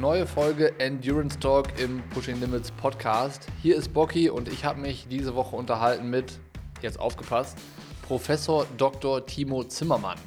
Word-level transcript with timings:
neue 0.00 0.26
Folge 0.26 0.78
Endurance 0.78 1.38
Talk 1.38 1.80
im 1.80 2.02
Pushing 2.10 2.38
Limits 2.38 2.70
Podcast. 2.70 3.46
Hier 3.62 3.76
ist 3.76 3.94
Bocky 3.94 4.28
und 4.28 4.46
ich 4.46 4.62
habe 4.62 4.78
mich 4.78 5.06
diese 5.08 5.34
Woche 5.34 5.56
unterhalten 5.56 6.10
mit, 6.10 6.38
jetzt 6.82 7.00
aufgepasst, 7.00 7.56
Professor 8.02 8.66
Dr. 8.76 9.24
Timo 9.24 9.64
Zimmermann. 9.64 10.18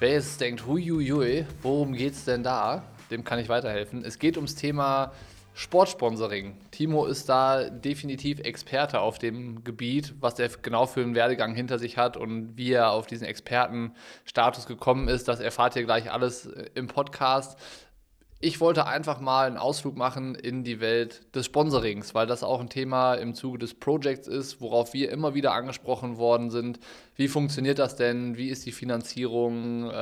Wer 0.00 0.14
jetzt 0.14 0.40
denkt, 0.40 0.66
huiuiui, 0.66 1.46
worum 1.62 1.92
geht 1.92 2.14
es 2.14 2.24
denn 2.24 2.42
da? 2.42 2.82
Dem 3.12 3.22
kann 3.22 3.38
ich 3.38 3.48
weiterhelfen. 3.48 4.04
Es 4.04 4.18
geht 4.18 4.36
ums 4.36 4.56
Thema 4.56 5.12
Sportsponsoring. 5.54 6.56
Timo 6.72 7.06
ist 7.06 7.28
da 7.28 7.70
definitiv 7.70 8.40
Experte 8.40 9.00
auf 9.00 9.18
dem 9.18 9.62
Gebiet, 9.62 10.14
was 10.20 10.38
er 10.38 10.48
genau 10.48 10.86
für 10.86 11.02
einen 11.02 11.14
Werdegang 11.14 11.54
hinter 11.54 11.78
sich 11.78 11.96
hat 11.96 12.16
und 12.16 12.56
wie 12.56 12.72
er 12.72 12.90
auf 12.90 13.06
diesen 13.06 13.26
Expertenstatus 13.26 14.66
gekommen 14.66 15.06
ist. 15.06 15.28
Das 15.28 15.38
erfahrt 15.38 15.76
ihr 15.76 15.84
gleich 15.84 16.10
alles 16.10 16.46
äh, 16.46 16.70
im 16.74 16.88
Podcast 16.88 17.58
ich 18.42 18.58
wollte 18.58 18.86
einfach 18.86 19.20
mal 19.20 19.46
einen 19.46 19.58
Ausflug 19.58 19.98
machen 19.98 20.34
in 20.34 20.64
die 20.64 20.80
Welt 20.80 21.34
des 21.34 21.44
Sponsorings, 21.44 22.14
weil 22.14 22.26
das 22.26 22.42
auch 22.42 22.58
ein 22.60 22.70
Thema 22.70 23.12
im 23.12 23.34
Zuge 23.34 23.58
des 23.58 23.74
Projects 23.74 24.28
ist, 24.28 24.62
worauf 24.62 24.94
wir 24.94 25.10
immer 25.10 25.34
wieder 25.34 25.52
angesprochen 25.52 26.16
worden 26.16 26.50
sind. 26.50 26.80
Wie 27.16 27.28
funktioniert 27.28 27.78
das 27.78 27.96
denn? 27.96 28.38
Wie 28.38 28.48
ist 28.48 28.64
die 28.64 28.72
Finanzierung? 28.72 29.90
Äh, 29.90 29.92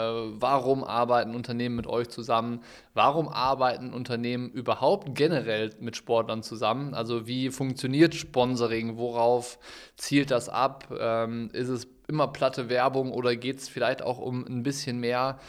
warum 0.41 0.84
arbeiten 0.84 1.34
Unternehmen 1.34 1.74
mit 1.74 1.88
euch 1.88 2.11
zusammen? 2.11 2.62
Warum 2.95 3.28
arbeiten 3.28 3.92
Unternehmen 3.92 4.50
überhaupt 4.50 5.16
generell 5.16 5.70
mit 5.80 5.97
Sportlern 5.97 6.45
zusammen? 6.45 6.95
Also 6.95 7.27
wie 7.27 7.50
funktioniert 7.50 8.14
Sponsoring? 8.14 8.98
Worauf 8.98 9.59
zielt 9.97 10.30
das 10.30 10.48
ab? 10.48 10.86
Ähm, 10.97 11.50
ist 11.52 11.70
es 11.70 11.89
immer 12.06 12.28
platte 12.28 12.69
Werbung 12.69 13.11
oder 13.11 13.34
geht 13.34 13.59
es 13.59 13.69
vielleicht 13.69 14.00
auch 14.00 14.19
um 14.19 14.47
ein 14.47 14.62
bisschen 14.62 15.00
mehr? 15.00 15.41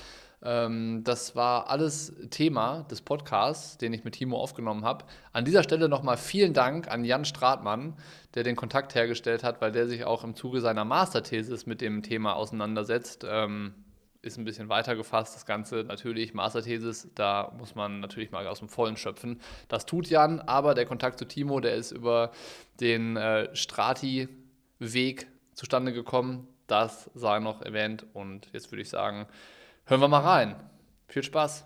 Ähm, 0.41 1.03
das 1.03 1.35
war 1.35 1.69
alles 1.69 2.13
Thema 2.29 2.83
des 2.83 3.01
Podcasts, 3.01 3.77
den 3.77 3.93
ich 3.93 4.03
mit 4.03 4.15
Timo 4.15 4.37
aufgenommen 4.37 4.85
habe. 4.85 5.05
An 5.33 5.45
dieser 5.45 5.63
Stelle 5.63 5.89
nochmal 5.89 6.17
vielen 6.17 6.53
Dank 6.53 6.89
an 6.89 7.03
Jan 7.03 7.25
Stratmann, 7.25 7.95
der 8.35 8.43
den 8.43 8.55
Kontakt 8.55 8.95
hergestellt 8.95 9.43
hat, 9.43 9.61
weil 9.61 9.71
der 9.71 9.87
sich 9.87 10.05
auch 10.05 10.23
im 10.23 10.35
Zuge 10.35 10.61
seiner 10.61 10.85
Masterthesis 10.85 11.65
mit 11.65 11.81
dem 11.81 12.03
Thema 12.03 12.35
auseinandersetzt. 12.35 13.25
Ähm, 13.27 13.73
ist 14.21 14.37
ein 14.37 14.43
bisschen 14.43 14.67
weiter 14.67 14.95
gefasst, 14.95 15.35
das 15.35 15.45
Ganze 15.45 15.85
natürlich, 15.85 16.33
Masterthesis, 16.33 17.09
da 17.15 17.53
muss 17.57 17.75
man 17.75 18.01
natürlich 18.01 18.31
mal 18.31 18.45
aus 18.47 18.59
dem 18.59 18.67
Vollen 18.67 18.97
schöpfen. 18.97 19.39
Das 19.69 19.85
tut 19.85 20.07
Jan, 20.07 20.41
aber 20.41 20.73
der 20.73 20.85
Kontakt 20.85 21.19
zu 21.19 21.25
Timo, 21.25 21.61
der 21.61 21.75
ist 21.75 21.91
über 21.91 22.31
den 22.81 23.15
äh, 23.15 23.55
Strati-Weg 23.55 25.27
zustande 25.53 25.93
gekommen. 25.93 26.47
Das 26.67 27.09
sei 27.15 27.39
noch 27.39 27.61
erwähnt 27.61 28.05
und 28.13 28.49
jetzt 28.51 28.71
würde 28.71 28.81
ich 28.81 28.89
sagen, 28.89 29.25
Hören 29.89 30.01
wir 30.01 30.07
mal 30.07 30.19
rein. 30.19 30.55
Viel 31.07 31.23
Spaß. 31.23 31.65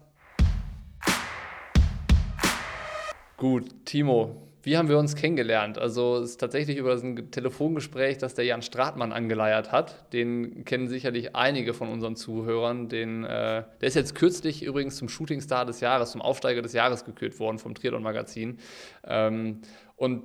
Gut, 3.35 3.65
Timo, 3.83 4.47
wie 4.61 4.77
haben 4.77 4.87
wir 4.87 4.97
uns 4.97 5.17
kennengelernt? 5.17 5.77
Also 5.77 6.19
es 6.19 6.29
ist 6.29 6.37
tatsächlich 6.37 6.77
über 6.77 6.93
ein 6.93 7.31
Telefongespräch, 7.31 8.19
das 8.19 8.33
der 8.33 8.45
Jan 8.45 8.61
Stratmann 8.61 9.11
angeleiert 9.11 9.73
hat. 9.73 10.13
Den 10.13 10.63
kennen 10.63 10.87
sicherlich 10.87 11.35
einige 11.35 11.73
von 11.73 11.89
unseren 11.89 12.15
Zuhörern. 12.15 12.87
Den, 12.87 13.25
äh, 13.25 13.65
der 13.81 13.87
ist 13.89 13.95
jetzt 13.95 14.15
kürzlich 14.15 14.63
übrigens 14.63 14.95
zum 14.95 15.09
Shootingstar 15.09 15.65
des 15.65 15.81
Jahres, 15.81 16.11
zum 16.11 16.21
Aufsteiger 16.21 16.61
des 16.61 16.71
Jahres 16.71 17.03
gekürt 17.03 17.41
worden 17.41 17.59
vom 17.59 17.75
Triathlon 17.75 18.03
Magazin. 18.03 18.57
Ähm, 19.05 19.63
und 19.97 20.23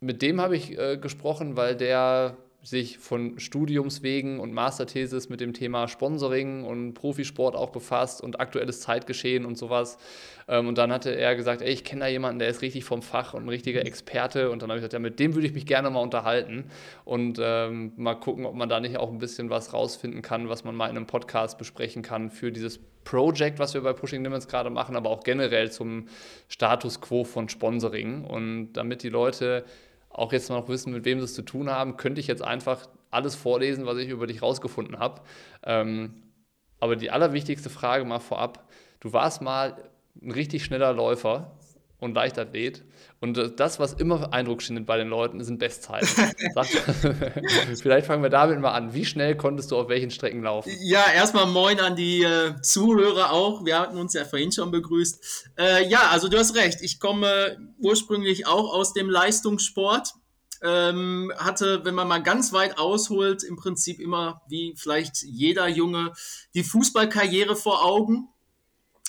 mit 0.00 0.20
dem 0.20 0.42
habe 0.42 0.54
ich 0.54 0.78
äh, 0.78 0.98
gesprochen, 0.98 1.56
weil 1.56 1.76
der 1.76 2.36
sich 2.62 2.98
von 2.98 3.38
Studiumswegen 3.38 4.40
und 4.40 4.52
Masterthesis 4.52 5.28
mit 5.28 5.40
dem 5.40 5.52
Thema 5.52 5.86
Sponsoring 5.86 6.64
und 6.64 6.94
Profisport 6.94 7.54
auch 7.54 7.70
befasst 7.70 8.20
und 8.20 8.40
aktuelles 8.40 8.80
Zeitgeschehen 8.80 9.46
und 9.46 9.56
sowas. 9.56 9.96
Ähm, 10.48 10.66
und 10.66 10.76
dann 10.76 10.90
hatte 10.92 11.14
er 11.14 11.36
gesagt, 11.36 11.62
ey, 11.62 11.70
ich 11.70 11.84
kenne 11.84 12.00
da 12.00 12.06
jemanden, 12.08 12.40
der 12.40 12.48
ist 12.48 12.60
richtig 12.60 12.84
vom 12.84 13.00
Fach 13.00 13.32
und 13.32 13.44
ein 13.44 13.48
richtiger 13.48 13.86
Experte. 13.86 14.50
Und 14.50 14.62
dann 14.62 14.70
habe 14.70 14.78
ich 14.78 14.82
gesagt, 14.82 14.92
ja, 14.92 14.98
mit 14.98 15.20
dem 15.20 15.34
würde 15.34 15.46
ich 15.46 15.54
mich 15.54 15.66
gerne 15.66 15.88
mal 15.90 16.00
unterhalten 16.00 16.64
und 17.04 17.38
ähm, 17.40 17.92
mal 17.96 18.14
gucken, 18.14 18.44
ob 18.44 18.54
man 18.54 18.68
da 18.68 18.80
nicht 18.80 18.96
auch 18.96 19.10
ein 19.10 19.18
bisschen 19.18 19.50
was 19.50 19.72
rausfinden 19.72 20.20
kann, 20.20 20.48
was 20.48 20.64
man 20.64 20.74
mal 20.74 20.90
in 20.90 20.96
einem 20.96 21.06
Podcast 21.06 21.58
besprechen 21.58 22.02
kann 22.02 22.30
für 22.30 22.50
dieses 22.50 22.80
Project, 23.04 23.58
was 23.58 23.72
wir 23.72 23.80
bei 23.82 23.92
Pushing 23.92 24.22
Limits 24.22 24.48
gerade 24.48 24.68
machen, 24.68 24.96
aber 24.96 25.08
auch 25.08 25.22
generell 25.22 25.70
zum 25.70 26.08
Status 26.48 27.00
quo 27.00 27.24
von 27.24 27.48
Sponsoring. 27.48 28.24
Und 28.24 28.72
damit 28.74 29.02
die 29.02 29.08
Leute 29.08 29.64
auch 30.10 30.32
jetzt 30.32 30.50
noch 30.50 30.68
wissen, 30.68 30.92
mit 30.92 31.04
wem 31.04 31.18
sie 31.18 31.24
es 31.24 31.34
zu 31.34 31.42
tun 31.42 31.70
haben, 31.70 31.96
könnte 31.96 32.20
ich 32.20 32.26
jetzt 32.26 32.42
einfach 32.42 32.88
alles 33.10 33.34
vorlesen, 33.34 33.86
was 33.86 33.98
ich 33.98 34.08
über 34.08 34.26
dich 34.26 34.42
rausgefunden 34.42 34.98
habe. 34.98 35.22
Ähm, 35.64 36.22
aber 36.80 36.96
die 36.96 37.10
allerwichtigste 37.10 37.70
Frage 37.70 38.04
mal 38.04 38.20
vorab, 38.20 38.68
du 39.00 39.12
warst 39.12 39.42
mal 39.42 39.76
ein 40.20 40.30
richtig 40.30 40.64
schneller 40.64 40.92
Läufer 40.92 41.57
und 42.00 42.14
Leichtathlet. 42.14 42.84
Und 43.20 43.58
das, 43.58 43.80
was 43.80 43.94
immer 43.94 44.32
Eindruck 44.32 44.62
schindet 44.62 44.86
bei 44.86 44.96
den 44.96 45.08
Leuten, 45.08 45.42
sind 45.42 45.58
Bestzeiten. 45.58 46.06
Vielleicht 47.82 48.06
fangen 48.06 48.22
wir 48.22 48.30
damit 48.30 48.60
mal 48.60 48.72
an. 48.72 48.94
Wie 48.94 49.04
schnell 49.04 49.36
konntest 49.36 49.72
du 49.72 49.76
auf 49.76 49.88
welchen 49.88 50.10
Strecken 50.10 50.42
laufen? 50.42 50.70
Ja, 50.80 51.04
erstmal 51.12 51.46
moin 51.46 51.80
an 51.80 51.96
die 51.96 52.22
äh, 52.22 52.60
Zuhörer 52.62 53.32
auch. 53.32 53.64
Wir 53.64 53.78
hatten 53.78 53.98
uns 53.98 54.14
ja 54.14 54.24
vorhin 54.24 54.52
schon 54.52 54.70
begrüßt. 54.70 55.52
Äh, 55.58 55.88
ja, 55.88 56.08
also 56.10 56.28
du 56.28 56.38
hast 56.38 56.54
recht. 56.54 56.80
Ich 56.82 57.00
komme 57.00 57.58
ursprünglich 57.78 58.46
auch 58.46 58.72
aus 58.72 58.92
dem 58.92 59.10
Leistungssport. 59.10 60.14
Ähm, 60.60 61.32
hatte, 61.36 61.84
wenn 61.84 61.94
man 61.94 62.08
mal 62.08 62.22
ganz 62.22 62.52
weit 62.52 62.78
ausholt, 62.78 63.44
im 63.44 63.54
Prinzip 63.54 64.00
immer, 64.00 64.42
wie 64.48 64.74
vielleicht 64.76 65.22
jeder 65.22 65.68
Junge, 65.68 66.12
die 66.54 66.64
Fußballkarriere 66.64 67.54
vor 67.54 67.84
Augen 67.84 68.28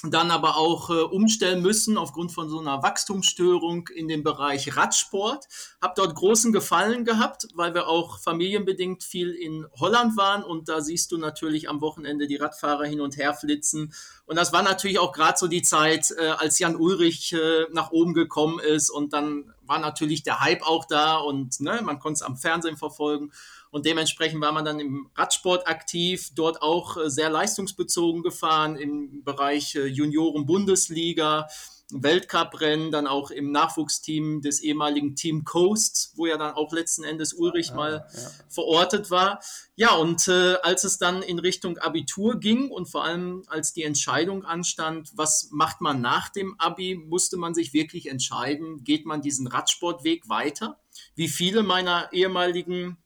dann 0.04 0.32
aber 0.32 0.58
auch 0.58 0.90
äh, 0.90 1.02
umstellen 1.02 1.62
müssen 1.62 1.98
aufgrund 1.98 2.32
von 2.32 2.50
so 2.50 2.60
einer 2.60 2.82
Wachstumsstörung 2.84 3.88
in 3.90 4.08
dem 4.08 4.24
Bereich 4.24 4.78
Radsport. 4.78 5.48
Hab 5.82 5.96
dort 5.96 6.16
großen 6.16 6.54
Gefallen 6.54 7.06
gehabt, 7.06 7.48
weil 7.54 7.74
wir 7.74 7.88
auch 7.88 8.20
familienbedingt 8.20 9.04
viel 9.04 9.32
in 9.32 9.66
Holland 9.80 10.16
waren 10.18 10.44
und 10.44 10.70
da 10.70 10.82
siehst 10.82 11.12
du 11.12 11.18
natürlich 11.18 11.70
am 11.70 11.82
Wochenende 11.82 12.28
die 12.28 12.38
Radfahrer 12.38 12.86
hin 12.86 13.02
und 13.02 13.18
her 13.18 13.34
flitzen. 13.34 13.94
Und 14.26 14.38
das 14.38 14.54
war 14.54 14.64
natürlich 14.64 15.00
auch 15.00 15.12
gerade 15.12 15.38
so 15.38 15.48
die 15.48 15.64
Zeit, 15.64 16.12
äh, 16.18 16.28
als 16.28 16.60
Jan 16.60 16.76
Ulrich 16.76 17.34
äh, 17.34 17.66
nach 17.72 17.92
oben 17.92 18.14
gekommen 18.14 18.60
ist 18.60 18.90
und 18.90 19.14
dann 19.14 19.54
war 19.66 19.80
natürlich 19.80 20.24
der 20.24 20.40
Hype 20.42 20.64
auch 20.64 20.86
da 20.86 21.18
und 21.18 21.60
ne, 21.62 21.81
man 21.84 22.00
konnte 22.00 22.18
es 22.18 22.22
am 22.22 22.38
Fernsehen 22.38 22.76
verfolgen. 22.76 23.31
Und 23.72 23.85
dementsprechend 23.85 24.41
war 24.41 24.52
man 24.52 24.66
dann 24.66 24.80
im 24.80 25.09
Radsport 25.16 25.68
aktiv, 25.68 26.31
dort 26.35 26.62
auch 26.62 26.97
äh, 26.97 27.09
sehr 27.09 27.30
leistungsbezogen 27.30 28.24
gefahren 28.24 28.75
im 28.75 29.24
Bereich 29.24 29.75
äh, 29.75 29.85
Junioren-Bundesliga, 29.85 31.47
Weltcuprennen, 31.91 32.91
dann 32.91 33.07
auch 33.07 33.31
im 33.31 33.52
Nachwuchsteam 33.52 34.41
des 34.41 34.62
ehemaligen 34.62 35.16
Team 35.16 35.44
Coast, 35.44 36.13
wo 36.16 36.28
ja 36.28 36.38
dann 36.38 36.53
auch 36.53 36.72
letzten 36.72 37.03
Endes 37.03 37.34
Ulrich 37.34 37.69
ja, 37.69 37.75
mal 37.75 38.07
ja. 38.13 38.30
verortet 38.47 39.09
war. 39.09 39.40
Ja, 39.75 39.96
und 39.96 40.28
äh, 40.28 40.56
als 40.62 40.84
es 40.84 41.00
dann 41.00 41.24
in 41.24 41.40
Richtung 41.40 41.78
Abitur 41.80 42.40
ging 42.40 42.69
und 42.69 42.88
vor 42.88 43.03
allem 43.03 43.44
als 43.47 43.74
die 43.74 43.84
Entscheidung 43.84 44.46
anstand, 44.46 45.09
was 45.16 45.50
macht 45.51 45.81
man 45.81 46.01
nach 46.01 46.30
dem 46.30 46.59
Abi, 46.59 46.96
musste 46.96 47.38
man 47.38 47.53
sich 47.53 47.74
wirklich 47.74 48.07
entscheiden, 48.07 48.84
geht 48.84 49.06
man 49.06 49.22
diesen 49.22 49.47
Radsportweg 49.47 50.30
weiter? 50.30 50.80
Wie 51.16 51.28
viele 51.28 51.63
meiner 51.63 52.12
ehemaligen 52.13 52.97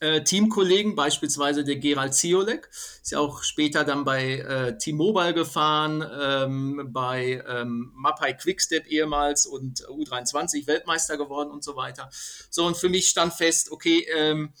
äh, 0.00 0.22
Teamkollegen, 0.22 0.94
beispielsweise 0.94 1.64
der 1.64 1.76
Gerald 1.76 2.14
Ziolek, 2.14 2.68
ist 2.72 3.10
ja 3.10 3.18
auch 3.18 3.42
später 3.42 3.84
dann 3.84 4.04
bei 4.04 4.38
äh, 4.38 4.78
T-Mobile 4.78 5.34
gefahren, 5.34 6.04
ähm, 6.20 6.88
bei 6.92 7.42
ähm, 7.48 7.92
Mapai 7.94 8.34
Quickstep 8.34 8.86
ehemals 8.86 9.46
und 9.46 9.80
U23 9.88 10.66
Weltmeister 10.66 11.16
geworden 11.16 11.50
und 11.50 11.64
so 11.64 11.76
weiter. 11.76 12.10
So, 12.50 12.66
und 12.66 12.76
für 12.76 12.88
mich 12.88 13.08
stand 13.08 13.34
fest, 13.34 13.72
okay, 13.72 14.06
ähm, 14.16 14.52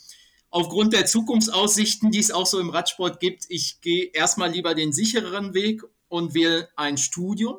aufgrund 0.50 0.92
der 0.92 1.06
Zukunftsaussichten, 1.06 2.10
die 2.10 2.18
es 2.18 2.30
auch 2.30 2.46
so 2.46 2.58
im 2.58 2.70
Radsport 2.70 3.20
gibt, 3.20 3.44
ich 3.48 3.80
gehe 3.80 4.10
erstmal 4.12 4.50
lieber 4.50 4.74
den 4.74 4.92
sichereren 4.92 5.54
Weg 5.54 5.82
und 6.08 6.34
wähle 6.34 6.68
ein 6.76 6.96
Studium. 6.96 7.58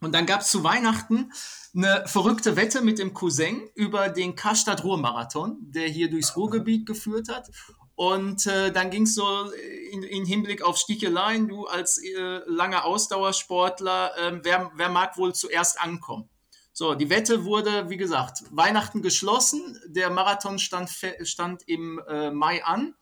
Und 0.00 0.14
dann 0.14 0.26
gab 0.26 0.42
es 0.42 0.50
zu 0.50 0.62
Weihnachten 0.62 1.32
eine 1.74 2.04
verrückte 2.06 2.56
Wette 2.56 2.82
mit 2.82 2.98
dem 2.98 3.14
Cousin 3.14 3.68
über 3.74 4.08
den 4.08 4.34
Karstadt-Ruhr-Marathon, 4.34 5.56
der 5.60 5.88
hier 5.88 6.08
durchs 6.08 6.36
Ruhrgebiet 6.36 6.86
geführt 6.86 7.28
hat. 7.28 7.50
Und 7.94 8.46
äh, 8.46 8.70
dann 8.70 8.90
ging 8.90 9.02
es 9.02 9.14
so 9.16 9.50
in, 9.90 10.04
in, 10.04 10.24
Hinblick 10.24 10.62
auf 10.62 10.76
Sticheleien, 10.76 11.48
du 11.48 11.66
als 11.66 11.98
äh, 11.98 12.40
langer 12.46 12.84
Ausdauersportler, 12.84 14.16
äh, 14.16 14.40
wer, 14.44 14.70
wer 14.76 14.88
mag 14.88 15.18
wohl 15.18 15.34
zuerst 15.34 15.80
ankommen? 15.80 16.28
So, 16.72 16.94
die 16.94 17.10
Wette 17.10 17.44
wurde, 17.44 17.90
wie 17.90 17.96
gesagt, 17.96 18.44
Weihnachten 18.52 19.02
geschlossen. 19.02 19.80
Der 19.88 20.10
Marathon 20.10 20.60
stand, 20.60 20.90
stand 21.24 21.66
im 21.66 22.00
äh, 22.08 22.30
Mai 22.30 22.64
an 22.64 22.94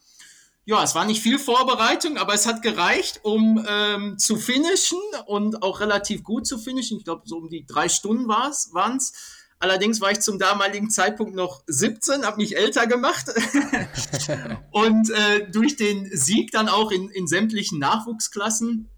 ja, 0.69 0.83
es 0.83 0.97
war 0.97 1.05
nicht 1.05 1.23
viel 1.23 1.39
Vorbereitung, 1.39 2.19
aber 2.19 2.35
es 2.35 2.45
hat 2.45 2.61
gereicht, 2.61 3.21
um 3.23 3.65
ähm, 3.69 4.19
zu 4.19 4.37
finishen 4.37 4.99
und 5.27 5.63
auch 5.63 5.79
relativ 5.79 6.25
gut 6.25 6.45
zu 6.45 6.59
finishen. 6.59 6.99
Ich 6.99 7.05
glaube, 7.05 7.23
so 7.25 7.37
um 7.37 7.49
die 7.49 7.65
drei 7.65 7.89
Stunden 7.89 8.27
waren 8.27 8.97
es. 8.97 9.13
Allerdings 9.61 10.01
war 10.01 10.11
ich 10.11 10.21
zum 10.21 10.41
damaligen 10.41 10.91
Zeitpunkt 10.91 11.37
noch 11.37 11.63
17, 11.69 12.27
habe 12.27 12.39
mich 12.39 12.57
älter 12.57 12.89
gemacht 12.89 13.27
und 14.73 15.09
äh, 15.11 15.49
durch 15.51 15.77
den 15.77 16.11
Sieg 16.15 16.51
dann 16.51 16.69
auch 16.69 16.91
in, 16.91 17.11
in 17.11 17.29
sämtlichen 17.29 17.79
Nachwuchsklassen 17.79 18.91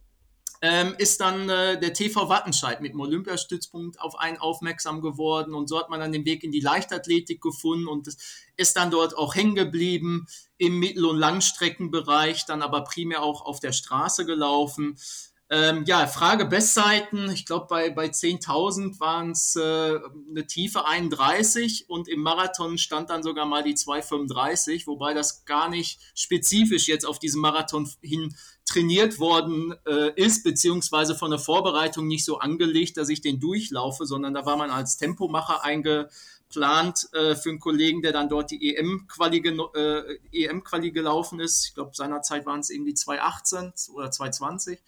ähm, 0.61 0.95
ist 0.99 1.21
dann 1.21 1.49
äh, 1.49 1.79
der 1.79 1.93
TV 1.93 2.29
Wattenscheid 2.29 2.81
mit 2.81 2.93
dem 2.93 3.01
Olympiastützpunkt 3.01 4.01
auf 4.01 4.19
einen 4.19 4.39
aufmerksam 4.39 5.01
geworden 5.01 5.55
und 5.55 5.69
so 5.69 5.79
hat 5.79 5.91
man 5.91 6.01
dann 6.01 6.13
den 6.13 6.25
Weg 6.25 6.43
in 6.43 6.51
die 6.51 6.61
Leichtathletik 6.61 7.41
gefunden 7.41 7.87
und 7.87 8.09
ist 8.57 8.77
dann 8.77 8.91
dort 8.91 9.17
auch 9.17 9.35
hängen 9.35 9.55
geblieben 9.55 10.27
im 10.57 10.79
Mittel- 10.79 11.07
und 11.07 11.19
Langstreckenbereich, 11.19 12.45
dann 12.47 12.63
aber 12.63 12.83
primär 12.83 13.23
auch 13.23 13.43
auf 13.43 13.61
der 13.61 13.73
Straße 13.73 14.27
gelaufen. 14.27 14.97
Ähm, 15.51 15.85
ja, 15.87 16.07
Frage 16.07 16.45
Bestzeiten. 16.45 17.31
Ich 17.31 17.47
glaube, 17.47 17.69
bei, 17.71 17.89
bei 17.89 18.07
10.000 18.07 19.01
waren 19.01 19.31
es 19.31 19.57
äh, 19.57 19.99
eine 20.29 20.47
Tiefe 20.47 20.87
31 20.87 21.89
und 21.89 22.07
im 22.07 22.21
Marathon 22.21 22.77
stand 22.77 23.09
dann 23.09 23.23
sogar 23.23 23.47
mal 23.47 23.63
die 23.63 23.75
2,35, 23.75 24.87
wobei 24.87 25.15
das 25.15 25.47
gar 25.47 25.71
nicht 25.71 26.01
spezifisch 26.15 26.87
jetzt 26.87 27.07
auf 27.07 27.19
diesen 27.19 27.41
Marathon 27.41 27.91
hin 28.03 28.37
trainiert 28.69 29.19
worden 29.19 29.75
äh, 29.87 30.13
ist, 30.15 30.45
beziehungsweise 30.45 31.15
von 31.15 31.31
der 31.31 31.41
Vorbereitung 31.41 32.07
nicht 32.07 32.25
so 32.25 32.39
angelegt, 32.39 32.97
dass 32.97 33.09
ich 33.09 33.21
den 33.21 33.41
durchlaufe, 33.41 34.05
sondern 34.05 34.35
da 34.35 34.45
war 34.45 34.57
man 34.57 34.71
als 34.71 34.99
Tempomacher 34.99 35.65
eingeplant 35.65 37.09
äh, 37.13 37.35
für 37.35 37.49
einen 37.49 37.61
Kollegen, 37.61 38.03
der 38.03 38.13
dann 38.13 38.29
dort 38.29 38.51
die 38.51 38.77
EM-Quali 38.77 39.39
äh, 39.39 40.19
EM 40.33 40.63
gelaufen 40.93 41.41
ist. 41.41 41.67
Ich 41.67 41.75
glaube, 41.75 41.93
seinerzeit 41.95 42.45
waren 42.45 42.61
es 42.61 42.71
irgendwie 42.71 42.93
2,18 42.93 43.91
oder 43.93 44.09
2,20 44.09 44.79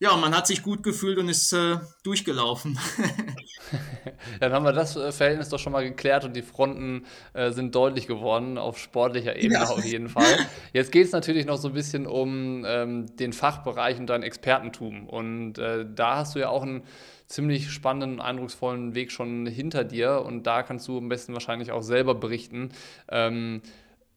ja, 0.00 0.16
man 0.16 0.36
hat 0.36 0.46
sich 0.46 0.62
gut 0.62 0.82
gefühlt 0.82 1.18
und 1.18 1.28
ist 1.28 1.52
äh, 1.52 1.78
durchgelaufen. 2.04 2.78
Dann 4.40 4.52
haben 4.52 4.64
wir 4.64 4.72
das 4.72 4.96
äh, 4.96 5.10
Verhältnis 5.10 5.48
doch 5.48 5.58
schon 5.58 5.72
mal 5.72 5.82
geklärt 5.82 6.24
und 6.24 6.36
die 6.36 6.42
Fronten 6.42 7.04
äh, 7.32 7.50
sind 7.50 7.74
deutlich 7.74 8.06
geworden, 8.06 8.58
auf 8.58 8.78
sportlicher 8.78 9.36
Ebene 9.36 9.60
ja. 9.60 9.68
auf 9.68 9.84
jeden 9.84 10.08
Fall. 10.08 10.36
Jetzt 10.72 10.92
geht 10.92 11.06
es 11.06 11.12
natürlich 11.12 11.46
noch 11.46 11.56
so 11.56 11.68
ein 11.68 11.74
bisschen 11.74 12.06
um 12.06 12.64
ähm, 12.64 13.16
den 13.16 13.32
Fachbereich 13.32 13.98
und 13.98 14.06
dein 14.06 14.22
Expertentum. 14.22 15.08
Und 15.08 15.58
äh, 15.58 15.84
da 15.92 16.16
hast 16.18 16.36
du 16.36 16.38
ja 16.38 16.48
auch 16.48 16.62
einen 16.62 16.84
ziemlich 17.26 17.70
spannenden, 17.70 18.20
eindrucksvollen 18.20 18.94
Weg 18.94 19.10
schon 19.10 19.46
hinter 19.46 19.84
dir 19.84 20.22
und 20.24 20.44
da 20.46 20.62
kannst 20.62 20.86
du 20.88 20.98
am 20.98 21.08
besten 21.08 21.34
wahrscheinlich 21.34 21.72
auch 21.72 21.82
selber 21.82 22.14
berichten. 22.14 22.70
Ähm, 23.08 23.62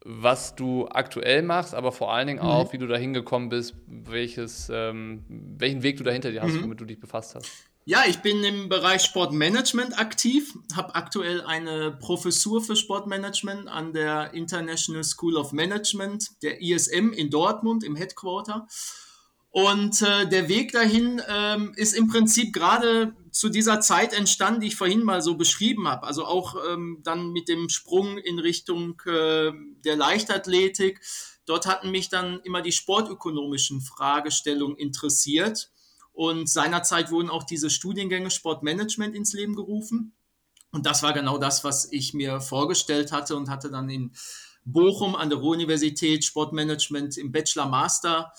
was 0.03 0.55
du 0.55 0.87
aktuell 0.87 1.43
machst, 1.43 1.75
aber 1.75 1.91
vor 1.91 2.13
allen 2.13 2.27
Dingen 2.27 2.39
auch, 2.39 2.67
mhm. 2.67 2.73
wie 2.73 2.77
du 2.79 2.87
da 2.87 2.97
hingekommen 2.97 3.49
bist, 3.49 3.75
welches, 3.87 4.69
ähm, 4.73 5.23
welchen 5.27 5.83
Weg 5.83 5.97
du 5.97 6.03
dahinter 6.03 6.31
dir 6.31 6.41
hast, 6.41 6.53
mhm. 6.53 6.63
womit 6.63 6.81
du 6.81 6.85
dich 6.85 6.99
befasst 6.99 7.35
hast. 7.35 7.47
Ja, 7.83 8.03
ich 8.07 8.19
bin 8.19 8.43
im 8.43 8.69
Bereich 8.69 9.01
Sportmanagement 9.01 9.99
aktiv, 9.99 10.53
habe 10.75 10.93
aktuell 10.93 11.41
eine 11.41 11.91
Professur 11.91 12.61
für 12.61 12.75
Sportmanagement 12.75 13.67
an 13.67 13.91
der 13.91 14.35
International 14.35 15.03
School 15.03 15.35
of 15.35 15.51
Management, 15.51 16.43
der 16.43 16.61
ISM 16.61 17.11
in 17.11 17.31
Dortmund 17.31 17.83
im 17.83 17.95
Headquarter. 17.95 18.67
Und 19.49 20.01
äh, 20.01 20.27
der 20.29 20.47
Weg 20.47 20.71
dahin 20.73 21.21
ähm, 21.27 21.73
ist 21.75 21.93
im 21.93 22.07
Prinzip 22.07 22.53
gerade 22.53 23.13
zu 23.31 23.49
dieser 23.49 23.79
Zeit 23.79 24.13
entstanden, 24.13 24.61
die 24.61 24.67
ich 24.67 24.75
vorhin 24.75 25.03
mal 25.03 25.21
so 25.21 25.35
beschrieben 25.35 25.87
habe. 25.87 26.05
Also 26.05 26.25
auch 26.25 26.55
ähm, 26.69 26.99
dann 27.03 27.31
mit 27.31 27.47
dem 27.47 27.69
Sprung 27.69 28.17
in 28.17 28.39
Richtung 28.39 29.01
äh, 29.05 29.51
der 29.85 29.95
Leichtathletik. 29.95 31.01
Dort 31.45 31.65
hatten 31.65 31.91
mich 31.91 32.09
dann 32.09 32.41
immer 32.41 32.61
die 32.61 32.73
sportökonomischen 32.73 33.81
Fragestellungen 33.81 34.77
interessiert. 34.77 35.71
Und 36.13 36.49
seinerzeit 36.49 37.09
wurden 37.09 37.29
auch 37.29 37.43
diese 37.43 37.69
Studiengänge 37.69 38.31
Sportmanagement 38.31 39.15
ins 39.15 39.33
Leben 39.33 39.55
gerufen. 39.55 40.13
Und 40.71 40.85
das 40.85 41.01
war 41.03 41.13
genau 41.13 41.37
das, 41.37 41.63
was 41.63 41.91
ich 41.91 42.13
mir 42.13 42.41
vorgestellt 42.41 43.11
hatte 43.11 43.35
und 43.35 43.49
hatte 43.49 43.71
dann 43.71 43.89
in 43.89 44.11
Bochum 44.63 45.15
an 45.15 45.29
der 45.29 45.39
Ruhr-Universität 45.39 46.23
Sportmanagement 46.23 47.17
im 47.17 47.31
Bachelor-Master 47.31 48.31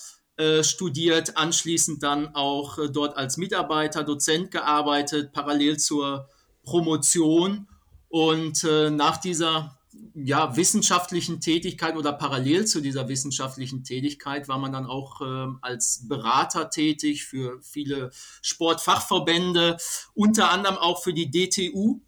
studiert, 0.63 1.37
anschließend 1.37 2.01
dann 2.01 2.33
auch 2.35 2.79
äh, 2.79 2.89
dort 2.89 3.17
als 3.17 3.37
Mitarbeiter, 3.37 4.03
Dozent 4.03 4.51
gearbeitet, 4.51 5.31
parallel 5.31 5.77
zur 5.77 6.29
Promotion. 6.63 7.67
Und 8.09 8.63
äh, 8.63 8.89
nach 8.89 9.17
dieser 9.17 9.77
ja, 10.15 10.55
wissenschaftlichen 10.55 11.39
Tätigkeit 11.41 11.95
oder 11.95 12.13
parallel 12.13 12.65
zu 12.65 12.81
dieser 12.81 13.07
wissenschaftlichen 13.07 13.83
Tätigkeit 13.83 14.47
war 14.47 14.59
man 14.59 14.71
dann 14.71 14.85
auch 14.85 15.21
äh, 15.21 15.53
als 15.61 16.07
Berater 16.07 16.69
tätig 16.69 17.25
für 17.25 17.59
viele 17.61 18.11
Sportfachverbände, 18.41 19.77
unter 20.13 20.51
anderem 20.51 20.77
auch 20.77 21.03
für 21.03 21.13
die 21.13 21.31
DTU, 21.31 22.01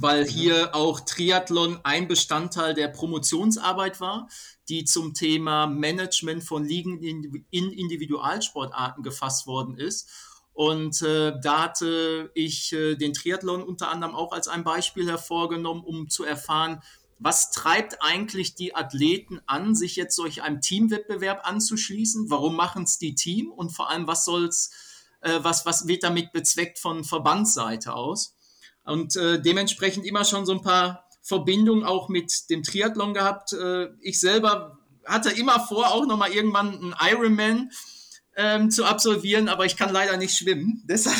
weil 0.00 0.24
mhm. 0.24 0.28
hier 0.28 0.74
auch 0.74 1.00
Triathlon 1.00 1.80
ein 1.82 2.08
Bestandteil 2.08 2.74
der 2.74 2.88
Promotionsarbeit 2.88 4.00
war, 4.00 4.28
die 4.68 4.84
zum 4.84 5.14
Thema 5.14 5.66
Management 5.66 6.44
von 6.44 6.64
Ligen 6.64 7.02
in, 7.02 7.72
Individualsportarten 7.72 9.02
gefasst 9.02 9.46
worden 9.46 9.76
ist. 9.76 10.08
Und 10.52 11.02
äh, 11.02 11.38
da 11.42 11.64
hatte 11.64 12.30
ich 12.34 12.72
äh, 12.72 12.94
den 12.94 13.12
Triathlon 13.12 13.62
unter 13.62 13.90
anderem 13.90 14.14
auch 14.14 14.32
als 14.32 14.48
ein 14.48 14.64
Beispiel 14.64 15.08
hervorgenommen, 15.08 15.84
um 15.84 16.08
zu 16.08 16.24
erfahren, 16.24 16.82
was 17.18 17.50
treibt 17.50 18.02
eigentlich 18.02 18.54
die 18.54 18.74
Athleten 18.74 19.40
an, 19.46 19.74
sich 19.74 19.96
jetzt 19.96 20.16
solch 20.16 20.42
einem 20.42 20.60
Teamwettbewerb 20.60 21.46
anzuschließen? 21.46 22.30
Warum 22.30 22.56
machen 22.56 22.84
es 22.84 22.98
die 22.98 23.14
Team? 23.14 23.50
Und 23.50 23.70
vor 23.70 23.90
allem, 23.90 24.06
was 24.06 24.24
soll's, 24.24 24.70
äh, 25.20 25.38
was, 25.42 25.64
was 25.64 25.86
wird 25.86 26.02
damit 26.02 26.32
bezweckt 26.32 26.78
von 26.78 27.04
Verbandsseite 27.04 27.94
aus? 27.94 28.35
Und 28.86 29.16
äh, 29.16 29.40
dementsprechend 29.40 30.06
immer 30.06 30.24
schon 30.24 30.46
so 30.46 30.52
ein 30.52 30.62
paar 30.62 31.08
Verbindungen 31.22 31.84
auch 31.84 32.08
mit 32.08 32.48
dem 32.50 32.62
Triathlon 32.62 33.12
gehabt. 33.12 33.52
Äh, 33.52 33.88
ich 34.00 34.20
selber 34.20 34.78
hatte 35.04 35.30
immer 35.30 35.60
vor, 35.60 35.92
auch 35.92 36.06
nochmal 36.06 36.32
irgendwann 36.32 36.74
einen 36.74 36.94
Ironman 37.00 37.70
ähm, 38.36 38.70
zu 38.70 38.84
absolvieren, 38.84 39.48
aber 39.48 39.64
ich 39.64 39.76
kann 39.76 39.92
leider 39.92 40.16
nicht 40.16 40.36
schwimmen. 40.36 40.82
Deshalb 40.88 41.16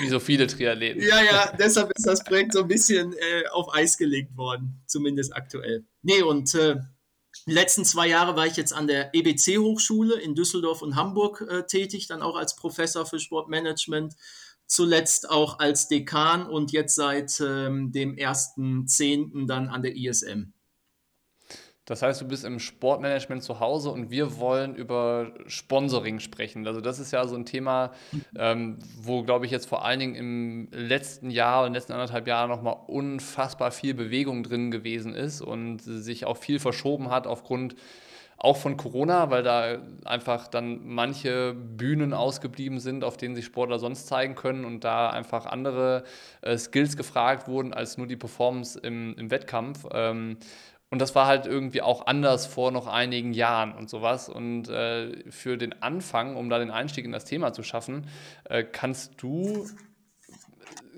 Wie 0.00 0.08
so 0.08 0.18
viele 0.20 0.46
Triathleten. 0.46 1.02
ja, 1.02 1.22
ja, 1.22 1.52
deshalb 1.56 1.92
ist 1.96 2.06
das 2.06 2.24
Projekt 2.24 2.52
so 2.52 2.62
ein 2.62 2.68
bisschen 2.68 3.12
äh, 3.12 3.48
auf 3.52 3.72
Eis 3.72 3.96
gelegt 3.96 4.36
worden, 4.36 4.82
zumindest 4.86 5.34
aktuell. 5.34 5.84
Nee, 6.02 6.22
und 6.22 6.54
äh, 6.54 6.76
die 7.46 7.52
letzten 7.52 7.84
zwei 7.84 8.08
Jahre 8.08 8.36
war 8.36 8.46
ich 8.46 8.56
jetzt 8.56 8.72
an 8.72 8.86
der 8.86 9.14
EBC-Hochschule 9.14 10.20
in 10.20 10.34
Düsseldorf 10.34 10.82
und 10.82 10.96
Hamburg 10.96 11.44
äh, 11.48 11.62
tätig, 11.64 12.08
dann 12.08 12.22
auch 12.22 12.36
als 12.36 12.56
Professor 12.56 13.06
für 13.06 13.20
Sportmanagement 13.20 14.14
zuletzt 14.68 15.28
auch 15.28 15.58
als 15.58 15.88
Dekan 15.88 16.46
und 16.46 16.70
jetzt 16.70 16.94
seit 16.94 17.40
ähm, 17.40 17.90
dem 17.90 18.14
1.10. 18.14 19.46
dann 19.46 19.68
an 19.68 19.82
der 19.82 19.96
ISM. 19.96 20.52
Das 21.88 22.02
heißt, 22.02 22.20
du 22.20 22.28
bist 22.28 22.44
im 22.44 22.58
Sportmanagement 22.58 23.42
zu 23.42 23.60
Hause 23.60 23.90
und 23.90 24.10
wir 24.10 24.36
wollen 24.36 24.74
über 24.74 25.32
Sponsoring 25.46 26.20
sprechen. 26.20 26.66
Also 26.66 26.82
das 26.82 26.98
ist 26.98 27.12
ja 27.12 27.26
so 27.26 27.34
ein 27.34 27.46
Thema, 27.46 27.92
ähm, 28.36 28.78
wo, 29.00 29.22
glaube 29.22 29.46
ich, 29.46 29.50
jetzt 29.50 29.66
vor 29.66 29.86
allen 29.86 29.98
Dingen 29.98 30.14
im 30.14 30.68
letzten 30.70 31.30
Jahr, 31.30 31.64
den 31.64 31.72
letzten 31.72 31.94
anderthalb 31.94 32.28
Jahren 32.28 32.50
nochmal 32.50 32.76
unfassbar 32.88 33.70
viel 33.70 33.94
Bewegung 33.94 34.42
drin 34.42 34.70
gewesen 34.70 35.14
ist 35.14 35.40
und 35.40 35.78
sich 35.78 36.26
auch 36.26 36.36
viel 36.36 36.58
verschoben 36.58 37.10
hat 37.10 37.26
aufgrund 37.26 37.74
auch 38.38 38.56
von 38.56 38.76
Corona, 38.76 39.30
weil 39.30 39.42
da 39.42 39.78
einfach 40.04 40.46
dann 40.46 40.86
manche 40.86 41.54
Bühnen 41.54 42.14
ausgeblieben 42.14 42.78
sind, 42.78 43.02
auf 43.02 43.16
denen 43.16 43.34
sich 43.34 43.44
Sportler 43.44 43.80
sonst 43.80 44.06
zeigen 44.06 44.36
können 44.36 44.64
und 44.64 44.84
da 44.84 45.10
einfach 45.10 45.44
andere 45.44 46.04
äh, 46.42 46.56
Skills 46.56 46.96
gefragt 46.96 47.48
wurden 47.48 47.74
als 47.74 47.98
nur 47.98 48.06
die 48.06 48.16
Performance 48.16 48.78
im, 48.78 49.16
im 49.18 49.32
Wettkampf. 49.32 49.86
Ähm, 49.92 50.38
und 50.88 51.00
das 51.00 51.16
war 51.16 51.26
halt 51.26 51.46
irgendwie 51.46 51.82
auch 51.82 52.06
anders 52.06 52.46
vor 52.46 52.70
noch 52.70 52.86
einigen 52.86 53.34
Jahren 53.34 53.74
und 53.74 53.90
sowas. 53.90 54.28
Und 54.28 54.68
äh, 54.68 55.30
für 55.30 55.58
den 55.58 55.82
Anfang, 55.82 56.36
um 56.36 56.48
da 56.48 56.60
den 56.60 56.70
Einstieg 56.70 57.04
in 57.04 57.12
das 57.12 57.24
Thema 57.24 57.52
zu 57.52 57.64
schaffen, 57.64 58.06
äh, 58.44 58.62
kannst 58.62 59.20
du 59.20 59.66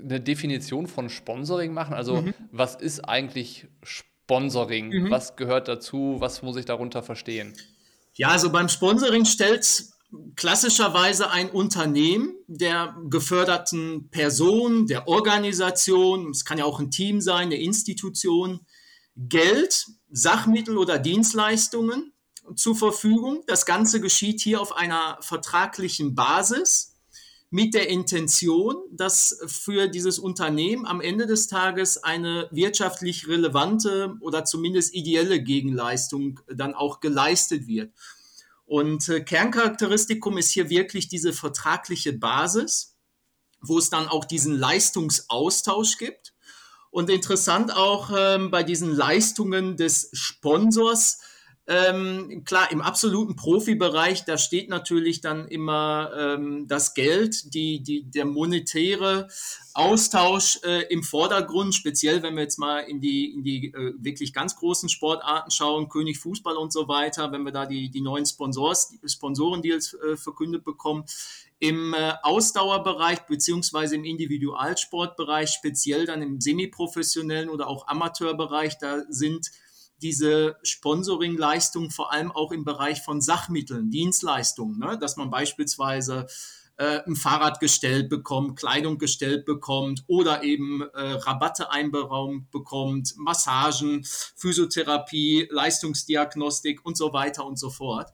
eine 0.03 0.21
Definition 0.21 0.87
von 0.87 1.09
Sponsoring 1.09 1.73
machen? 1.73 1.95
Also, 1.95 2.21
mhm. 2.21 2.35
was 2.53 2.75
ist 2.75 3.01
eigentlich 3.01 3.67
Sport? 3.83 4.10
Sponsoring. 4.31 4.91
Mhm. 4.91 5.11
Was 5.11 5.35
gehört 5.35 5.67
dazu? 5.67 6.17
Was 6.21 6.43
muss 6.43 6.57
ich 6.57 6.65
darunter 6.65 7.03
verstehen? 7.03 7.57
Ja, 8.15 8.29
also 8.29 8.51
beim 8.51 8.69
Sponsoring 8.69 9.25
stellt 9.25 9.87
klassischerweise 10.37 11.31
ein 11.31 11.51
Unternehmen 11.51 12.35
der 12.47 12.97
geförderten 13.09 14.09
Person, 14.11 14.87
der 14.87 15.09
Organisation, 15.09 16.31
es 16.31 16.45
kann 16.45 16.59
ja 16.59 16.65
auch 16.65 16.79
ein 16.79 16.93
Team 16.93 17.21
sein, 17.21 17.47
eine 17.47 17.57
Institution, 17.57 18.61
Geld, 19.17 19.87
Sachmittel 20.11 20.79
oder 20.79 20.99
Dienstleistungen 20.99 22.13
zur 22.55 22.77
Verfügung. 22.77 23.43
Das 23.49 23.67
Ganze 23.67 24.01
geschieht 24.01 24.41
hier 24.41 24.61
auf 24.61 24.77
einer 24.77 25.19
vertraglichen 25.23 26.15
Basis 26.15 26.90
mit 27.51 27.75
der 27.75 27.89
Intention, 27.89 28.77
dass 28.93 29.41
für 29.47 29.89
dieses 29.89 30.21
Unternehmen 30.21 30.87
am 30.87 31.01
Ende 31.01 31.27
des 31.27 31.49
Tages 31.49 31.99
eine 31.99 32.49
wirtschaftlich 32.53 33.27
relevante 33.27 34.15
oder 34.21 34.45
zumindest 34.45 34.95
ideelle 34.95 35.43
Gegenleistung 35.43 36.41
dann 36.49 36.75
auch 36.75 37.01
geleistet 37.01 37.67
wird. 37.67 37.93
Und 38.67 39.09
äh, 39.09 39.21
Kerncharakteristikum 39.21 40.39
ist 40.39 40.53
hier 40.53 40.71
wirklich 40.71 41.09
diese 41.09 41.33
vertragliche 41.33 42.13
Basis, 42.13 42.97
wo 43.61 43.79
es 43.79 43.91
dann 43.91 44.07
auch 44.07 44.25
diesen 44.25 44.57
Leistungsaustausch 44.57 45.99
gibt. 45.99 46.35
Und 46.93 47.11
interessant 47.11 47.75
auch 47.75 48.13
ähm, 48.17 48.53
bei 48.53 48.63
diesen 48.63 48.93
Leistungen 48.95 49.77
des 49.77 50.11
Sponsors, 50.13 51.19
Ähm, 51.73 52.43
klar, 52.45 52.73
im 52.73 52.81
absoluten 52.81 53.37
Profibereich, 53.37 54.25
da 54.25 54.39
steht 54.39 54.69
natürlich 54.69 55.21
dann 55.21 55.47
immer 55.47 56.11
ähm, 56.19 56.67
das 56.67 56.95
Geld, 56.95 57.55
die, 57.55 57.81
die, 57.81 58.03
der 58.11 58.25
monetäre 58.25 59.29
Austausch 59.73 60.59
äh, 60.65 60.93
im 60.93 61.05
Vordergrund, 61.05 61.77
speziell 61.77 62.25
wenn 62.25 62.35
wir 62.35 62.43
jetzt 62.43 62.59
mal 62.59 62.81
in 62.81 63.01
die, 63.01 63.33
in 63.33 63.45
die 63.45 63.67
äh, 63.69 63.95
wirklich 63.99 64.33
ganz 64.33 64.57
großen 64.57 64.89
Sportarten 64.89 65.53
schauen, 65.53 65.89
König 65.89 66.19
Fußball 66.19 66.57
und 66.57 66.73
so 66.73 66.89
weiter, 66.89 67.31
wenn 67.31 67.45
wir 67.45 67.53
da 67.53 67.67
die, 67.67 67.89
die 67.89 68.01
neuen 68.01 68.27
Sponsors, 68.27 68.93
Sponsorendeals 69.07 69.95
äh, 69.95 70.17
verkündet 70.17 70.65
bekommen. 70.65 71.05
Im 71.61 71.95
äh, 71.95 72.15
Ausdauerbereich 72.25 73.21
beziehungsweise 73.27 73.95
im 73.95 74.03
Individualsportbereich, 74.03 75.51
speziell 75.51 76.05
dann 76.05 76.21
im 76.21 76.41
semiprofessionellen 76.41 77.49
oder 77.49 77.69
auch 77.69 77.87
Amateurbereich, 77.87 78.79
da 78.79 79.05
sind 79.09 79.53
diese 80.03 80.57
Sponsoring-Leistungen 80.63 81.91
vor 81.91 82.13
allem 82.13 82.33
auch 82.33 82.53
im 82.53 82.65
Bereich 82.65 83.03
von 83.03 83.21
Sachmitteln, 83.21 83.91
Dienstleistungen, 83.91 84.79
ne? 84.79 84.99
dass 84.99 85.17
man 85.17 85.31
beispielsweise 85.31 86.27
äh, 86.81 87.03
ein 87.07 87.15
Fahrrad 87.15 87.61
gestellt 87.61 88.09
bekommt, 88.09 88.59
Kleidung 88.59 88.99
gestellt 88.99 89.45
bekommt 89.45 90.03
oder 90.07 90.43
eben 90.43 90.81
äh, 90.81 91.13
Rabatte 91.13 91.71
einberaumt 91.71 92.51
bekommt, 92.51 93.15
Massagen, 93.19 94.05
Physiotherapie, 94.37 95.49
Leistungsdiagnostik 95.51 96.85
und 96.85 96.97
so 96.97 97.13
weiter 97.13 97.45
und 97.45 97.59
so 97.59 97.69
fort. 97.69 98.11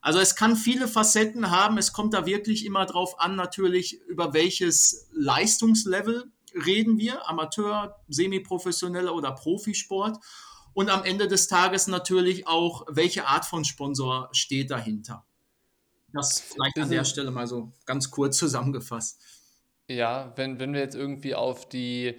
Also 0.00 0.20
es 0.20 0.36
kann 0.36 0.56
viele 0.56 0.88
Facetten 0.88 1.50
haben. 1.50 1.78
Es 1.78 1.92
kommt 1.92 2.14
da 2.14 2.26
wirklich 2.26 2.64
immer 2.64 2.86
drauf 2.86 3.20
an, 3.20 3.34
natürlich 3.34 4.00
über 4.08 4.32
welches 4.32 5.08
Leistungslevel 5.12 6.30
reden 6.64 6.96
wir, 6.96 7.28
Amateur, 7.28 7.96
Semiprofessioneller 8.08 9.14
oder 9.14 9.32
Profisport. 9.32 10.18
Und 10.76 10.90
am 10.90 11.04
Ende 11.04 11.26
des 11.26 11.48
Tages 11.48 11.86
natürlich 11.86 12.46
auch, 12.46 12.84
welche 12.90 13.26
Art 13.26 13.46
von 13.46 13.64
Sponsor 13.64 14.28
steht 14.32 14.70
dahinter. 14.70 15.24
Das 16.12 16.38
vielleicht 16.38 16.78
an 16.78 16.90
der 16.90 17.04
Stelle 17.04 17.30
mal 17.30 17.46
so 17.46 17.72
ganz 17.86 18.10
kurz 18.10 18.36
zusammengefasst. 18.36 19.22
Ja, 19.88 20.34
wenn, 20.36 20.60
wenn 20.60 20.74
wir 20.74 20.80
jetzt 20.80 20.94
irgendwie 20.94 21.34
auf 21.34 21.66
die, 21.66 22.16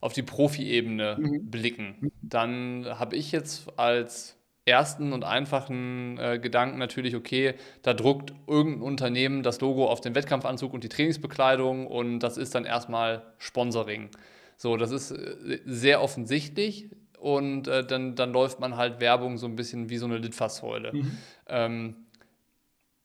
auf 0.00 0.14
die 0.14 0.22
Profi-Ebene 0.22 1.18
mhm. 1.20 1.50
blicken, 1.50 2.10
dann 2.22 2.86
habe 2.86 3.14
ich 3.14 3.30
jetzt 3.30 3.78
als 3.78 4.36
ersten 4.64 5.12
und 5.12 5.24
einfachen 5.24 6.16
äh, 6.16 6.38
Gedanken 6.38 6.78
natürlich, 6.78 7.14
okay, 7.14 7.56
da 7.82 7.92
druckt 7.92 8.32
irgendein 8.46 8.84
Unternehmen 8.84 9.42
das 9.42 9.60
Logo 9.60 9.86
auf 9.86 10.00
den 10.00 10.14
Wettkampfanzug 10.14 10.72
und 10.72 10.82
die 10.82 10.88
Trainingsbekleidung 10.88 11.86
und 11.86 12.20
das 12.20 12.38
ist 12.38 12.54
dann 12.54 12.64
erstmal 12.64 13.34
Sponsoring. 13.36 14.08
So, 14.56 14.78
das 14.78 14.92
ist 14.92 15.10
äh, 15.10 15.60
sehr 15.66 16.00
offensichtlich 16.00 16.88
und 17.20 17.68
äh, 17.68 17.84
dann, 17.84 18.14
dann 18.14 18.32
läuft 18.32 18.60
man 18.60 18.76
halt 18.76 19.00
Werbung 19.00 19.38
so 19.38 19.46
ein 19.46 19.56
bisschen 19.56 19.90
wie 19.90 19.98
so 19.98 20.06
eine 20.06 20.18
Litfaßsäule. 20.18 20.92
Mhm. 20.92 21.18
Ähm, 21.48 21.96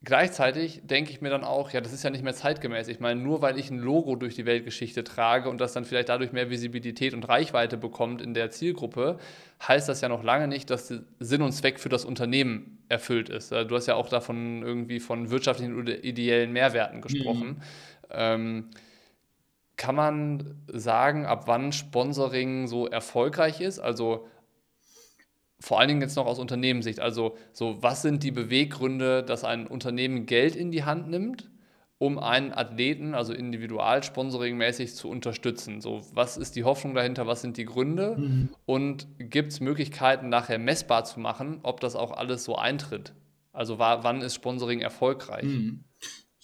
Gleichzeitig 0.05 0.81
denke 0.83 1.11
ich 1.11 1.21
mir 1.21 1.29
dann 1.29 1.45
auch, 1.45 1.71
ja, 1.71 1.79
das 1.79 1.93
ist 1.93 2.03
ja 2.03 2.09
nicht 2.09 2.25
mehr 2.25 2.33
zeitgemäß. 2.33 2.89
Ich 2.89 2.99
meine, 2.99 3.21
nur 3.21 3.41
weil 3.41 3.57
ich 3.57 3.71
ein 3.71 3.79
Logo 3.79 4.17
durch 4.17 4.35
die 4.35 4.45
Weltgeschichte 4.45 5.05
trage 5.05 5.47
und 5.47 5.61
das 5.61 5.71
dann 5.71 5.85
vielleicht 5.85 6.09
dadurch 6.09 6.33
mehr 6.33 6.49
Visibilität 6.49 7.13
und 7.13 7.29
Reichweite 7.29 7.77
bekommt 7.77 8.21
in 8.21 8.33
der 8.33 8.51
Zielgruppe, 8.51 9.17
heißt 9.65 9.87
das 9.87 10.01
ja 10.01 10.09
noch 10.09 10.21
lange 10.21 10.49
nicht, 10.49 10.69
dass 10.69 10.93
Sinn 11.19 11.41
und 11.41 11.53
Zweck 11.53 11.79
für 11.79 11.87
das 11.87 12.03
Unternehmen 12.03 12.79
erfüllt 12.89 13.29
ist. 13.29 13.53
Du 13.53 13.75
hast 13.75 13.85
ja 13.85 13.95
auch 13.95 14.09
davon 14.09 14.61
irgendwie 14.61 14.99
von 14.99 15.29
wirtschaftlichen 15.29 15.79
oder 15.79 16.03
ideellen 16.03 16.51
Mehrwerten 16.51 16.99
gesprochen. 16.99 17.47
Mhm. 17.47 17.61
Ähm, 18.11 18.69
kann 19.75 19.95
man 19.95 20.55
sagen, 20.67 21.25
ab 21.25 21.43
wann 21.47 21.71
Sponsoring 21.71 22.67
so 22.67 22.87
erfolgreich 22.87 23.61
ist? 23.61 23.79
Also 23.79 24.27
vor 25.59 25.79
allen 25.79 25.87
Dingen 25.87 26.01
jetzt 26.01 26.17
noch 26.17 26.25
aus 26.25 26.39
Unternehmenssicht. 26.39 26.99
Also, 26.99 27.37
so, 27.53 27.81
was 27.81 28.01
sind 28.01 28.23
die 28.23 28.31
Beweggründe, 28.31 29.23
dass 29.23 29.45
ein 29.45 29.65
Unternehmen 29.65 30.25
Geld 30.25 30.57
in 30.57 30.71
die 30.71 30.83
Hand 30.83 31.09
nimmt, 31.09 31.49
um 31.99 32.19
einen 32.19 32.51
Athleten, 32.51 33.15
also 33.15 33.31
Individualsponsoring-mäßig 33.31 34.93
zu 34.93 35.09
unterstützen? 35.09 35.79
So, 35.79 36.01
was 36.13 36.35
ist 36.35 36.57
die 36.57 36.65
Hoffnung 36.65 36.93
dahinter? 36.95 37.27
Was 37.27 37.41
sind 37.41 37.55
die 37.55 37.63
Gründe? 37.63 38.17
Mhm. 38.17 38.49
Und 38.65 39.07
gibt 39.19 39.53
es 39.53 39.61
Möglichkeiten, 39.61 40.27
nachher 40.27 40.59
messbar 40.59 41.05
zu 41.05 41.21
machen, 41.21 41.59
ob 41.63 41.79
das 41.79 41.95
auch 41.95 42.11
alles 42.11 42.43
so 42.43 42.57
eintritt? 42.57 43.13
Also, 43.53 43.79
wann 43.79 44.21
ist 44.21 44.33
Sponsoring 44.33 44.81
erfolgreich? 44.81 45.45
Mhm. 45.45 45.85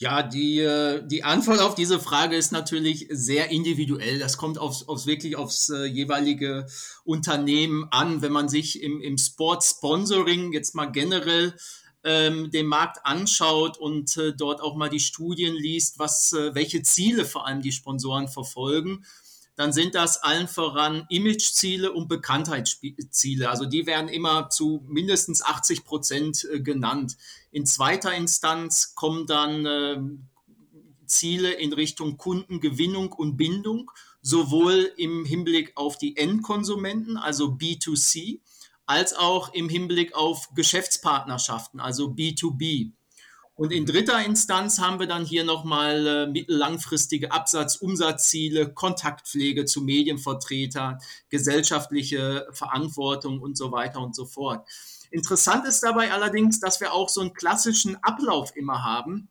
Ja, 0.02 0.24
die, 0.24 0.60
äh, 0.60 1.06
die 1.06 1.26
Antwort 1.26 1.60
auf 1.60 1.76
diese 1.76 2.00
Frage 2.00 2.38
ist 2.38 2.54
natürlich 2.54 3.08
sehr 3.10 3.52
individuell. 3.52 4.18
Das 4.18 4.38
kommt 4.38 4.58
aufs, 4.58 4.88
aufs 4.88 5.08
wirklich 5.08 5.36
aufs 5.36 5.68
äh, 5.68 5.84
jeweilige 5.84 6.68
Unternehmen 7.04 7.86
an. 7.92 8.22
Wenn 8.22 8.32
man 8.32 8.48
sich 8.48 8.82
im, 8.82 9.02
im 9.02 9.18
Sport-Sponsoring 9.18 10.54
jetzt 10.54 10.74
mal 10.74 10.86
generell 10.86 11.54
ähm, 12.06 12.50
den 12.50 12.68
Markt 12.68 13.06
anschaut 13.06 13.78
und 13.78 14.16
äh, 14.16 14.32
dort 14.34 14.62
auch 14.62 14.78
mal 14.78 14.90
die 14.90 15.02
Studien 15.02 15.54
liest, 15.54 16.00
was, 16.00 16.32
äh, 16.32 16.56
welche 16.56 16.82
Ziele 16.82 17.26
vor 17.26 17.46
allem 17.46 17.62
die 17.62 17.74
Sponsoren 17.74 18.30
verfolgen, 18.30 19.04
dann 19.58 19.74
sind 19.74 19.96
das 19.96 20.24
allen 20.24 20.48
voran 20.48 21.06
Imageziele 21.10 21.92
und 21.92 22.08
Bekanntheitsziele. 22.08 23.50
Also 23.50 23.66
die 23.66 23.86
werden 23.86 24.08
immer 24.08 24.50
zu 24.50 24.86
mindestens 24.88 25.42
80 25.42 25.84
Prozent 25.84 26.48
äh, 26.50 26.62
genannt. 26.62 27.18
In 27.52 27.66
zweiter 27.66 28.14
Instanz 28.14 28.94
kommen 28.96 29.26
dann 29.26 29.66
äh, 29.66 30.00
Ziele 31.06 31.52
in 31.52 31.74
Richtung 31.74 32.18
Kundengewinnung 32.18 33.12
und 33.12 33.38
Bindung, 33.38 33.92
sowohl 34.22 34.92
im 34.98 35.26
Hinblick 35.26 35.74
auf 35.76 35.98
die 35.98 36.16
Endkonsumenten, 36.18 37.18
also 37.18 37.48
B2C, 37.48 38.42
als 38.86 39.14
auch 39.14 39.54
im 39.54 39.70
Hinblick 39.70 40.16
auf 40.16 40.50
Geschäftspartnerschaften, 40.56 41.80
also 41.80 42.08
B2B. 42.08 42.92
Und 43.60 43.74
in 43.74 43.86
dritter 43.86 44.24
Instanz 44.24 44.80
haben 44.80 45.00
wir 45.00 45.08
dann 45.08 45.26
hier 45.26 45.44
nochmal 45.44 46.08
äh, 46.08 46.28
mittellangfristige 46.28 47.34
Absatz-, 47.34 47.76
Umsatzziele, 47.76 48.74
Kontaktpflege 48.74 49.66
zu 49.66 49.82
Medienvertretern, 49.82 51.00
gesellschaftliche 51.28 52.48
Verantwortung 52.52 53.42
und 53.42 53.58
so 53.58 53.74
weiter 53.74 54.00
und 54.00 54.16
so 54.16 54.26
fort. 54.26 54.66
Interessant 55.12 55.66
ist 55.66 55.82
dabei 55.82 56.12
allerdings, 56.12 56.60
dass 56.60 56.80
wir 56.82 56.94
auch 56.94 57.10
so 57.10 57.22
einen 57.22 57.34
klassischen 57.34 57.96
Ablauf 58.04 58.56
immer 58.56 58.84
haben, 58.84 59.30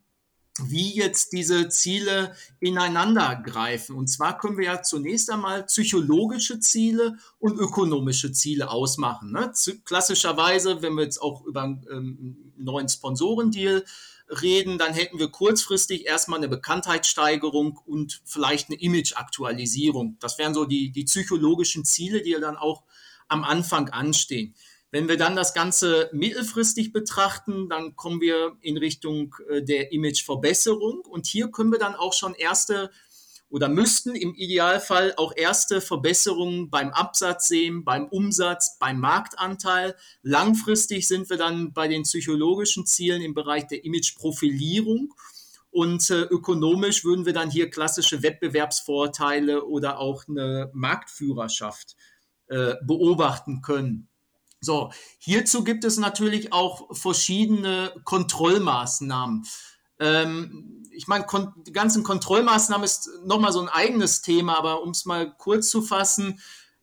wie 0.60 0.94
jetzt 0.96 1.32
diese 1.32 1.68
Ziele 1.68 2.34
ineinander 2.60 3.40
greifen. 3.44 3.96
Und 3.96 4.08
zwar 4.08 4.38
können 4.38 4.58
wir 4.58 4.64
ja 4.64 4.82
zunächst 4.82 5.30
einmal 5.30 5.64
psychologische 5.64 6.58
Ziele 6.60 7.16
und 7.38 7.58
ökonomische 7.58 8.32
Ziele 8.32 8.70
ausmachen. 8.70 9.30
Ne? 9.32 9.52
Klassischerweise, 9.84 10.82
wenn 10.82 10.94
wir 10.94 11.04
jetzt 11.04 11.22
auch 11.22 11.44
über 11.44 11.62
einen 11.62 11.86
ähm, 11.90 12.52
neuen 12.56 12.88
Sponsorendeal 12.88 13.84
reden, 14.42 14.78
dann 14.78 14.92
hätten 14.92 15.18
wir 15.18 15.28
kurzfristig 15.28 16.06
erstmal 16.06 16.38
eine 16.38 16.48
Bekanntheitssteigerung 16.48 17.78
und 17.86 18.20
vielleicht 18.24 18.68
eine 18.68 18.80
Imageaktualisierung. 18.80 20.16
Das 20.20 20.38
wären 20.38 20.54
so 20.54 20.64
die, 20.64 20.90
die 20.90 21.04
psychologischen 21.04 21.84
Ziele, 21.84 22.22
die 22.22 22.36
dann 22.40 22.56
auch 22.56 22.82
am 23.28 23.44
Anfang 23.44 23.90
anstehen. 23.90 24.54
Wenn 24.90 25.08
wir 25.08 25.18
dann 25.18 25.36
das 25.36 25.52
Ganze 25.52 26.08
mittelfristig 26.12 26.92
betrachten, 26.92 27.68
dann 27.68 27.94
kommen 27.94 28.20
wir 28.20 28.56
in 28.60 28.78
Richtung 28.78 29.34
äh, 29.48 29.62
der 29.62 29.92
Imageverbesserung 29.92 31.00
und 31.00 31.26
hier 31.26 31.50
können 31.50 31.72
wir 31.72 31.78
dann 31.78 31.94
auch 31.94 32.14
schon 32.14 32.34
erste 32.34 32.90
oder 33.50 33.68
müssten 33.68 34.14
im 34.14 34.34
Idealfall 34.34 35.14
auch 35.16 35.32
erste 35.34 35.80
Verbesserungen 35.80 36.68
beim 36.70 36.90
Absatz 36.90 37.48
sehen, 37.48 37.84
beim 37.84 38.06
Umsatz, 38.06 38.78
beim 38.78 39.00
Marktanteil. 39.00 39.96
Langfristig 40.22 41.08
sind 41.08 41.30
wir 41.30 41.38
dann 41.38 41.72
bei 41.72 41.88
den 41.88 42.02
psychologischen 42.02 42.84
Zielen 42.84 43.22
im 43.22 43.34
Bereich 43.34 43.66
der 43.66 43.84
Imageprofilierung. 43.84 45.14
Und 45.70 46.10
äh, 46.10 46.22
ökonomisch 46.22 47.04
würden 47.04 47.26
wir 47.26 47.32
dann 47.32 47.50
hier 47.50 47.70
klassische 47.70 48.22
Wettbewerbsvorteile 48.22 49.64
oder 49.64 49.98
auch 49.98 50.26
eine 50.28 50.70
Marktführerschaft 50.74 51.96
äh, 52.48 52.74
beobachten 52.82 53.62
können. 53.62 54.08
So, 54.60 54.90
hierzu 55.18 55.62
gibt 55.62 55.84
es 55.84 55.98
natürlich 55.98 56.52
auch 56.52 56.94
verschiedene 56.96 57.92
Kontrollmaßnahmen. 58.04 59.44
Ähm, 60.00 60.84
ich 60.92 61.06
meine, 61.06 61.26
die 61.66 61.72
ganzen 61.72 62.02
Kontrollmaßnahmen 62.02 62.84
ist 62.84 63.08
nochmal 63.24 63.52
so 63.52 63.60
ein 63.60 63.68
eigenes 63.68 64.20
Thema, 64.20 64.58
aber 64.58 64.82
um 64.82 64.90
es 64.90 65.04
mal 65.04 65.32
kurz 65.36 65.70
zu 65.70 65.82
fassen, 65.82 66.40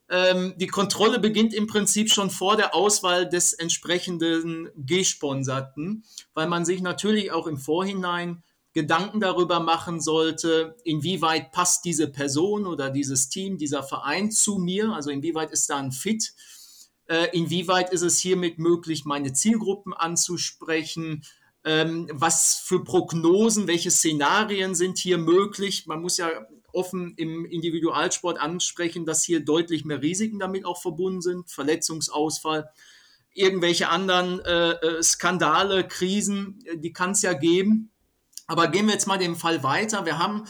ähm, 0.07 0.53
die 0.57 0.67
Kontrolle 0.67 1.19
beginnt 1.19 1.53
im 1.53 1.67
Prinzip 1.67 2.11
schon 2.13 2.29
vor 2.29 2.55
der 2.55 2.75
Auswahl 2.75 3.27
des 3.27 3.53
entsprechenden 3.53 4.69
Gesponserten, 4.77 6.03
weil 6.33 6.47
man 6.47 6.63
sich 6.63 6.81
natürlich 6.81 7.31
auch 7.31 7.47
im 7.47 7.57
Vorhinein 7.57 8.43
Gedanken 8.73 9.21
darüber 9.21 9.61
machen 9.61 10.01
sollte, 10.01 10.75
inwieweit 10.83 11.51
passt 11.51 11.85
diese 11.85 12.09
Person 12.09 12.67
oder 12.67 12.89
dieses 12.89 13.29
Team, 13.29 13.57
dieser 13.57 13.83
Verein 13.83 14.31
zu 14.31 14.57
mir, 14.57 14.91
also 14.91 15.09
inwieweit 15.09 15.51
ist 15.51 15.69
da 15.69 15.77
ein 15.77 15.93
Fit, 15.93 16.33
äh, 17.07 17.27
inwieweit 17.33 17.91
ist 17.91 18.01
es 18.01 18.19
hiermit 18.19 18.59
möglich, 18.59 19.05
meine 19.05 19.33
Zielgruppen 19.33 19.93
anzusprechen, 19.93 21.23
ähm, 21.63 22.09
was 22.11 22.61
für 22.63 22.83
Prognosen, 22.83 23.67
welche 23.67 23.91
Szenarien 23.91 24.75
sind 24.75 24.97
hier 24.97 25.17
möglich. 25.17 25.85
Man 25.87 26.01
muss 26.01 26.17
ja 26.17 26.29
offen 26.73 27.13
im 27.17 27.45
Individualsport 27.45 28.39
ansprechen, 28.39 29.05
dass 29.05 29.23
hier 29.23 29.43
deutlich 29.43 29.85
mehr 29.85 30.01
Risiken 30.01 30.39
damit 30.39 30.65
auch 30.65 30.81
verbunden 30.81 31.21
sind, 31.21 31.49
Verletzungsausfall 31.49 32.69
irgendwelche 33.33 33.89
anderen 33.89 34.39
äh, 34.41 34.71
äh 34.71 35.03
Skandale, 35.03 35.87
Krisen, 35.87 36.63
die 36.75 36.93
kann 36.93 37.11
es 37.11 37.21
ja 37.21 37.33
geben. 37.33 37.91
Aber 38.47 38.67
gehen 38.67 38.85
wir 38.85 38.93
jetzt 38.93 39.07
mal 39.07 39.17
den 39.17 39.35
Fall 39.35 39.63
weiter. 39.63 40.05
Wir 40.05 40.19
haben 40.19 40.45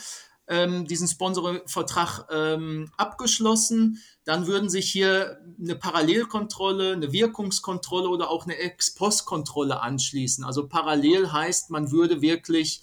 ähm, 0.47 0.85
diesen 0.85 1.07
Sponsoring-Vertrag 1.07 2.27
ähm, 2.31 2.91
abgeschlossen. 2.97 4.01
Dann 4.25 4.47
würden 4.47 4.69
sich 4.69 4.91
hier 4.91 5.39
eine 5.59 5.75
Parallelkontrolle, 5.75 6.93
eine 6.93 7.11
Wirkungskontrolle 7.11 8.09
oder 8.09 8.29
auch 8.29 8.45
eine 8.45 8.57
Ex-Post-Kontrolle 8.57 9.81
anschließen. 9.81 10.43
Also 10.43 10.67
parallel 10.67 11.31
heißt, 11.31 11.69
man 11.71 11.91
würde 11.91 12.21
wirklich 12.21 12.81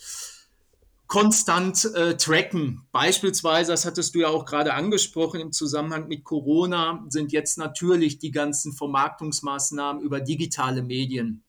konstant 1.07 1.85
äh, 1.95 2.17
tracken. 2.17 2.87
Beispielsweise, 2.91 3.73
das 3.73 3.85
hattest 3.85 4.15
du 4.15 4.21
ja 4.21 4.29
auch 4.29 4.47
gerade 4.47 4.73
angesprochen 4.73 5.41
im 5.41 5.53
Zusammenhang 5.53 6.09
mit 6.09 6.25
Corona, 6.25 7.05
sind 7.11 7.33
jetzt 7.33 7.59
natürlich 7.59 8.19
die 8.19 8.31
ganzen 8.31 8.73
Vermarktungsmaßnahmen 8.73 10.03
über 10.03 10.21
digitale 10.21 10.83
Medien 10.83 11.45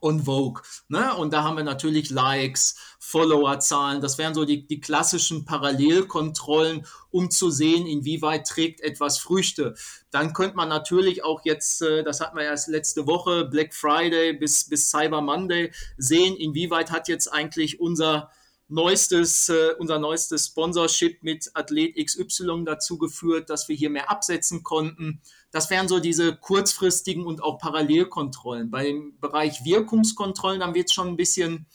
on 0.00 0.24
Vogue. 0.24 0.62
Ne? 0.88 1.14
Und 1.14 1.32
da 1.32 1.42
haben 1.42 1.56
wir 1.56 1.64
natürlich 1.64 2.10
Likes, 2.10 2.76
Followerzahlen. 2.98 4.00
Das 4.00 4.18
wären 4.18 4.34
so 4.34 4.44
die, 4.44 4.66
die 4.66 4.80
klassischen 4.80 5.44
Parallelkontrollen, 5.44 6.86
um 7.10 7.30
zu 7.30 7.50
sehen, 7.50 7.86
inwieweit 7.86 8.46
trägt 8.46 8.80
etwas 8.80 9.18
Früchte. 9.18 9.74
Dann 10.10 10.32
könnte 10.32 10.56
man 10.56 10.68
natürlich 10.68 11.22
auch 11.24 11.44
jetzt, 11.44 11.82
äh, 11.82 12.02
das 12.02 12.20
hatten 12.20 12.36
wir 12.36 12.44
erst 12.44 12.68
letzte 12.68 13.06
Woche, 13.06 13.44
Black 13.44 13.74
Friday 13.74 14.32
bis, 14.32 14.68
bis 14.68 14.90
Cyber 14.90 15.20
Monday, 15.20 15.72
sehen, 15.96 16.36
inwieweit 16.36 16.90
hat 16.90 17.08
jetzt 17.08 17.32
eigentlich 17.32 17.80
unser 17.80 18.30
neuestes, 18.68 19.48
äh, 19.48 19.74
unser 19.78 19.98
neuestes 19.98 20.46
Sponsorship 20.46 21.22
mit 21.22 21.50
Athlet 21.54 21.96
XY 21.96 22.64
dazu 22.64 22.98
geführt, 22.98 23.48
dass 23.50 23.68
wir 23.68 23.76
hier 23.76 23.90
mehr 23.90 24.10
absetzen 24.10 24.62
konnten. 24.62 25.20
Das 25.50 25.70
wären 25.70 25.88
so 25.88 26.00
diese 26.00 26.36
kurzfristigen 26.36 27.24
und 27.24 27.42
auch 27.42 27.58
Parallelkontrollen. 27.58 28.70
Beim 28.70 29.14
Bereich 29.20 29.64
Wirkungskontrollen, 29.64 30.60
dann 30.60 30.74
wird 30.74 30.88
es 30.88 30.94
schon 30.94 31.08
ein 31.08 31.16
bisschen 31.16 31.66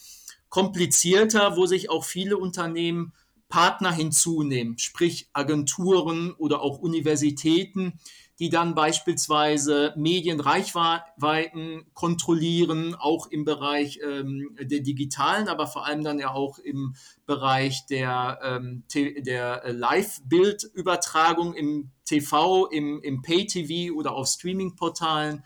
komplizierter, 0.50 1.56
wo 1.56 1.66
sich 1.66 1.90
auch 1.90 2.04
viele 2.04 2.38
Unternehmen 2.38 3.14
Partner 3.48 3.92
hinzunehmen, 3.92 4.78
sprich 4.78 5.30
Agenturen 5.34 6.34
oder 6.34 6.62
auch 6.62 6.80
Universitäten, 6.80 8.00
die 8.42 8.50
dann 8.50 8.74
beispielsweise 8.74 9.94
Medienreichweiten 9.96 11.86
kontrollieren, 11.94 12.96
auch 12.96 13.28
im 13.28 13.46
Bereich 13.46 14.00
ähm, 14.04 14.58
der 14.60 14.80
digitalen, 14.80 15.48
aber 15.48 15.68
vor 15.68 15.86
allem 15.86 16.04
dann 16.04 16.18
ja 16.18 16.32
auch 16.32 16.58
im 16.58 16.96
Bereich 17.28 17.86
der, 17.86 18.40
ähm, 18.42 18.84
der 18.96 19.62
Live-Bildübertragung 19.72 21.54
im 21.54 21.92
TV, 22.04 22.66
im, 22.66 23.04
im 23.04 23.22
Pay-TV 23.22 23.94
oder 23.94 24.14
auf 24.14 24.28
Streaming-Portalen. 24.28 25.44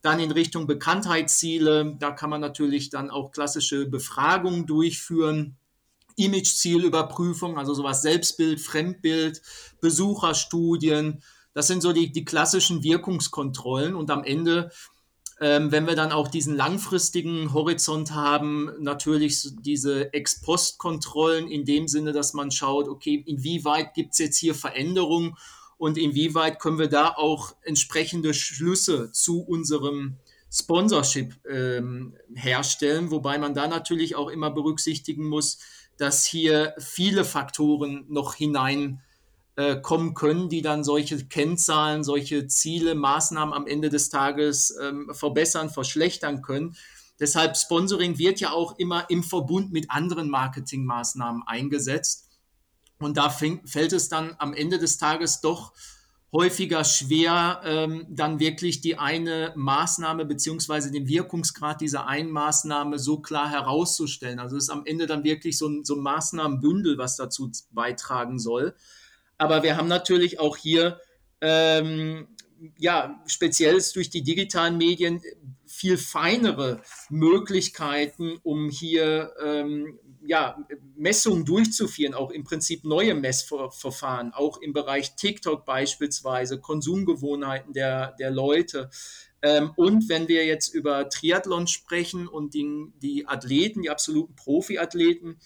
Dann 0.00 0.20
in 0.20 0.30
Richtung 0.30 0.68
Bekanntheitsziele, 0.68 1.96
da 1.98 2.12
kann 2.12 2.30
man 2.30 2.40
natürlich 2.40 2.90
dann 2.90 3.10
auch 3.10 3.32
klassische 3.32 3.86
Befragungen 3.86 4.66
durchführen. 4.66 5.56
Image-Zielüberprüfung, 6.14 7.58
also 7.58 7.74
sowas 7.74 8.02
Selbstbild, 8.02 8.60
Fremdbild, 8.60 9.42
Besucherstudien, 9.80 11.24
das 11.56 11.68
sind 11.68 11.80
so 11.80 11.94
die, 11.94 12.12
die 12.12 12.26
klassischen 12.26 12.82
Wirkungskontrollen 12.82 13.94
und 13.94 14.10
am 14.10 14.24
Ende, 14.24 14.70
ähm, 15.40 15.72
wenn 15.72 15.86
wir 15.86 15.94
dann 15.94 16.12
auch 16.12 16.28
diesen 16.28 16.54
langfristigen 16.54 17.54
Horizont 17.54 18.10
haben, 18.10 18.70
natürlich 18.78 19.42
diese 19.62 20.12
Ex-Post-Kontrollen 20.12 21.48
in 21.48 21.64
dem 21.64 21.88
Sinne, 21.88 22.12
dass 22.12 22.34
man 22.34 22.50
schaut, 22.50 22.88
okay, 22.88 23.24
inwieweit 23.26 23.94
gibt 23.94 24.12
es 24.12 24.18
jetzt 24.18 24.36
hier 24.36 24.54
Veränderungen 24.54 25.34
und 25.78 25.96
inwieweit 25.96 26.60
können 26.60 26.78
wir 26.78 26.90
da 26.90 27.08
auch 27.08 27.56
entsprechende 27.62 28.34
Schlüsse 28.34 29.10
zu 29.12 29.40
unserem 29.40 30.18
Sponsorship 30.52 31.40
ähm, 31.48 32.18
herstellen, 32.34 33.10
wobei 33.10 33.38
man 33.38 33.54
da 33.54 33.66
natürlich 33.66 34.14
auch 34.14 34.28
immer 34.28 34.50
berücksichtigen 34.50 35.24
muss, 35.24 35.56
dass 35.96 36.26
hier 36.26 36.74
viele 36.78 37.24
Faktoren 37.24 38.04
noch 38.10 38.34
hinein 38.34 39.00
äh, 39.56 39.80
kommen 39.80 40.14
können, 40.14 40.48
die 40.48 40.62
dann 40.62 40.84
solche 40.84 41.26
Kennzahlen, 41.26 42.04
solche 42.04 42.46
Ziele, 42.46 42.94
Maßnahmen 42.94 43.54
am 43.54 43.66
Ende 43.66 43.88
des 43.88 44.10
Tages 44.10 44.76
ähm, 44.82 45.10
verbessern, 45.12 45.70
verschlechtern 45.70 46.42
können. 46.42 46.76
Deshalb 47.18 47.56
Sponsoring 47.56 48.18
wird 48.18 48.40
ja 48.40 48.52
auch 48.52 48.78
immer 48.78 49.08
im 49.08 49.22
Verbund 49.22 49.72
mit 49.72 49.90
anderen 49.90 50.28
Marketingmaßnahmen 50.28 51.42
eingesetzt. 51.46 52.28
Und 52.98 53.16
da 53.16 53.30
fällt 53.30 53.92
es 53.92 54.08
dann 54.08 54.36
am 54.38 54.52
Ende 54.52 54.78
des 54.78 54.98
Tages 54.98 55.40
doch 55.40 55.72
häufiger 56.32 56.84
schwer, 56.84 57.60
ähm, 57.64 58.06
dann 58.10 58.40
wirklich 58.40 58.80
die 58.80 58.98
eine 58.98 59.52
Maßnahme 59.56 60.26
beziehungsweise 60.26 60.90
den 60.90 61.08
Wirkungsgrad 61.08 61.80
dieser 61.80 62.06
einen 62.06 62.30
Maßnahme 62.30 62.98
so 62.98 63.20
klar 63.20 63.48
herauszustellen. 63.48 64.38
Also 64.38 64.56
es 64.56 64.64
ist 64.64 64.70
am 64.70 64.84
Ende 64.84 65.06
dann 65.06 65.24
wirklich 65.24 65.56
so 65.56 65.68
ein, 65.68 65.84
so 65.84 65.94
ein 65.94 66.02
Maßnahmenbündel, 66.02 66.98
was 66.98 67.16
dazu 67.16 67.50
beitragen 67.70 68.38
soll. 68.38 68.74
Aber 69.38 69.62
wir 69.62 69.76
haben 69.76 69.88
natürlich 69.88 70.38
auch 70.40 70.56
hier, 70.56 71.00
ähm, 71.40 72.28
ja, 72.78 73.22
speziell 73.26 73.80
durch 73.94 74.10
die 74.10 74.22
digitalen 74.22 74.78
Medien 74.78 75.20
viel 75.66 75.98
feinere 75.98 76.80
Möglichkeiten, 77.10 78.38
um 78.42 78.70
hier 78.70 79.34
ähm, 79.44 79.98
ja, 80.26 80.58
Messungen 80.96 81.44
durchzuführen, 81.44 82.14
auch 82.14 82.30
im 82.30 82.44
Prinzip 82.44 82.84
neue 82.84 83.14
Messverfahren, 83.14 84.32
auch 84.32 84.60
im 84.60 84.72
Bereich 84.72 85.16
TikTok 85.16 85.64
beispielsweise, 85.64 86.60
Konsumgewohnheiten 86.60 87.72
der, 87.72 88.12
der 88.12 88.30
Leute. 88.30 88.90
Ähm, 89.42 89.72
und 89.76 90.08
wenn 90.08 90.28
wir 90.28 90.46
jetzt 90.46 90.74
über 90.74 91.08
Triathlon 91.08 91.66
sprechen 91.66 92.26
und 92.26 92.54
die, 92.54 92.86
die 93.02 93.26
Athleten, 93.26 93.82
die 93.82 93.90
absoluten 93.90 94.34
Profiathleten, 94.34 95.38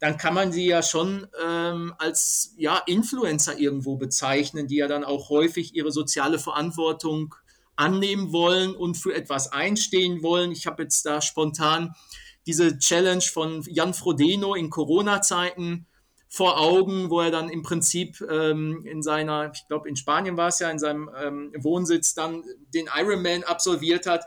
dann 0.00 0.16
kann 0.16 0.34
man 0.34 0.52
sie 0.52 0.66
ja 0.66 0.82
schon 0.82 1.26
ähm, 1.44 1.94
als 1.98 2.54
ja, 2.56 2.78
Influencer 2.86 3.58
irgendwo 3.58 3.96
bezeichnen, 3.96 4.68
die 4.68 4.76
ja 4.76 4.88
dann 4.88 5.04
auch 5.04 5.28
häufig 5.28 5.74
ihre 5.74 5.90
soziale 5.90 6.38
Verantwortung 6.38 7.34
annehmen 7.74 8.32
wollen 8.32 8.74
und 8.74 8.96
für 8.96 9.14
etwas 9.14 9.52
einstehen 9.52 10.22
wollen. 10.22 10.52
Ich 10.52 10.66
habe 10.66 10.82
jetzt 10.82 11.04
da 11.06 11.20
spontan 11.20 11.94
diese 12.46 12.78
Challenge 12.78 13.22
von 13.22 13.62
Jan 13.68 13.94
Frodeno 13.94 14.54
in 14.54 14.70
Corona-Zeiten 14.70 15.86
vor 16.28 16.60
Augen, 16.60 17.10
wo 17.10 17.20
er 17.20 17.30
dann 17.30 17.48
im 17.48 17.62
Prinzip 17.62 18.20
ähm, 18.30 18.84
in 18.84 19.02
seiner, 19.02 19.50
ich 19.52 19.66
glaube 19.66 19.88
in 19.88 19.96
Spanien 19.96 20.36
war 20.36 20.48
es 20.48 20.58
ja, 20.58 20.70
in 20.70 20.78
seinem 20.78 21.10
ähm, 21.20 21.52
Wohnsitz 21.58 22.14
dann 22.14 22.44
den 22.74 22.88
Ironman 22.94 23.44
absolviert 23.44 24.06
hat 24.06 24.24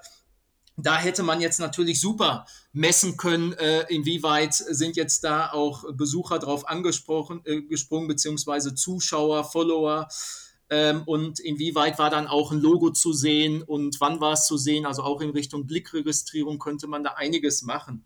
da 0.86 0.98
hätte 0.98 1.24
man 1.24 1.42
jetzt 1.42 1.60
natürlich 1.60 2.00
super 2.00 2.46
messen 2.74 3.18
können, 3.18 3.54
äh, 3.54 3.86
inwieweit 3.90 4.54
sind 4.54 4.96
jetzt 4.96 5.24
da 5.24 5.52
auch 5.52 5.84
Besucher 5.94 6.40
drauf 6.40 6.68
angesprochen, 6.68 7.42
äh, 7.46 7.62
gesprungen, 7.62 8.08
beziehungsweise 8.08 8.76
Zuschauer, 8.76 9.44
Follower. 9.44 10.08
Ähm, 10.70 11.04
und 11.06 11.40
inwieweit 11.40 12.00
war 12.00 12.10
dann 12.10 12.28
auch 12.28 12.52
ein 12.52 12.60
Logo 12.60 12.92
zu 12.92 13.12
sehen 13.12 13.62
und 13.62 14.00
wann 14.00 14.22
war 14.22 14.34
es 14.34 14.48
zu 14.48 14.56
sehen? 14.58 14.86
Also 14.86 15.04
auch 15.04 15.20
in 15.22 15.32
Richtung 15.32 15.68
Blickregistrierung 15.68 16.60
könnte 16.60 16.88
man 16.88 17.04
da 17.04 17.12
einiges 17.18 17.62
machen. 17.62 18.06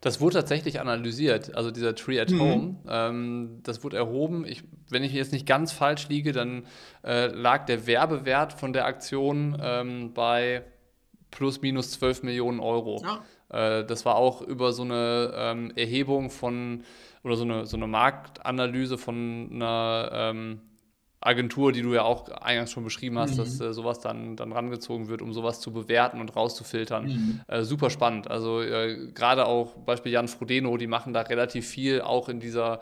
Das 0.00 0.20
wurde 0.20 0.34
tatsächlich 0.34 0.80
analysiert, 0.80 1.54
also 1.54 1.70
dieser 1.70 1.94
Tree 1.94 2.20
at 2.20 2.30
mhm. 2.30 2.40
Home. 2.40 2.76
Ähm, 2.88 3.60
das 3.62 3.84
wurde 3.84 3.96
erhoben. 3.96 4.44
Ich, 4.44 4.64
wenn 4.90 5.04
ich 5.04 5.12
jetzt 5.12 5.32
nicht 5.32 5.46
ganz 5.46 5.72
falsch 5.72 6.08
liege, 6.08 6.32
dann 6.32 6.66
äh, 7.04 7.26
lag 7.26 7.66
der 7.66 7.86
Werbewert 7.86 8.52
von 8.52 8.72
der 8.72 8.86
Aktion 8.86 9.56
ähm, 9.60 10.12
bei 10.12 10.64
plus 11.36 11.60
minus 11.60 11.90
12 11.92 12.22
Millionen 12.22 12.60
Euro. 12.60 13.02
Ja. 13.04 13.78
Äh, 13.78 13.84
das 13.84 14.06
war 14.06 14.16
auch 14.16 14.40
über 14.40 14.72
so 14.72 14.82
eine 14.82 15.32
ähm, 15.36 15.70
Erhebung 15.76 16.30
von 16.30 16.82
oder 17.22 17.36
so 17.36 17.44
eine, 17.44 17.66
so 17.66 17.76
eine 17.76 17.86
Marktanalyse 17.86 18.96
von 18.96 19.50
einer 19.52 20.08
ähm, 20.12 20.60
Agentur, 21.20 21.72
die 21.72 21.82
du 21.82 21.92
ja 21.92 22.04
auch 22.04 22.28
eingangs 22.30 22.70
schon 22.70 22.84
beschrieben 22.84 23.18
hast, 23.18 23.32
mhm. 23.32 23.36
dass 23.36 23.60
äh, 23.60 23.74
sowas 23.74 24.00
dann, 24.00 24.36
dann 24.36 24.52
rangezogen 24.52 25.08
wird, 25.08 25.20
um 25.20 25.34
sowas 25.34 25.60
zu 25.60 25.72
bewerten 25.72 26.20
und 26.20 26.34
rauszufiltern. 26.34 27.06
Mhm. 27.06 27.40
Äh, 27.48 27.62
super 27.64 27.90
spannend. 27.90 28.30
Also 28.30 28.62
äh, 28.62 29.10
gerade 29.12 29.46
auch 29.46 29.74
Beispiel 29.84 30.12
Jan 30.12 30.28
Frodeno, 30.28 30.74
die 30.78 30.86
machen 30.86 31.12
da 31.12 31.20
relativ 31.20 31.68
viel 31.68 32.00
auch 32.00 32.30
in 32.30 32.40
dieser 32.40 32.80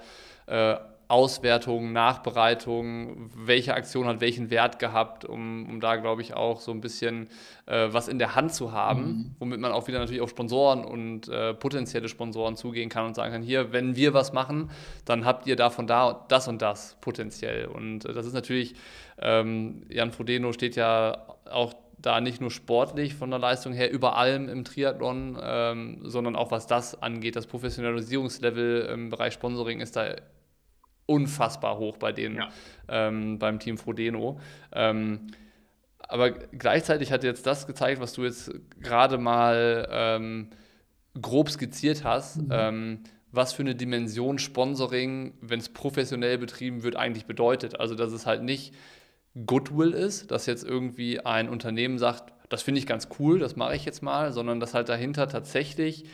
äh, 1.14 1.24
Auswertung, 1.24 1.92
Nachbereitung, 1.92 3.30
welche 3.36 3.74
Aktion 3.74 4.06
hat 4.06 4.20
welchen 4.20 4.50
Wert 4.50 4.78
gehabt, 4.78 5.24
um, 5.24 5.68
um 5.68 5.80
da, 5.80 5.96
glaube 5.96 6.22
ich, 6.22 6.34
auch 6.34 6.60
so 6.60 6.72
ein 6.72 6.80
bisschen 6.80 7.28
äh, 7.66 7.88
was 7.90 8.08
in 8.08 8.18
der 8.18 8.34
Hand 8.34 8.52
zu 8.52 8.72
haben, 8.72 9.02
mhm. 9.02 9.36
womit 9.38 9.60
man 9.60 9.72
auch 9.72 9.86
wieder 9.86 10.00
natürlich 10.00 10.20
auf 10.20 10.30
Sponsoren 10.30 10.84
und 10.84 11.28
äh, 11.28 11.54
potenzielle 11.54 12.08
Sponsoren 12.08 12.56
zugehen 12.56 12.88
kann 12.88 13.06
und 13.06 13.14
sagen 13.14 13.32
kann, 13.32 13.42
hier, 13.42 13.72
wenn 13.72 13.96
wir 13.96 14.12
was 14.12 14.32
machen, 14.32 14.70
dann 15.04 15.24
habt 15.24 15.46
ihr 15.46 15.56
davon 15.56 15.86
da 15.86 16.24
das 16.28 16.48
und 16.48 16.60
das 16.60 16.96
potenziell. 17.00 17.66
Und 17.66 18.04
äh, 18.04 18.12
das 18.12 18.26
ist 18.26 18.34
natürlich, 18.34 18.74
ähm, 19.18 19.82
Jan 19.88 20.10
Frodeno 20.10 20.52
steht 20.52 20.76
ja 20.76 21.26
auch 21.50 21.74
da 21.98 22.20
nicht 22.20 22.40
nur 22.40 22.50
sportlich 22.50 23.14
von 23.14 23.30
der 23.30 23.38
Leistung 23.38 23.72
her 23.72 23.90
über 23.90 24.16
allem 24.16 24.48
im 24.48 24.64
Triathlon, 24.64 25.38
ähm, 25.40 26.00
sondern 26.02 26.36
auch 26.36 26.50
was 26.50 26.66
das 26.66 27.00
angeht. 27.00 27.36
Das 27.36 27.46
Professionalisierungslevel 27.46 28.90
im 28.92 29.10
Bereich 29.10 29.32
Sponsoring 29.34 29.80
ist 29.80 29.96
da 29.96 30.16
unfassbar 31.06 31.78
hoch 31.78 31.96
bei 31.96 32.12
denen, 32.12 32.36
ja. 32.36 32.48
ähm, 32.88 33.38
beim 33.38 33.58
Team 33.58 33.78
Frodeno. 33.78 34.40
Ähm, 34.72 35.28
aber 35.98 36.30
gleichzeitig 36.30 37.12
hat 37.12 37.24
jetzt 37.24 37.46
das 37.46 37.66
gezeigt, 37.66 38.00
was 38.00 38.12
du 38.12 38.24
jetzt 38.24 38.52
gerade 38.80 39.18
mal 39.18 39.88
ähm, 39.90 40.50
grob 41.20 41.50
skizziert 41.50 42.04
hast, 42.04 42.42
mhm. 42.42 42.48
ähm, 42.50 42.98
was 43.32 43.52
für 43.52 43.62
eine 43.62 43.74
Dimension 43.74 44.38
Sponsoring, 44.38 45.34
wenn 45.40 45.58
es 45.58 45.68
professionell 45.68 46.38
betrieben 46.38 46.82
wird, 46.82 46.96
eigentlich 46.96 47.26
bedeutet. 47.26 47.80
Also, 47.80 47.94
dass 47.94 48.12
es 48.12 48.26
halt 48.26 48.42
nicht 48.42 48.74
Goodwill 49.46 49.92
ist, 49.92 50.30
dass 50.30 50.46
jetzt 50.46 50.64
irgendwie 50.64 51.20
ein 51.20 51.48
Unternehmen 51.48 51.98
sagt, 51.98 52.32
das 52.48 52.62
finde 52.62 52.78
ich 52.78 52.86
ganz 52.86 53.08
cool, 53.18 53.38
das 53.40 53.56
mache 53.56 53.74
ich 53.74 53.84
jetzt 53.84 54.02
mal, 54.02 54.32
sondern 54.32 54.60
dass 54.60 54.74
halt 54.74 54.88
dahinter 54.88 55.28
tatsächlich 55.28 56.04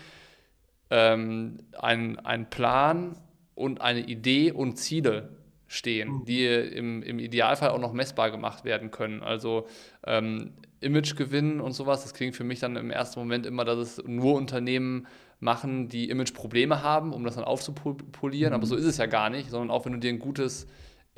ähm, 0.88 1.58
ein, 1.78 2.18
ein 2.20 2.48
Plan 2.48 3.16
und 3.54 3.80
eine 3.80 4.00
Idee 4.00 4.52
und 4.52 4.76
Ziele 4.76 5.30
stehen, 5.66 6.08
mhm. 6.10 6.24
die 6.24 6.44
im, 6.46 7.02
im 7.02 7.18
Idealfall 7.18 7.70
auch 7.70 7.78
noch 7.78 7.92
messbar 7.92 8.30
gemacht 8.30 8.64
werden 8.64 8.90
können. 8.90 9.22
Also 9.22 9.66
ähm, 10.04 10.52
Imagegewinn 10.80 11.60
und 11.60 11.72
sowas, 11.72 12.02
das 12.02 12.14
klingt 12.14 12.34
für 12.34 12.44
mich 12.44 12.58
dann 12.58 12.76
im 12.76 12.90
ersten 12.90 13.20
Moment 13.20 13.46
immer, 13.46 13.64
dass 13.64 13.78
es 13.78 14.02
nur 14.04 14.34
Unternehmen 14.34 15.06
machen, 15.38 15.88
die 15.88 16.10
Imageprobleme 16.10 16.82
haben, 16.82 17.12
um 17.12 17.24
das 17.24 17.36
dann 17.36 17.44
aufzupolieren. 17.44 18.52
Mhm. 18.52 18.54
Aber 18.54 18.66
so 18.66 18.76
ist 18.76 18.84
es 18.84 18.96
ja 18.96 19.06
gar 19.06 19.30
nicht, 19.30 19.50
sondern 19.50 19.70
auch 19.70 19.84
wenn 19.84 19.92
du 19.92 19.98
dir 19.98 20.10
ein 20.10 20.18
gutes 20.18 20.66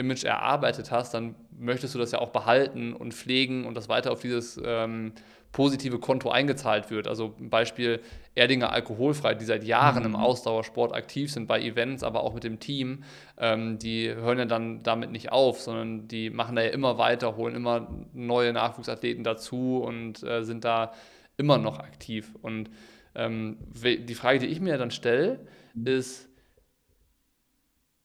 Image 0.03 0.25
erarbeitet 0.25 0.91
hast, 0.91 1.15
dann 1.15 1.35
möchtest 1.59 1.95
du 1.95 1.99
das 1.99 2.12
ja 2.12 2.19
auch 2.19 2.31
behalten 2.31 2.93
und 2.93 3.15
pflegen 3.15 3.65
und 3.65 3.77
das 3.77 3.88
weiter 3.88 4.12
auf 4.12 4.21
dieses 4.21 4.61
ähm, 4.65 5.12
positive 5.53 5.99
Konto 5.99 6.31
eingezahlt 6.31 6.91
wird. 6.91 7.07
Also 7.07 7.35
Beispiel 7.38 8.01
Erdinger 8.35 8.73
Alkoholfrei, 8.73 9.35
die 9.35 9.45
seit 9.45 9.65
Jahren 9.65 10.01
mhm. 10.01 10.11
im 10.11 10.17
Ausdauersport 10.17 10.95
aktiv 10.95 11.31
sind, 11.31 11.47
bei 11.47 11.61
Events, 11.61 12.03
aber 12.03 12.23
auch 12.23 12.35
mit 12.35 12.45
dem 12.45 12.59
Team, 12.59 13.05
ähm, 13.38 13.79
die 13.79 14.09
hören 14.09 14.38
ja 14.38 14.45
dann 14.47 14.83
damit 14.83 15.11
nicht 15.11 15.31
auf, 15.31 15.61
sondern 15.61 16.09
die 16.09 16.31
machen 16.31 16.57
da 16.57 16.62
ja 16.62 16.71
immer 16.71 16.99
weiter, 16.99 17.37
holen 17.37 17.55
immer 17.55 17.88
neue 18.12 18.53
Nachwuchsathleten 18.53 19.25
dazu 19.25 19.83
und 19.85 20.23
äh, 20.23 20.43
sind 20.43 20.65
da 20.65 20.93
immer 21.37 21.59
noch 21.59 21.79
aktiv. 21.79 22.35
Und 22.41 22.71
ähm, 23.15 23.59
die 23.75 24.15
Frage, 24.15 24.38
die 24.38 24.47
ich 24.47 24.61
mir 24.61 24.79
dann 24.79 24.91
stelle, 24.91 25.47
mhm. 25.75 25.87
ist, 25.87 26.29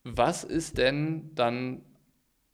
was 0.04 0.44
ist 0.44 0.78
denn 0.78 1.32
dann, 1.36 1.82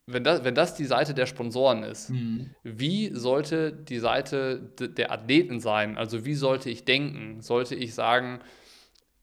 wenn 0.05 0.23
das, 0.23 0.43
wenn 0.43 0.55
das 0.55 0.75
die 0.75 0.85
Seite 0.85 1.13
der 1.13 1.25
Sponsoren 1.25 1.83
ist, 1.83 2.09
mhm. 2.09 2.49
wie 2.63 3.11
sollte 3.13 3.71
die 3.71 3.99
Seite 3.99 4.59
der 4.79 5.11
Athleten 5.11 5.59
sein? 5.59 5.97
Also 5.97 6.25
wie 6.25 6.35
sollte 6.35 6.69
ich 6.69 6.83
denken? 6.83 7.41
Sollte 7.41 7.75
ich 7.75 7.93
sagen, 7.93 8.39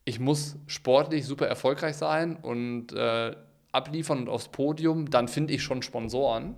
ich 0.04 0.18
muss 0.18 0.56
sportlich 0.66 1.26
super 1.26 1.46
erfolgreich 1.46 1.96
sein 1.96 2.36
und 2.36 2.92
äh, 2.92 3.36
abliefern 3.72 4.20
und 4.20 4.28
aufs 4.28 4.48
Podium, 4.48 5.10
dann 5.10 5.28
finde 5.28 5.52
ich 5.52 5.62
schon 5.62 5.82
Sponsoren? 5.82 6.56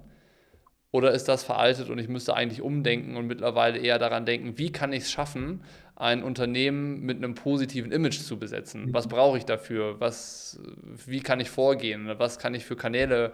Oder 0.92 1.12
ist 1.12 1.24
das 1.24 1.42
veraltet 1.42 1.88
und 1.88 1.98
ich 1.98 2.08
müsste 2.08 2.34
eigentlich 2.34 2.60
umdenken 2.60 3.16
und 3.16 3.26
mittlerweile 3.26 3.78
eher 3.78 3.98
daran 3.98 4.26
denken, 4.26 4.58
wie 4.58 4.70
kann 4.70 4.92
ich 4.92 5.04
es 5.04 5.10
schaffen, 5.10 5.64
ein 5.96 6.22
Unternehmen 6.22 7.00
mit 7.00 7.16
einem 7.16 7.34
positiven 7.34 7.90
Image 7.92 8.20
zu 8.20 8.38
besetzen? 8.38 8.92
Was 8.92 9.08
brauche 9.08 9.38
ich 9.38 9.46
dafür? 9.46 10.00
Was, 10.00 10.60
wie 11.06 11.20
kann 11.20 11.40
ich 11.40 11.48
vorgehen? 11.48 12.10
Was 12.18 12.38
kann 12.38 12.54
ich 12.54 12.66
für 12.66 12.76
Kanäle 12.76 13.32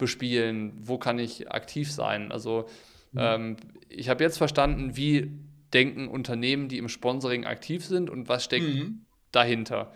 bespielen? 0.00 0.72
Wo 0.76 0.98
kann 0.98 1.20
ich 1.20 1.50
aktiv 1.50 1.92
sein? 1.92 2.32
Also 2.32 2.68
ähm, 3.16 3.56
ich 3.88 4.08
habe 4.08 4.24
jetzt 4.24 4.38
verstanden, 4.38 4.96
wie 4.96 5.30
denken 5.72 6.08
Unternehmen, 6.08 6.68
die 6.68 6.78
im 6.78 6.88
Sponsoring 6.88 7.44
aktiv 7.44 7.84
sind 7.84 8.10
und 8.10 8.28
was 8.28 8.44
steckt 8.44 8.66
mhm. 8.66 9.06
dahinter. 9.30 9.92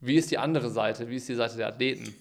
Wie 0.00 0.16
ist 0.16 0.30
die 0.30 0.38
andere 0.38 0.70
Seite? 0.70 1.08
Wie 1.08 1.16
ist 1.16 1.28
die 1.28 1.34
Seite 1.34 1.56
der 1.56 1.68
Athleten? 1.68 2.14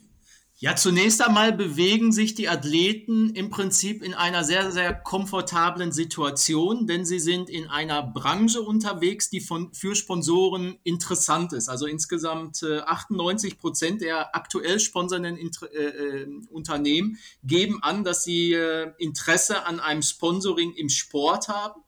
Ja, 0.63 0.75
zunächst 0.75 1.25
einmal 1.25 1.53
bewegen 1.53 2.11
sich 2.11 2.35
die 2.35 2.47
Athleten 2.47 3.33
im 3.33 3.49
Prinzip 3.49 4.03
in 4.03 4.13
einer 4.13 4.43
sehr, 4.43 4.71
sehr 4.71 4.93
komfortablen 4.93 5.91
Situation, 5.91 6.85
denn 6.85 7.03
sie 7.03 7.17
sind 7.17 7.49
in 7.49 7.67
einer 7.67 8.03
Branche 8.03 8.61
unterwegs, 8.61 9.31
die 9.31 9.39
von, 9.39 9.73
für 9.73 9.95
Sponsoren 9.95 10.77
interessant 10.83 11.51
ist. 11.53 11.67
Also 11.67 11.87
insgesamt 11.87 12.61
äh, 12.61 12.77
98 12.81 13.57
Prozent 13.57 14.01
der 14.01 14.35
aktuell 14.35 14.79
sponsernden 14.79 15.35
Inter 15.35 15.67
äh, 15.73 15.79
äh, 15.85 16.27
Unternehmen 16.51 17.17
geben 17.43 17.81
an, 17.81 18.03
dass 18.03 18.23
sie 18.23 18.53
äh, 18.53 18.91
Interesse 18.99 19.65
an 19.65 19.79
einem 19.79 20.03
Sponsoring 20.03 20.73
im 20.75 20.89
Sport 20.89 21.47
haben 21.47 21.80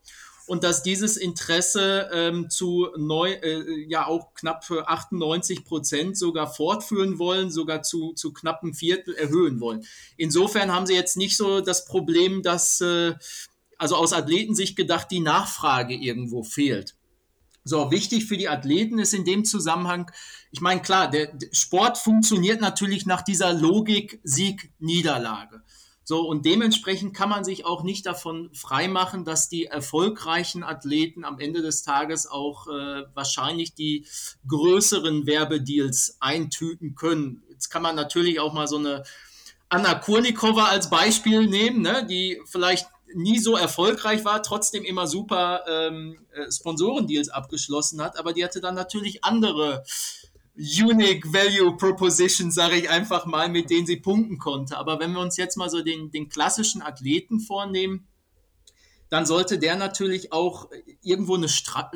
und 0.46 0.64
dass 0.64 0.84
dieses 0.84 1.18
Interesse 1.18 2.10
ähm, 2.14 2.50
zu 2.50 2.90
neu, 2.98 3.32
äh, 3.32 3.86
ja 3.88 4.06
auch 4.06 4.34
knapp 4.34 4.70
98 4.70 5.64
Prozent 5.64 6.18
sogar 6.18 6.48
fortführen 6.48 7.18
wollen, 7.18 7.50
sogar 7.50 7.82
zu, 7.82 8.14
zu 8.14 8.34
knappen 8.34 8.74
Viertel 8.74 9.16
erhöhen 9.16 9.62
wollen. 9.62 9.86
Insofern 10.18 10.72
haben 10.74 10.86
sie 10.86 10.96
jetzt 10.96 11.16
nicht 11.16 11.38
so 11.38 11.62
das 11.62 11.86
Problem, 11.86 12.44
dass, 12.44 12.82
äh, 12.82 13.14
also 13.78 13.96
aus 13.96 14.12
Athletensicht 14.12 14.76
gedacht, 14.76 15.08
die 15.12 15.22
Nachfrage 15.22 15.96
irgendwo 15.96 16.44
fehlt. 16.44 16.96
So, 17.66 17.92
wichtig 17.92 18.26
für 18.26 18.36
die 18.36 18.50
Athleten 18.50 19.00
ist 19.00 19.14
in 19.14 19.24
dem 19.24 19.46
Zusammenhang, 19.46 20.12
ich 20.52 20.60
meine, 20.60 20.82
klar, 20.82 21.10
der, 21.10 21.28
der 21.28 21.48
Sport 21.54 21.98
funktioniert 21.98 22.60
natürlich 22.60 23.06
nach 23.06 23.22
dieser 23.22 23.54
Logik 23.54 24.20
Sieg-Niederlage. 24.24 25.64
So, 26.06 26.28
und 26.28 26.46
dementsprechend 26.46 27.14
kann 27.14 27.30
man 27.30 27.46
sich 27.46 27.66
auch 27.66 27.84
nicht 27.84 28.06
davon 28.06 28.50
freimachen, 28.54 29.24
dass 29.24 29.48
die 29.48 29.66
erfolgreichen 29.66 30.64
Athleten 30.64 31.24
am 31.24 31.40
Ende 31.40 31.62
des 31.62 31.84
Tages 31.84 32.28
auch 32.28 32.68
äh, 32.68 33.04
wahrscheinlich 33.14 33.74
die 33.74 34.06
größeren 34.48 35.26
Werbedeals 35.26 36.18
eintüten 36.20 36.96
können. 36.96 37.44
Jetzt 37.50 37.70
kann 37.70 37.82
man 37.82 37.96
natürlich 37.96 38.40
auch 38.40 38.54
mal 38.54 38.68
so 38.68 38.78
eine 38.78 39.04
Anna 39.70 39.96
Kurnikova 39.96 40.66
als 40.66 40.90
Beispiel 40.90 41.48
nehmen, 41.48 41.82
ne, 41.82 42.06
die 42.06 42.42
vielleicht 42.46 42.88
nie 43.16 43.40
so 43.40 43.56
erfolgreich 43.56 44.26
war, 44.26 44.44
trotzdem 44.44 44.84
immer 44.84 45.08
super 45.08 45.64
ähm, 45.68 46.18
äh, 46.34 46.52
Sponsorendeals 46.52 47.30
abgeschlossen 47.30 48.02
hat, 48.02 48.18
aber 48.18 48.34
die 48.34 48.44
hatte 48.44 48.62
dann 48.62 48.76
natürlich 48.76 49.24
andere 49.24 49.84
Unique 50.56 51.34
Value 51.34 51.76
Proposition, 51.78 52.52
sage 52.52 52.76
ich 52.76 52.90
einfach 52.90 53.26
mal, 53.26 53.50
mit 53.50 53.70
denen 53.70 53.88
sie 53.88 53.98
punkten 53.98 54.38
konnte. 54.38 54.78
Aber 54.78 55.00
wenn 55.00 55.14
wir 55.14 55.20
uns 55.20 55.38
jetzt 55.38 55.58
mal 55.58 55.70
so 55.70 55.82
den, 55.82 56.12
den 56.12 56.30
klassischen 56.30 56.82
Athleten 56.82 57.40
vornehmen, 57.40 58.08
dann 59.10 59.26
sollte 59.26 59.60
der 59.60 59.76
natürlich 59.76 60.32
auch 60.32 60.70
irgendwo 61.02 61.36
eine 61.36 61.48
Stahl, 61.48 61.92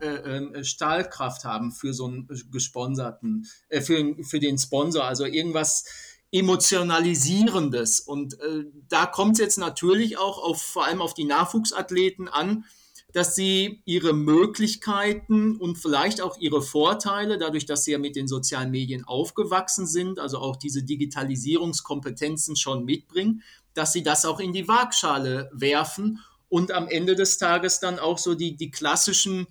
äh, 0.00 0.06
ähm, 0.06 0.64
Stahlkraft 0.64 1.44
haben 1.44 1.72
für 1.72 1.94
so 1.94 2.06
einen 2.06 2.28
gesponserten, 2.50 3.46
äh, 3.68 3.80
für, 3.80 4.16
für 4.22 4.38
den 4.38 4.58
Sponsor, 4.58 5.04
also 5.04 5.24
irgendwas 5.24 5.86
emotionalisierendes. 6.30 8.00
Und 8.00 8.38
äh, 8.40 8.64
da 8.88 9.06
kommt 9.06 9.34
es 9.34 9.38
jetzt 9.38 9.58
natürlich 9.58 10.18
auch 10.18 10.42
auf, 10.42 10.60
vor 10.60 10.86
allem 10.86 11.00
auf 11.00 11.14
die 11.14 11.24
Nachwuchsathleten 11.24 12.28
an, 12.28 12.64
dass 13.12 13.34
sie 13.34 13.82
ihre 13.84 14.14
Möglichkeiten 14.14 15.56
und 15.56 15.76
vielleicht 15.76 16.20
auch 16.22 16.38
ihre 16.38 16.62
Vorteile, 16.62 17.36
dadurch, 17.36 17.66
dass 17.66 17.84
sie 17.84 17.92
ja 17.92 17.98
mit 17.98 18.16
den 18.16 18.26
sozialen 18.26 18.70
Medien 18.70 19.04
aufgewachsen 19.04 19.86
sind, 19.86 20.18
also 20.18 20.38
auch 20.38 20.56
diese 20.56 20.82
Digitalisierungskompetenzen 20.82 22.56
schon 22.56 22.84
mitbringen, 22.84 23.42
dass 23.74 23.92
sie 23.92 24.02
das 24.02 24.24
auch 24.24 24.40
in 24.40 24.52
die 24.52 24.66
Waagschale 24.66 25.50
werfen 25.52 26.20
und 26.48 26.72
am 26.72 26.88
Ende 26.88 27.14
des 27.14 27.38
Tages 27.38 27.80
dann 27.80 27.98
auch 27.98 28.18
so 28.18 28.34
die, 28.34 28.56
die 28.56 28.70
klassischen, 28.70 29.46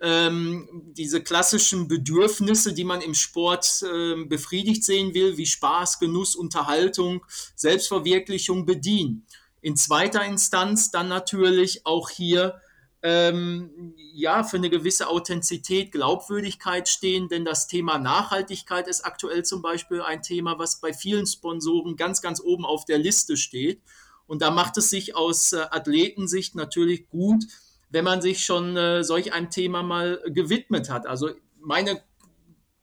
ähm, 0.00 0.68
diese 0.96 1.22
klassischen 1.22 1.88
Bedürfnisse, 1.88 2.72
die 2.72 2.84
man 2.84 3.02
im 3.02 3.14
Sport 3.14 3.82
äh, 3.82 4.24
befriedigt 4.24 4.84
sehen 4.84 5.14
will, 5.14 5.36
wie 5.36 5.46
Spaß, 5.46 5.98
Genuss, 5.98 6.34
Unterhaltung, 6.34 7.24
Selbstverwirklichung 7.54 8.66
bedienen. 8.66 9.26
In 9.60 9.76
zweiter 9.76 10.24
Instanz 10.24 10.90
dann 10.90 11.08
natürlich 11.08 11.86
auch 11.86 12.10
hier 12.10 12.60
ähm, 13.02 13.94
ja, 14.12 14.42
für 14.42 14.56
eine 14.56 14.70
gewisse 14.70 15.08
Authentizität, 15.08 15.92
Glaubwürdigkeit 15.92 16.88
stehen, 16.88 17.28
denn 17.28 17.44
das 17.44 17.66
Thema 17.66 17.98
Nachhaltigkeit 17.98 18.88
ist 18.88 19.04
aktuell 19.04 19.44
zum 19.44 19.62
Beispiel 19.62 20.02
ein 20.02 20.22
Thema, 20.22 20.58
was 20.58 20.80
bei 20.80 20.92
vielen 20.92 21.26
Sponsoren 21.26 21.96
ganz, 21.96 22.22
ganz 22.22 22.40
oben 22.40 22.64
auf 22.64 22.84
der 22.84 22.98
Liste 22.98 23.36
steht. 23.36 23.82
Und 24.26 24.42
da 24.42 24.50
macht 24.50 24.76
es 24.76 24.90
sich 24.90 25.14
aus 25.14 25.52
äh, 25.52 25.66
Athletensicht 25.70 26.54
natürlich 26.54 27.08
gut, 27.08 27.44
wenn 27.90 28.04
man 28.04 28.20
sich 28.20 28.44
schon 28.44 28.76
äh, 28.76 29.04
solch 29.04 29.32
einem 29.32 29.50
Thema 29.50 29.82
mal 29.82 30.20
gewidmet 30.26 30.90
hat. 30.90 31.06
Also 31.06 31.30
meine 31.60 32.02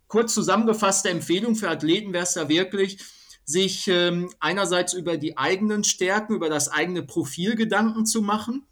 kurz 0.08 0.34
zusammengefasste 0.34 1.10
Empfehlung 1.10 1.56
für 1.56 1.70
Athleten 1.70 2.14
wäre 2.14 2.24
es 2.24 2.34
da 2.34 2.48
wirklich, 2.48 3.00
sich 3.46 3.90
ähm, 3.90 4.32
einerseits 4.40 4.94
über 4.94 5.18
die 5.18 5.38
eigenen 5.38 5.84
Stärken, 5.84 6.36
über 6.36 6.50
das 6.50 6.70
eigene 6.70 7.04
Profil 7.04 7.56
Gedanken 7.56 8.06
zu 8.06 8.22
machen 8.22 8.66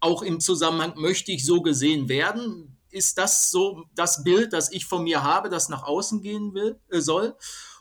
auch 0.00 0.22
im 0.22 0.40
Zusammenhang, 0.40 0.94
möchte 0.96 1.32
ich 1.32 1.44
so 1.44 1.62
gesehen 1.62 2.08
werden? 2.08 2.76
Ist 2.90 3.18
das 3.18 3.50
so 3.50 3.84
das 3.94 4.22
Bild, 4.24 4.52
das 4.52 4.72
ich 4.72 4.84
von 4.84 5.04
mir 5.04 5.22
habe, 5.22 5.48
das 5.48 5.68
nach 5.68 5.84
außen 5.84 6.22
gehen 6.22 6.54
will, 6.54 6.78
äh, 6.90 7.00
soll? 7.00 7.36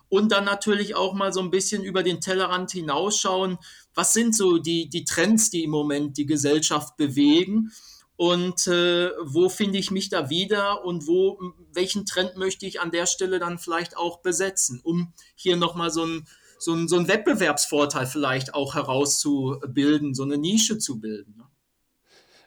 Und 0.09 0.31
dann 0.31 0.45
natürlich 0.45 0.95
auch 0.95 1.13
mal 1.13 1.31
so 1.31 1.39
ein 1.39 1.51
bisschen 1.51 1.83
über 1.83 2.03
den 2.03 2.19
Tellerrand 2.19 2.71
hinausschauen. 2.71 3.57
Was 3.93 4.13
sind 4.13 4.35
so 4.35 4.57
die, 4.57 4.89
die 4.89 5.05
Trends, 5.05 5.49
die 5.49 5.63
im 5.63 5.71
Moment 5.71 6.17
die 6.17 6.25
Gesellschaft 6.25 6.97
bewegen? 6.97 7.71
Und 8.17 8.67
äh, 8.67 9.11
wo 9.23 9.49
finde 9.49 9.79
ich 9.79 9.89
mich 9.89 10.09
da 10.09 10.29
wieder 10.29 10.85
und 10.85 11.07
wo, 11.07 11.39
welchen 11.73 12.05
Trend 12.05 12.37
möchte 12.37 12.65
ich 12.65 12.79
an 12.79 12.91
der 12.91 13.05
Stelle 13.05 13.39
dann 13.39 13.57
vielleicht 13.57 13.97
auch 13.97 14.19
besetzen, 14.19 14.79
um 14.83 15.13
hier 15.35 15.57
nochmal 15.57 15.91
so 15.91 16.05
ein 16.05 16.27
so 16.61 16.73
ein, 16.73 16.87
so 16.87 16.97
ein 16.97 17.07
Wettbewerbsvorteil 17.07 18.05
vielleicht 18.05 18.53
auch 18.53 18.75
herauszubilden, 18.75 20.13
so 20.13 20.23
eine 20.23 20.37
Nische 20.37 20.77
zu 20.77 20.99
bilden. 20.99 21.41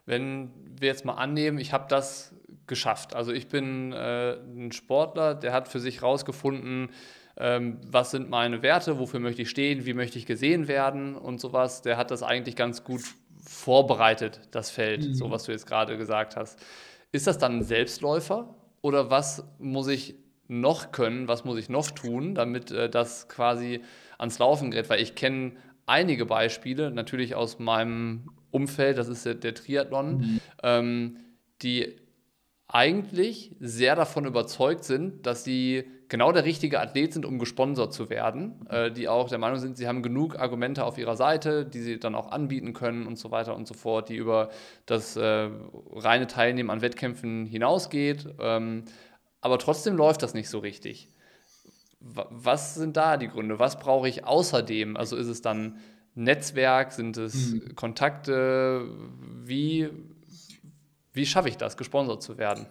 Wenn 0.07 0.51
wir 0.79 0.89
jetzt 0.89 1.05
mal 1.05 1.15
annehmen, 1.15 1.59
ich 1.59 1.73
habe 1.73 1.87
das 1.89 2.35
geschafft. 2.67 3.15
Also 3.15 3.33
ich 3.33 3.49
bin 3.49 3.93
äh, 3.93 4.35
ein 4.35 4.73
Sportler, 4.73 5.35
der 5.35 5.53
hat 5.53 5.69
für 5.69 5.81
sich 5.81 6.01
herausgefunden, 6.01 6.91
ähm, 7.37 7.79
was 7.87 8.11
sind 8.11 8.31
meine 8.31 8.63
Werte, 8.63 8.99
wofür 8.99 9.21
möchte 9.21 9.43
ich 9.43 9.51
stehen, 9.51 9.87
wie 9.87 9.95
möchte 9.95 10.19
ich 10.19 10.27
gesehen 10.27 10.69
werden 10.69 11.17
und 11.17 11.41
sowas. 11.41 11.83
Der 11.83 11.97
hat 11.97 12.11
das 12.11 12.23
eigentlich 12.23 12.57
ganz 12.57 12.85
gut 12.85 13.03
vorbereitet, 13.45 14.41
das 14.53 14.71
Feld, 14.71 15.07
mhm. 15.07 15.15
so 15.15 15.31
was 15.31 15.45
du 15.45 15.53
jetzt 15.53 15.67
gerade 15.67 15.99
gesagt 15.99 16.37
hast. 16.37 16.59
Ist 17.13 17.27
das 17.27 17.39
dann 17.39 17.59
ein 17.59 17.63
Selbstläufer 17.63 18.55
oder 18.83 19.11
was 19.11 19.45
muss 19.59 19.89
ich 19.89 20.15
noch 20.47 20.93
können, 20.93 21.27
was 21.27 21.45
muss 21.45 21.59
ich 21.59 21.69
noch 21.69 21.91
tun, 21.91 22.35
damit 22.35 22.71
äh, 22.71 22.89
das 22.89 23.29
quasi 23.29 23.83
ans 24.19 24.39
Laufen 24.39 24.71
gerät? 24.71 24.89
Weil 24.89 25.01
ich 25.01 25.15
kenne 25.15 25.53
einige 25.87 26.27
Beispiele, 26.27 26.91
natürlich 26.91 27.35
aus 27.35 27.59
meinem 27.59 28.31
Umfeld, 28.55 28.99
das 28.99 29.09
ist 29.09 29.27
der, 29.27 29.35
der 29.35 29.55
Triathlon, 29.55 30.19
mhm. 30.19 30.41
ähm, 30.63 31.17
die 31.63 31.97
eigentlich 32.67 33.55
sehr 33.61 33.95
davon 33.95 34.25
überzeugt 34.25 34.85
sind, 34.85 35.27
dass 35.27 35.45
sie 35.45 35.85
genau 36.09 36.33
der 36.33 36.45
richtige 36.45 36.81
Athlet 36.81 37.13
sind, 37.13 37.27
um 37.27 37.39
gesponsert 37.39 37.93
zu 37.93 38.11
werden, 38.11 38.67
äh, 38.69 38.91
die 38.91 39.09
auch 39.09 39.29
der 39.29 39.39
Meinung 39.39 39.59
sind, 39.59 39.77
sie 39.77 39.87
haben 39.87 40.03
genug 40.03 40.39
Argumente 40.39 40.85
auf 40.85 40.99
ihrer 40.99 41.17
Seite, 41.17 41.67
die 41.67 41.81
sie 41.81 41.99
dann 41.99 42.15
auch 42.15 42.31
anbieten 42.31 42.73
können 42.73 43.07
und 43.07 43.19
so 43.19 43.31
weiter 43.31 43.55
und 43.55 43.67
so 43.67 43.75
fort, 43.75 44.09
die 44.09 44.17
über 44.17 44.51
das 44.87 45.17
äh, 45.17 45.51
reine 45.93 46.27
Teilnehmen 46.27 46.71
an 46.71 46.83
Wettkämpfen 46.83 47.47
hinausgeht. 47.47 48.27
Ähm, 48.41 48.85
aber 49.41 49.59
trotzdem 49.59 49.97
läuft 49.97 50.23
das 50.23 50.35
nicht 50.35 50.49
so 50.49 50.59
richtig. 50.59 51.09
Was 52.01 52.75
sind 52.75 52.97
da 52.97 53.17
die 53.17 53.29
Gründe? 53.29 53.59
Was 53.59 53.79
brauche 53.79 54.09
ich 54.09 54.25
außerdem? 54.25 54.97
Also 54.97 55.17
ist 55.17 55.29
es 55.29 55.43
dann 55.43 55.79
Netzwerk? 56.15 56.93
Sind 56.93 57.17
es 57.17 57.53
mhm. 57.53 57.75
Kontakte? 57.75 58.89
Wie, 59.45 59.91
wie 61.13 61.27
schaffe 61.27 61.49
ich 61.49 61.57
das, 61.57 61.77
gesponsert 61.77 62.23
zu 62.23 62.39
werden? 62.39 62.67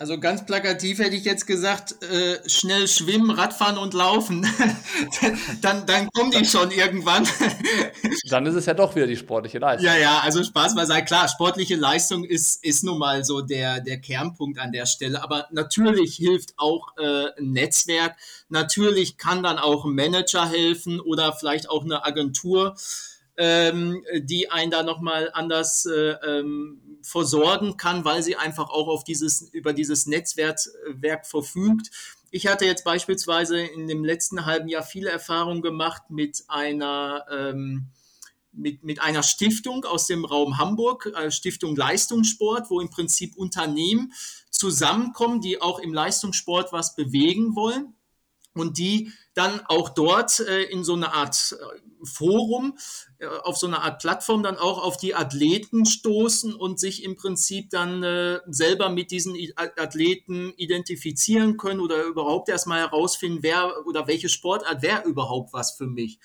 Also 0.00 0.20
ganz 0.20 0.46
plakativ 0.46 1.00
hätte 1.00 1.16
ich 1.16 1.24
jetzt 1.24 1.44
gesagt, 1.44 2.00
äh, 2.04 2.38
schnell 2.48 2.86
schwimmen, 2.86 3.32
Radfahren 3.32 3.76
und 3.76 3.94
laufen. 3.94 4.46
dann, 5.60 5.86
dann 5.86 6.08
kommen 6.10 6.30
die 6.30 6.44
schon 6.44 6.70
irgendwann. 6.70 7.26
dann 8.30 8.46
ist 8.46 8.54
es 8.54 8.66
ja 8.66 8.74
doch 8.74 8.94
wieder 8.94 9.08
die 9.08 9.16
sportliche 9.16 9.58
Leistung. 9.58 9.86
Ja, 9.86 9.96
ja, 9.96 10.20
also 10.20 10.44
Spaß 10.44 10.76
beiseite. 10.76 11.04
Klar, 11.04 11.26
sportliche 11.26 11.74
Leistung 11.74 12.22
ist, 12.22 12.64
ist 12.64 12.84
nun 12.84 12.96
mal 12.96 13.24
so 13.24 13.40
der, 13.40 13.80
der 13.80 14.00
Kernpunkt 14.00 14.60
an 14.60 14.70
der 14.70 14.86
Stelle. 14.86 15.20
Aber 15.20 15.48
natürlich 15.50 16.14
hilft 16.14 16.54
auch 16.58 16.96
äh, 16.96 17.32
ein 17.36 17.50
Netzwerk. 17.50 18.14
Natürlich 18.48 19.16
kann 19.16 19.42
dann 19.42 19.58
auch 19.58 19.84
ein 19.84 19.96
Manager 19.96 20.48
helfen 20.48 21.00
oder 21.00 21.32
vielleicht 21.32 21.68
auch 21.68 21.82
eine 21.82 22.04
Agentur 22.04 22.76
ähm, 23.38 24.04
die 24.14 24.50
einen 24.50 24.72
da 24.72 24.82
nochmal 24.82 25.30
anders 25.32 25.86
äh, 25.86 26.16
ähm, 26.26 26.87
versorgen 27.02 27.76
kann, 27.76 28.04
weil 28.04 28.22
sie 28.22 28.36
einfach 28.36 28.70
auch 28.70 28.88
auf 28.88 29.04
dieses, 29.04 29.42
über 29.52 29.72
dieses 29.72 30.06
Netzwerk 30.06 30.58
Werk 30.92 31.26
verfügt. 31.26 31.90
Ich 32.30 32.46
hatte 32.46 32.66
jetzt 32.66 32.84
beispielsweise 32.84 33.60
in 33.60 33.88
dem 33.88 34.04
letzten 34.04 34.44
halben 34.44 34.68
Jahr 34.68 34.82
viele 34.82 35.10
Erfahrungen 35.10 35.62
gemacht 35.62 36.10
mit 36.10 36.44
einer 36.48 37.24
ähm, 37.30 37.88
mit, 38.52 38.82
mit 38.82 39.00
einer 39.00 39.22
Stiftung 39.22 39.84
aus 39.84 40.06
dem 40.06 40.24
Raum 40.24 40.58
Hamburg, 40.58 41.12
äh, 41.14 41.30
Stiftung 41.30 41.76
Leistungssport, 41.76 42.70
wo 42.70 42.80
im 42.80 42.90
Prinzip 42.90 43.36
Unternehmen 43.36 44.12
zusammenkommen, 44.50 45.40
die 45.40 45.60
auch 45.62 45.78
im 45.78 45.94
Leistungssport 45.94 46.72
was 46.72 46.96
bewegen 46.96 47.54
wollen 47.54 47.94
und 48.54 48.78
die 48.78 49.12
dann 49.38 49.60
auch 49.68 49.90
dort 49.90 50.40
äh, 50.40 50.64
in 50.64 50.82
so 50.82 50.94
eine 50.94 51.14
Art 51.14 51.56
äh, 51.58 52.04
Forum, 52.04 52.76
äh, 53.18 53.26
auf 53.26 53.56
so 53.56 53.68
eine 53.68 53.82
Art 53.82 54.00
Plattform 54.00 54.42
dann 54.42 54.56
auch 54.56 54.82
auf 54.82 54.96
die 54.96 55.14
Athleten 55.14 55.86
stoßen 55.86 56.54
und 56.54 56.80
sich 56.80 57.04
im 57.04 57.14
Prinzip 57.14 57.70
dann 57.70 58.02
äh, 58.02 58.40
selber 58.48 58.88
mit 58.88 59.12
diesen 59.12 59.36
Athleten 59.54 60.52
identifizieren 60.56 61.56
können 61.56 61.78
oder 61.78 62.02
überhaupt 62.02 62.48
erstmal 62.48 62.80
herausfinden, 62.80 63.38
wer 63.42 63.86
oder 63.86 64.08
welche 64.08 64.28
Sportart 64.28 64.82
wäre 64.82 65.04
überhaupt 65.04 65.52
was 65.52 65.72
für 65.72 65.86
mich. 65.86 66.18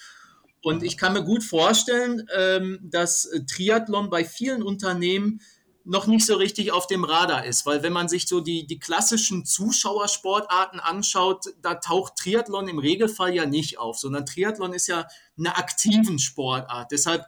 Und 0.63 0.81
ich 0.81 0.97
kann 0.97 1.13
mir 1.13 1.23
gut 1.23 1.43
vorstellen, 1.43 2.25
ähm, 2.35 2.79
dass 2.81 3.29
Triathlon 3.53 4.09
bei 4.09 4.23
vielen 4.25 4.63
Unternehmen 4.63 5.41
noch 5.85 6.07
nicht 6.07 6.25
so 6.25 6.35
richtig 6.35 6.71
auf 6.71 6.87
dem 6.87 7.03
Radar 7.03 7.45
ist, 7.45 7.65
weil 7.65 7.83
wenn 7.83 7.93
man 7.93 8.07
sich 8.07 8.27
so 8.27 8.39
die, 8.39 8.65
die 8.65 8.79
klassischen 8.79 9.45
Zuschauersportarten 9.45 10.79
anschaut, 10.79 11.45
da 11.61 11.75
taucht 11.75 12.15
Triathlon 12.15 12.69
im 12.69 12.79
Regelfall 12.79 13.35
ja 13.35 13.45
nicht 13.45 13.79
auf, 13.79 13.97
sondern 13.97 14.25
Triathlon 14.25 14.73
ist 14.73 14.87
ja 14.87 15.07
eine 15.37 15.57
aktiven 15.57 16.19
Sportart. 16.19 16.91
Deshalb 16.91 17.25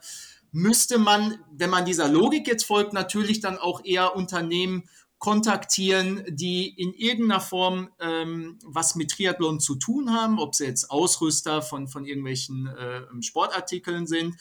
müsste 0.52 0.98
man, 0.98 1.38
wenn 1.52 1.68
man 1.68 1.84
dieser 1.84 2.08
Logik 2.08 2.46
jetzt 2.46 2.64
folgt, 2.64 2.94
natürlich 2.94 3.40
dann 3.40 3.58
auch 3.58 3.84
eher 3.84 4.16
Unternehmen 4.16 4.88
kontaktieren, 5.18 6.24
die 6.28 6.68
in 6.68 6.92
irgendeiner 6.94 7.40
Form 7.40 7.90
ähm, 8.00 8.58
was 8.64 8.94
mit 8.94 9.10
Triathlon 9.10 9.60
zu 9.60 9.76
tun 9.76 10.12
haben, 10.12 10.38
ob 10.38 10.54
sie 10.54 10.64
jetzt 10.64 10.90
Ausrüster 10.90 11.62
von, 11.62 11.88
von 11.88 12.06
irgendwelchen 12.06 12.66
äh, 12.68 13.02
Sportartikeln 13.22 14.06
sind 14.06 14.36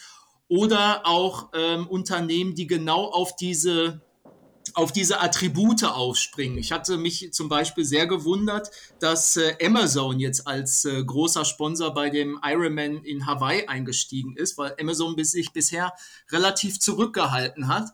oder 0.47 1.05
auch 1.05 1.49
ähm, 1.53 1.87
Unternehmen, 1.87 2.55
die 2.55 2.67
genau 2.67 3.05
auf 3.05 3.35
diese 3.35 4.04
auf 4.75 4.91
diese 4.91 5.21
Attribute 5.21 5.85
aufspringen. 5.85 6.57
Ich 6.57 6.71
hatte 6.73 6.97
mich 6.97 7.31
zum 7.31 7.47
Beispiel 7.47 7.85
sehr 7.85 8.07
gewundert, 8.07 8.69
dass 8.99 9.37
äh, 9.37 9.55
Amazon 9.63 10.19
jetzt 10.19 10.47
als 10.47 10.83
äh, 10.83 11.03
großer 11.03 11.45
Sponsor 11.45 11.93
bei 11.93 12.09
dem 12.09 12.39
Ironman 12.43 13.03
in 13.03 13.25
Hawaii 13.25 13.67
eingestiegen 13.67 14.35
ist, 14.35 14.57
weil 14.57 14.75
Amazon 14.79 15.15
bis 15.15 15.31
sich 15.31 15.53
bisher 15.53 15.93
relativ 16.29 16.79
zurückgehalten 16.79 17.69
hat. 17.69 17.89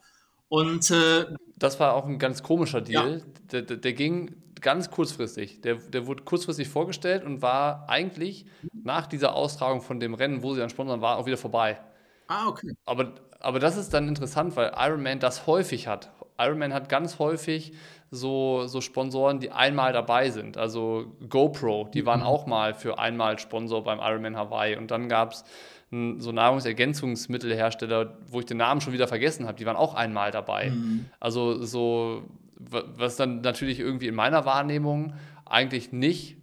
Und 0.49 0.89
äh, 0.89 1.27
das 1.55 1.79
war 1.79 1.93
auch 1.93 2.05
ein 2.05 2.17
ganz 2.17 2.41
komischer 2.41 2.81
Deal. 2.81 3.19
Ja. 3.19 3.25
Der, 3.51 3.61
der, 3.61 3.77
der, 3.77 3.93
ging 3.93 4.35
ganz 4.59 4.89
kurzfristig. 4.89 5.61
Der, 5.61 5.75
der 5.75 6.07
wurde 6.07 6.23
kurzfristig 6.23 6.67
vorgestellt 6.67 7.23
und 7.23 7.43
war 7.43 7.87
eigentlich 7.89 8.45
nach 8.73 9.05
dieser 9.05 9.35
Austragung 9.35 9.81
von 9.81 9.99
dem 9.99 10.15
Rennen, 10.15 10.41
wo 10.41 10.53
sie 10.53 10.59
dann 10.59 10.69
sponsern 10.71 10.99
war, 10.99 11.17
auch 11.17 11.27
wieder 11.27 11.37
vorbei. 11.37 11.79
Ah, 12.27 12.47
okay. 12.47 12.73
Aber, 12.85 13.13
aber 13.39 13.59
das 13.59 13.77
ist 13.77 13.93
dann 13.93 14.07
interessant, 14.07 14.55
weil 14.55 14.73
Ironman 14.75 15.19
das 15.19 15.45
häufig 15.45 15.87
hat. 15.87 16.11
Ironman 16.45 16.73
hat 16.73 16.89
ganz 16.89 17.19
häufig 17.19 17.73
so, 18.09 18.67
so 18.67 18.81
Sponsoren, 18.81 19.39
die 19.39 19.51
einmal 19.51 19.93
dabei 19.93 20.29
sind. 20.29 20.57
Also 20.57 21.15
GoPro, 21.29 21.89
die 21.93 22.05
waren 22.05 22.19
mhm. 22.19 22.25
auch 22.25 22.45
mal 22.45 22.73
für 22.73 22.99
einmal 22.99 23.39
Sponsor 23.39 23.83
beim 23.83 23.99
Ironman 23.99 24.35
Hawaii. 24.35 24.75
Und 24.75 24.91
dann 24.91 25.07
gab 25.07 25.31
es 25.31 25.45
so 25.91 26.31
Nahrungsergänzungsmittelhersteller, 26.31 28.17
wo 28.27 28.39
ich 28.39 28.45
den 28.45 28.57
Namen 28.57 28.79
schon 28.79 28.93
wieder 28.93 29.09
vergessen 29.09 29.45
habe, 29.45 29.57
die 29.57 29.65
waren 29.65 29.75
auch 29.75 29.93
einmal 29.93 30.31
dabei. 30.31 30.69
Mhm. 30.69 31.05
Also 31.19 31.65
so, 31.65 32.23
was 32.57 33.17
dann 33.17 33.41
natürlich 33.41 33.79
irgendwie 33.79 34.07
in 34.07 34.15
meiner 34.15 34.45
Wahrnehmung 34.45 35.13
eigentlich 35.45 35.91
nicht 35.91 36.37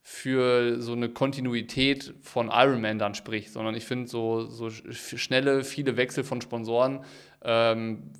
für 0.00 0.80
so 0.80 0.92
eine 0.92 1.08
Kontinuität 1.08 2.14
von 2.22 2.50
Ironman 2.52 2.98
dann 2.98 3.14
spricht, 3.14 3.50
sondern 3.52 3.74
ich 3.74 3.84
finde 3.84 4.08
so, 4.08 4.44
so 4.46 4.70
schnelle, 4.70 5.64
viele 5.64 5.96
Wechsel 5.96 6.24
von 6.24 6.40
Sponsoren 6.40 7.00
ähm, 7.44 8.10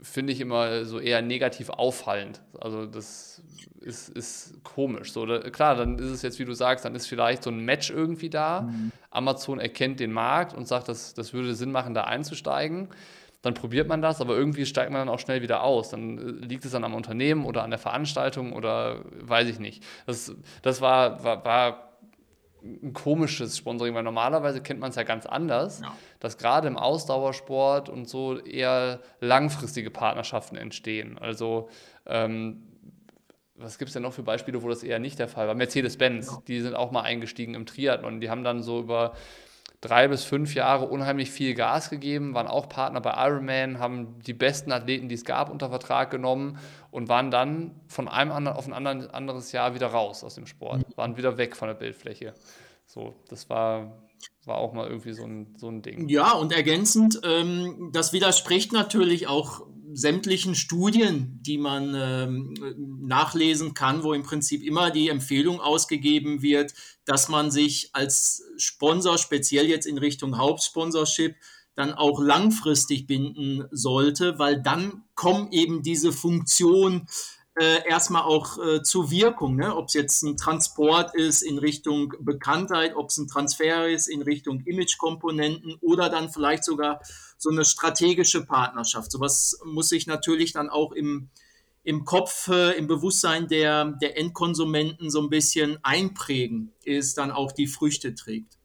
finde 0.00 0.32
ich 0.32 0.40
immer 0.40 0.84
so 0.84 1.00
eher 1.00 1.22
negativ 1.22 1.70
auffallend. 1.70 2.40
Also 2.60 2.86
das 2.86 3.42
ist, 3.80 4.08
ist 4.08 4.64
komisch. 4.64 5.12
So, 5.12 5.26
da, 5.26 5.50
klar, 5.50 5.76
dann 5.76 5.98
ist 5.98 6.10
es 6.10 6.22
jetzt, 6.22 6.38
wie 6.38 6.44
du 6.44 6.52
sagst, 6.52 6.84
dann 6.84 6.94
ist 6.94 7.06
vielleicht 7.06 7.42
so 7.42 7.50
ein 7.50 7.60
Match 7.60 7.90
irgendwie 7.90 8.30
da. 8.30 8.62
Mhm. 8.62 8.92
Amazon 9.10 9.58
erkennt 9.58 10.00
den 10.00 10.12
Markt 10.12 10.54
und 10.54 10.68
sagt, 10.68 10.88
das, 10.88 11.14
das 11.14 11.32
würde 11.32 11.54
Sinn 11.54 11.72
machen, 11.72 11.94
da 11.94 12.04
einzusteigen 12.04 12.88
dann 13.42 13.54
probiert 13.54 13.88
man 13.88 14.02
das, 14.02 14.20
aber 14.20 14.36
irgendwie 14.36 14.66
steigt 14.66 14.90
man 14.90 15.00
dann 15.00 15.08
auch 15.08 15.20
schnell 15.20 15.42
wieder 15.42 15.62
aus. 15.62 15.90
Dann 15.90 16.18
äh, 16.18 16.46
liegt 16.46 16.64
es 16.64 16.72
dann 16.72 16.84
am 16.84 16.94
Unternehmen 16.94 17.44
oder 17.44 17.62
an 17.62 17.70
der 17.70 17.78
Veranstaltung 17.78 18.52
oder 18.52 19.04
weiß 19.20 19.48
ich 19.48 19.60
nicht. 19.60 19.84
Das, 20.06 20.34
das 20.62 20.80
war, 20.80 21.22
war, 21.22 21.44
war 21.44 21.87
ein 22.62 22.92
komisches 22.92 23.56
Sponsoring, 23.56 23.94
weil 23.94 24.02
normalerweise 24.02 24.62
kennt 24.62 24.80
man 24.80 24.90
es 24.90 24.96
ja 24.96 25.04
ganz 25.04 25.26
anders, 25.26 25.80
ja. 25.80 25.96
dass 26.20 26.38
gerade 26.38 26.68
im 26.68 26.76
Ausdauersport 26.76 27.88
und 27.88 28.08
so 28.08 28.38
eher 28.38 29.00
langfristige 29.20 29.90
Partnerschaften 29.90 30.56
entstehen. 30.56 31.18
Also 31.18 31.68
ähm, 32.06 32.62
was 33.54 33.78
gibt 33.78 33.88
es 33.88 33.94
denn 33.94 34.02
noch 34.02 34.12
für 34.12 34.22
Beispiele, 34.22 34.62
wo 34.62 34.68
das 34.68 34.82
eher 34.82 34.98
nicht 34.98 35.18
der 35.18 35.28
Fall 35.28 35.48
war? 35.48 35.54
Mercedes-Benz, 35.54 36.26
ja. 36.28 36.42
die 36.46 36.60
sind 36.60 36.74
auch 36.74 36.90
mal 36.92 37.02
eingestiegen 37.02 37.54
im 37.54 37.66
Triathlon. 37.66 38.20
Die 38.20 38.30
haben 38.30 38.44
dann 38.44 38.62
so 38.62 38.80
über 38.80 39.14
drei 39.80 40.08
bis 40.08 40.24
fünf 40.24 40.54
Jahre 40.54 40.86
unheimlich 40.86 41.30
viel 41.30 41.54
Gas 41.54 41.90
gegeben, 41.90 42.34
waren 42.34 42.48
auch 42.48 42.68
Partner 42.68 43.00
bei 43.00 43.14
Ironman, 43.26 43.78
haben 43.78 44.18
die 44.20 44.32
besten 44.32 44.72
Athleten, 44.72 45.08
die 45.08 45.14
es 45.14 45.24
gab, 45.24 45.50
unter 45.50 45.70
Vertrag 45.70 46.10
genommen 46.10 46.58
und 46.98 47.08
waren 47.08 47.30
dann 47.30 47.80
von 47.86 48.08
einem 48.08 48.48
auf 48.48 48.66
ein 48.66 48.72
anderes 48.72 49.52
Jahr 49.52 49.72
wieder 49.72 49.86
raus 49.86 50.24
aus 50.24 50.34
dem 50.34 50.48
Sport, 50.48 50.78
mhm. 50.80 50.96
waren 50.96 51.16
wieder 51.16 51.38
weg 51.38 51.54
von 51.54 51.68
der 51.68 51.74
Bildfläche. 51.74 52.34
So, 52.86 53.14
das 53.28 53.48
war, 53.48 54.02
war 54.44 54.58
auch 54.58 54.72
mal 54.72 54.88
irgendwie 54.88 55.12
so 55.12 55.22
ein, 55.22 55.54
so 55.56 55.68
ein 55.68 55.80
Ding. 55.80 56.08
Ja, 56.08 56.32
und 56.32 56.52
ergänzend, 56.52 57.20
ähm, 57.22 57.90
das 57.92 58.12
widerspricht 58.12 58.72
natürlich 58.72 59.28
auch 59.28 59.64
sämtlichen 59.92 60.56
Studien, 60.56 61.38
die 61.40 61.56
man 61.56 61.94
ähm, 61.94 62.54
nachlesen 63.00 63.74
kann, 63.74 64.02
wo 64.02 64.12
im 64.12 64.24
Prinzip 64.24 64.64
immer 64.64 64.90
die 64.90 65.08
Empfehlung 65.08 65.60
ausgegeben 65.60 66.42
wird, 66.42 66.74
dass 67.04 67.28
man 67.28 67.52
sich 67.52 67.90
als 67.92 68.42
Sponsor, 68.56 69.18
speziell 69.18 69.66
jetzt 69.66 69.86
in 69.86 69.98
Richtung 69.98 70.36
Hauptsponsorship, 70.36 71.36
dann 71.78 71.94
auch 71.94 72.20
langfristig 72.20 73.06
binden 73.06 73.64
sollte, 73.70 74.36
weil 74.40 74.60
dann 74.60 75.04
kommen 75.14 75.52
eben 75.52 75.84
diese 75.84 76.12
Funktionen 76.12 77.06
äh, 77.54 77.88
erstmal 77.88 78.22
auch 78.22 78.58
äh, 78.58 78.82
zur 78.82 79.12
Wirkung, 79.12 79.54
ne? 79.54 79.76
ob 79.76 79.86
es 79.86 79.94
jetzt 79.94 80.22
ein 80.24 80.36
Transport 80.36 81.14
ist 81.14 81.42
in 81.42 81.56
Richtung 81.56 82.14
Bekanntheit, 82.18 82.96
ob 82.96 83.10
es 83.10 83.18
ein 83.18 83.28
Transfer 83.28 83.88
ist 83.88 84.08
in 84.08 84.22
Richtung 84.22 84.60
Imagekomponenten 84.64 85.76
oder 85.80 86.08
dann 86.08 86.30
vielleicht 86.30 86.64
sogar 86.64 87.00
so 87.36 87.48
eine 87.48 87.64
strategische 87.64 88.44
Partnerschaft. 88.44 89.12
Sowas 89.12 89.60
muss 89.64 89.88
sich 89.88 90.08
natürlich 90.08 90.52
dann 90.52 90.70
auch 90.70 90.90
im, 90.90 91.30
im 91.84 92.04
Kopf, 92.04 92.48
äh, 92.48 92.72
im 92.72 92.88
Bewusstsein 92.88 93.46
der, 93.46 93.84
der 93.84 94.18
Endkonsumenten 94.18 95.10
so 95.10 95.22
ein 95.22 95.30
bisschen 95.30 95.78
einprägen, 95.84 96.72
ist 96.82 97.18
dann 97.18 97.30
auch 97.30 97.52
die 97.52 97.68
Früchte 97.68 98.16
trägt 98.16 98.57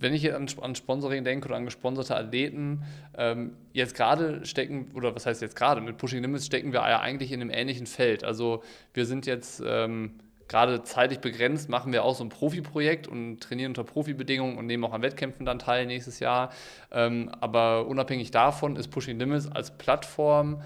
wenn 0.00 0.14
ich 0.14 0.32
an, 0.34 0.46
an 0.60 0.74
Sponsoring 0.74 1.24
denke 1.24 1.48
oder 1.48 1.56
an 1.56 1.64
gesponserte 1.64 2.16
Athleten, 2.16 2.82
ähm, 3.16 3.52
jetzt 3.72 3.94
gerade 3.94 4.44
stecken, 4.46 4.90
oder 4.94 5.14
was 5.14 5.26
heißt 5.26 5.42
jetzt 5.42 5.56
gerade, 5.56 5.80
mit 5.80 5.96
Pushing 5.96 6.22
Limits 6.22 6.46
stecken 6.46 6.72
wir 6.72 6.80
ja 6.80 7.00
eigentlich 7.00 7.32
in 7.32 7.40
einem 7.40 7.50
ähnlichen 7.50 7.86
Feld. 7.86 8.24
Also 8.24 8.62
wir 8.94 9.06
sind 9.06 9.26
jetzt 9.26 9.62
ähm, 9.66 10.12
gerade 10.48 10.82
zeitlich 10.82 11.20
begrenzt, 11.20 11.68
machen 11.68 11.92
wir 11.92 12.04
auch 12.04 12.16
so 12.16 12.24
ein 12.24 12.28
Profiprojekt 12.28 13.06
und 13.06 13.40
trainieren 13.40 13.70
unter 13.70 13.84
Profibedingungen 13.84 14.58
und 14.58 14.66
nehmen 14.66 14.84
auch 14.84 14.92
an 14.92 15.00
Wettkämpfen 15.00 15.46
dann 15.46 15.60
teil 15.60 15.86
nächstes 15.86 16.18
Jahr. 16.18 16.50
Ähm, 16.90 17.30
aber 17.40 17.86
unabhängig 17.86 18.32
davon 18.32 18.76
ist 18.76 18.88
Pushing 18.88 19.18
Limits 19.18 19.46
als 19.46 19.70
Plattform 19.70 20.60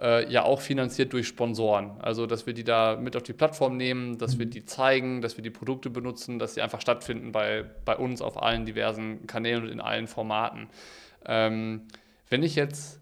äh, 0.00 0.30
ja 0.30 0.42
auch 0.42 0.60
finanziert 0.60 1.12
durch 1.12 1.28
Sponsoren. 1.28 2.00
Also, 2.00 2.26
dass 2.26 2.46
wir 2.46 2.54
die 2.54 2.64
da 2.64 2.96
mit 2.96 3.16
auf 3.16 3.22
die 3.22 3.32
Plattform 3.32 3.76
nehmen, 3.76 4.18
dass 4.18 4.38
wir 4.38 4.46
die 4.46 4.64
zeigen, 4.64 5.20
dass 5.20 5.36
wir 5.36 5.42
die 5.42 5.50
Produkte 5.50 5.90
benutzen, 5.90 6.38
dass 6.38 6.54
sie 6.54 6.62
einfach 6.62 6.80
stattfinden 6.80 7.32
bei, 7.32 7.64
bei 7.84 7.96
uns 7.96 8.20
auf 8.20 8.42
allen 8.42 8.64
diversen 8.64 9.26
Kanälen 9.26 9.64
und 9.64 9.70
in 9.70 9.80
allen 9.80 10.06
Formaten. 10.06 10.68
Ähm, 11.26 11.82
wenn 12.28 12.42
ich 12.42 12.56
jetzt 12.56 13.00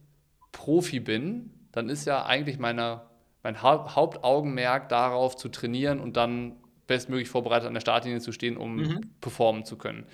Profi 0.52 1.00
bin, 1.00 1.50
dann 1.72 1.88
ist 1.88 2.04
ja 2.04 2.24
eigentlich 2.26 2.58
meine, 2.58 3.02
mein 3.42 3.62
ha 3.62 3.94
Hauptaugenmerk 3.94 4.88
darauf 4.88 5.36
zu 5.36 5.48
trainieren 5.48 5.98
und 5.98 6.16
dann 6.16 6.56
bestmöglich 6.86 7.30
vorbereitet 7.30 7.68
an 7.68 7.74
der 7.74 7.80
Startlinie 7.80 8.20
zu 8.20 8.32
stehen, 8.32 8.56
um 8.56 8.76
mhm. 8.76 9.00
performen 9.20 9.64
zu 9.64 9.78
können. 9.78 10.04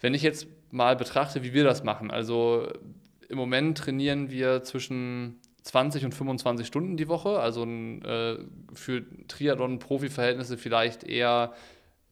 Wenn 0.00 0.14
ich 0.14 0.22
jetzt 0.22 0.46
mal 0.70 0.94
betrachte, 0.94 1.42
wie 1.42 1.52
wir 1.52 1.64
das 1.64 1.82
machen, 1.82 2.10
also 2.10 2.68
im 3.28 3.38
Moment 3.38 3.78
trainieren 3.78 4.30
wir 4.30 4.62
zwischen 4.62 5.40
20 5.66 6.04
und 6.04 6.14
25 6.14 6.64
Stunden 6.64 6.96
die 6.96 7.08
Woche, 7.08 7.40
also 7.40 7.64
ein, 7.64 8.02
äh, 8.04 8.36
für 8.72 9.04
Triathlon-Profi-Verhältnisse 9.26 10.58
vielleicht 10.58 11.02
eher 11.02 11.54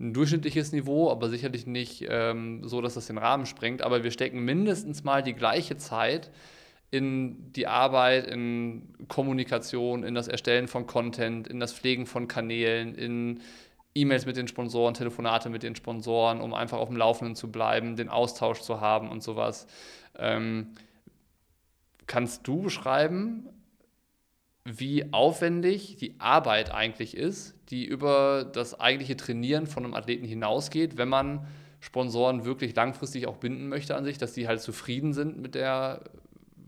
ein 0.00 0.12
durchschnittliches 0.12 0.72
Niveau, 0.72 1.08
aber 1.08 1.28
sicherlich 1.28 1.64
nicht 1.64 2.04
ähm, 2.08 2.66
so, 2.66 2.80
dass 2.80 2.94
das 2.94 3.06
den 3.06 3.16
Rahmen 3.16 3.46
sprengt. 3.46 3.82
Aber 3.82 4.02
wir 4.02 4.10
stecken 4.10 4.44
mindestens 4.44 5.04
mal 5.04 5.22
die 5.22 5.34
gleiche 5.34 5.76
Zeit 5.76 6.32
in 6.90 7.52
die 7.52 7.68
Arbeit, 7.68 8.26
in 8.26 8.92
Kommunikation, 9.06 10.02
in 10.02 10.16
das 10.16 10.26
Erstellen 10.26 10.66
von 10.66 10.88
Content, 10.88 11.46
in 11.46 11.60
das 11.60 11.72
Pflegen 11.72 12.06
von 12.06 12.26
Kanälen, 12.26 12.96
in 12.96 13.40
E-Mails 13.94 14.26
mit 14.26 14.36
den 14.36 14.48
Sponsoren, 14.48 14.94
Telefonate 14.94 15.48
mit 15.48 15.62
den 15.62 15.76
Sponsoren, 15.76 16.40
um 16.40 16.54
einfach 16.54 16.78
auf 16.78 16.88
dem 16.88 16.96
Laufenden 16.96 17.36
zu 17.36 17.52
bleiben, 17.52 17.94
den 17.94 18.08
Austausch 18.08 18.62
zu 18.62 18.80
haben 18.80 19.08
und 19.08 19.22
sowas. 19.22 19.68
Ähm, 20.18 20.74
Kannst 22.06 22.46
du 22.46 22.62
beschreiben, 22.62 23.48
wie 24.64 25.12
aufwendig 25.12 25.96
die 25.96 26.14
Arbeit 26.18 26.72
eigentlich 26.72 27.16
ist, 27.16 27.54
die 27.68 27.84
über 27.84 28.44
das 28.44 28.78
eigentliche 28.80 29.16
Trainieren 29.16 29.66
von 29.66 29.84
einem 29.84 29.94
Athleten 29.94 30.24
hinausgeht, 30.24 30.96
wenn 30.96 31.08
man 31.08 31.46
Sponsoren 31.80 32.46
wirklich 32.46 32.74
langfristig 32.74 33.26
auch 33.26 33.36
binden 33.36 33.68
möchte 33.68 33.94
an 33.94 34.04
sich, 34.04 34.16
dass 34.16 34.32
die 34.32 34.48
halt 34.48 34.62
zufrieden 34.62 35.12
sind 35.12 35.38
mit 35.38 35.54
der, 35.54 36.00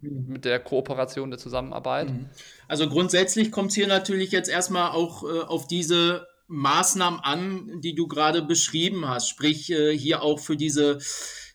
mhm. 0.03 0.27
mit 0.29 0.44
der 0.44 0.61
Kooperation, 0.61 1.31
der 1.31 1.38
Zusammenarbeit? 1.38 2.11
Mhm. 2.11 2.27
Also 2.68 2.87
grundsätzlich 2.88 3.51
kommt 3.51 3.70
es 3.70 3.77
hier 3.77 3.87
natürlich 3.88 4.31
jetzt 4.31 4.51
erstmal 4.51 4.90
auch 4.90 5.22
äh, 5.22 5.40
auf 5.40 5.66
diese 5.66 6.27
Maßnahmen 6.49 7.20
an, 7.20 7.81
die 7.81 7.94
du 7.94 8.07
gerade 8.07 8.42
beschrieben 8.42 9.09
hast, 9.09 9.29
sprich 9.29 9.70
äh, 9.72 9.96
hier 9.96 10.22
auch 10.22 10.38
für 10.38 10.57
diese 10.57 10.99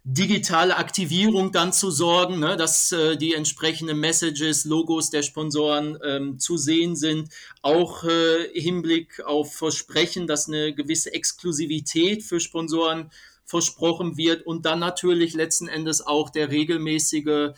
digitale 0.04 0.78
Aktivierung 0.78 1.52
dann 1.52 1.74
zu 1.74 1.92
sorgen, 1.92 2.40
ne, 2.40 2.58
dass 2.58 2.92
äh, 2.92 3.18
die 3.18 3.36
entsprechenden 3.36 4.00
Messages, 4.00 4.66
Logos 4.66 5.12
der 5.12 5.22
Sponsoren 5.22 5.98
ähm, 6.04 6.40
zu 6.40 6.58
sehen 6.58 6.96
sind, 6.96 7.30
auch 7.62 8.04
äh, 8.04 8.50
Hinblick 8.60 9.24
auf 9.24 9.54
Versprechen, 9.54 10.26
dass 10.26 10.48
eine 10.48 10.74
gewisse 10.74 11.14
Exklusivität 11.14 12.24
für 12.24 12.40
Sponsoren 12.40 13.12
versprochen 13.46 14.18
wird 14.18 14.46
und 14.46 14.66
dann 14.66 14.80
natürlich 14.80 15.34
letzten 15.34 15.68
Endes 15.68 16.02
auch 16.02 16.30
der 16.30 16.50
regelmäßige, 16.50 17.52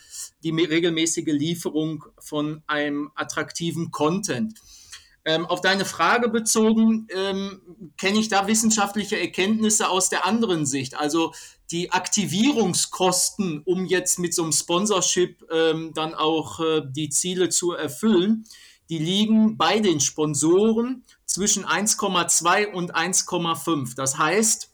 die 0.43 0.49
regelmäßige 0.49 1.27
Lieferung 1.27 2.03
von 2.19 2.63
einem 2.67 3.12
attraktiven 3.15 3.91
Content. 3.91 4.60
Ähm, 5.25 5.45
auf 5.45 5.62
deine 5.62 5.86
Frage 5.86 6.27
bezogen, 6.27 7.08
ähm, 7.15 7.62
kenne 7.97 8.19
ich 8.19 8.27
da 8.27 8.47
wissenschaftliche 8.47 9.17
Erkenntnisse 9.17 9.88
aus 9.88 10.10
der 10.10 10.25
anderen 10.25 10.65
Sicht. 10.65 10.97
Also 10.97 11.32
die 11.73 11.91
Aktivierungskosten, 11.91 13.63
um 13.65 13.86
jetzt 13.86 14.19
mit 14.19 14.33
so 14.33 14.43
einem 14.43 14.51
Sponsorship 14.51 15.43
ähm, 15.51 15.91
dann 15.95 16.13
auch 16.13 16.59
äh, 16.59 16.83
die 16.88 17.09
Ziele 17.09 17.49
zu 17.49 17.73
erfüllen, 17.73 18.45
die 18.89 18.99
liegen 18.99 19.57
bei 19.57 19.79
den 19.79 19.99
Sponsoren 19.99 21.03
zwischen 21.25 21.65
1,2 21.65 22.71
und 22.71 22.95
1,5. 22.95 23.95
Das 23.95 24.19
heißt, 24.19 24.71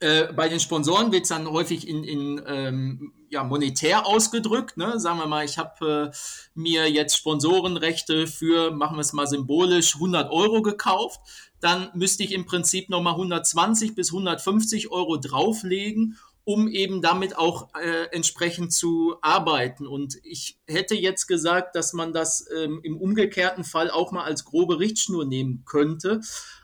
äh, 0.00 0.32
bei 0.34 0.48
den 0.50 0.60
Sponsoren 0.60 1.12
wird 1.12 1.22
es 1.22 1.30
dann 1.30 1.48
häufig 1.48 1.88
in, 1.88 2.04
in 2.04 2.42
ähm, 2.46 3.12
ja, 3.30 3.42
monetär 3.42 4.06
ausgedrückt. 4.06 4.76
Ne? 4.76 5.00
Sagen 5.00 5.18
wir 5.18 5.26
mal, 5.26 5.44
ich 5.44 5.56
habe 5.56 6.12
äh, 6.12 6.16
mir 6.54 6.90
jetzt 6.90 7.16
Sponsorenrechte 7.16 8.26
für, 8.26 8.70
machen 8.70 8.96
wir 8.96 9.00
es 9.00 9.12
mal 9.12 9.26
symbolisch, 9.26 9.94
100 9.94 10.30
Euro 10.30 10.62
gekauft. 10.62 11.20
Dann 11.60 11.90
müsste 11.94 12.22
ich 12.22 12.32
im 12.32 12.46
Prinzip 12.46 12.88
nochmal 12.88 13.14
120 13.14 13.94
bis 13.94 14.10
150 14.10 14.90
Euro 14.90 15.16
drauflegen, 15.16 16.16
um 16.44 16.66
eben 16.66 17.02
damit 17.02 17.36
auch 17.36 17.68
äh, 17.74 18.06
entsprechend 18.10 18.72
zu 18.72 19.16
arbeiten. 19.20 19.86
Und 19.86 20.16
ich 20.22 20.58
hätte 20.66 20.94
jetzt 20.94 21.26
gesagt, 21.26 21.76
dass 21.76 21.92
man 21.92 22.14
das 22.14 22.46
ähm, 22.56 22.80
im 22.82 22.96
umgekehrten 22.96 23.64
Fall 23.64 23.90
auch 23.90 24.12
mal 24.12 24.24
als 24.24 24.46
grobe 24.46 24.78
Richtschnur 24.78 25.26
nehmen 25.26 25.64
könnte. 25.66 26.20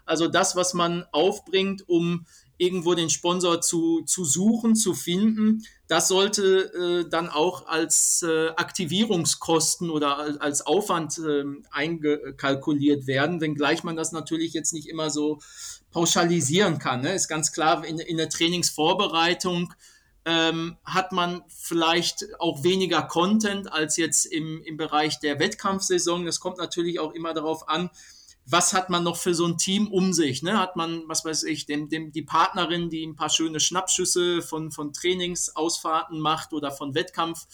Also 0.07 0.27
das, 0.27 0.57
was 0.57 0.73
man 0.73 1.05
aufbringt, 1.13 1.87
um 1.87 2.25
irgendwo 2.57 2.95
den 2.95 3.11
Sponsor 3.11 3.61
zu, 3.61 4.03
zu 4.03 4.25
suchen, 4.25 4.77
zu 4.77 4.95
finden, 4.95 5.65
das 5.89 6.09
sollte 6.09 7.05
äh, 7.05 7.09
dann 7.09 7.29
auch 7.29 7.67
als 7.67 8.23
äh, 8.23 8.49
Aktivierungskosten 8.51 9.91
oder 9.91 10.19
als, 10.19 10.41
als 10.41 10.67
Aufwand 10.67 11.19
äh, 11.19 11.45
eingekalkuliert 11.71 13.07
werden, 13.07 13.41
wenngleich 13.41 13.85
man 13.85 13.97
das 13.97 14.13
natürlich 14.13 14.55
jetzt 14.55 14.73
nicht 14.73 14.89
immer 14.89 15.11
so 15.11 15.41
pauschalisieren 15.91 16.79
kann. 16.79 17.03
Ne? 17.03 17.15
Ist 17.15 17.29
ganz 17.29 17.53
klar, 17.53 17.85
in, 17.85 17.99
in 17.99 18.17
der 18.17 18.29
Trainingsvorbereitung 18.29 19.75
ähm, 20.25 20.77
hat 20.85 21.13
man 21.13 21.43
vielleicht 21.49 22.27
auch 22.39 22.65
weniger 22.65 23.03
Content 23.03 23.71
als 23.71 23.97
jetzt 23.97 24.25
im, 24.25 24.63
im 24.63 24.77
Bereich 24.77 25.21
der 25.21 25.39
Wettkampfsaison. 25.39 26.25
Das 26.25 26.41
kommt 26.41 26.59
natürlich 26.59 26.99
auch 26.99 27.13
immer 27.13 27.35
darauf 27.35 27.69
an, 27.69 27.91
was 28.47 28.73
hat 28.75 28.91
man 28.91 29.05
noch 29.05 29.17
für 29.17 29.35
so 29.35 29.47
ein 29.47 29.57
Team 29.57 29.89
um 29.89 30.13
sich? 30.13 30.43
Ne? 30.43 30.59
Hat 30.59 30.77
man, 30.77 31.05
was 31.07 31.25
weiß 31.25 31.45
ich, 31.45 31.67
dem, 31.67 31.89
dem, 31.89 32.13
die 32.13 32.23
Partnerin, 32.23 32.91
die 32.91 33.05
ein 33.07 33.17
paar 33.17 33.31
schöne 33.31 33.61
Schnappschüsse 33.61 34.43
von, 34.43 34.71
von 34.71 34.93
Trainingsausfahrten 34.93 36.21
macht 36.21 36.53
oder 36.53 36.71
von 36.71 36.95
Wettkampf, 36.95 37.47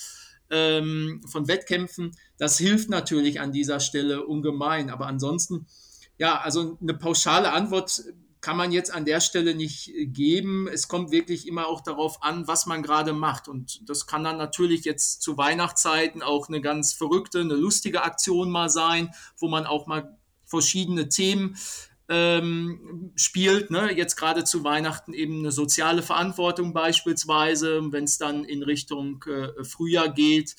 ähm, 0.51 1.23
von 1.27 1.47
Wettkämpfen. 1.47 2.17
Das 2.39 2.59
hilft 2.59 2.91
natürlich 2.91 3.41
an 3.41 3.53
dieser 3.53 3.79
Stelle 3.79 4.27
ungemein. 4.27 4.91
Aber 4.91 5.07
ansonsten, 5.07 5.67
ja, 6.19 6.41
also 6.41 6.77
eine 6.81 6.95
pauschale 6.95 7.53
Antwort 7.53 8.03
kann 8.41 8.57
man 8.57 8.73
jetzt 8.73 8.93
an 8.93 9.05
der 9.05 9.21
Stelle 9.21 9.55
nicht 9.55 9.93
geben. 9.95 10.67
Es 10.67 10.89
kommt 10.89 11.13
wirklich 11.13 11.47
immer 11.47 11.67
auch 11.67 11.83
darauf 11.83 12.23
an, 12.23 12.49
was 12.49 12.67
man 12.67 12.83
gerade 12.83 13.13
macht. 13.13 13.49
Und 13.49 13.89
das 13.89 14.07
kann 14.07 14.25
dann 14.25 14.39
natürlich 14.39 14.85
jetzt 14.85 15.23
zu 15.23 15.37
Weihnachtszeiten 15.37 16.23
auch 16.23 16.49
eine 16.49 16.61
ganz 16.61 16.95
verrückte, 16.95 17.41
eine 17.41 17.55
lustige 17.55 18.03
Aktion 18.03 18.51
mal 18.51 18.71
sein, 18.71 19.11
wo 19.37 19.49
man 19.49 19.67
auch 19.67 19.87
mal 19.87 20.17
verschiedene 20.51 21.09
Themen 21.09 21.57
ähm, 22.11 23.13
spielt. 23.15 23.71
Ne? 23.71 23.93
Jetzt 23.97 24.17
gerade 24.17 24.45
zu 24.45 24.65
Weihnachten 24.65 25.15
eben 25.15 25.39
eine 25.39 25.53
soziale 25.53 26.03
Verantwortung 26.03 26.75
beispielsweise, 26.75 27.81
wenn 27.93 28.05
es 28.05 28.19
dann 28.19 28.45
in 28.45 28.63
Richtung 28.63 29.25
äh, 29.25 29.65
Frühjahr 29.65 30.09
geht. 30.09 30.57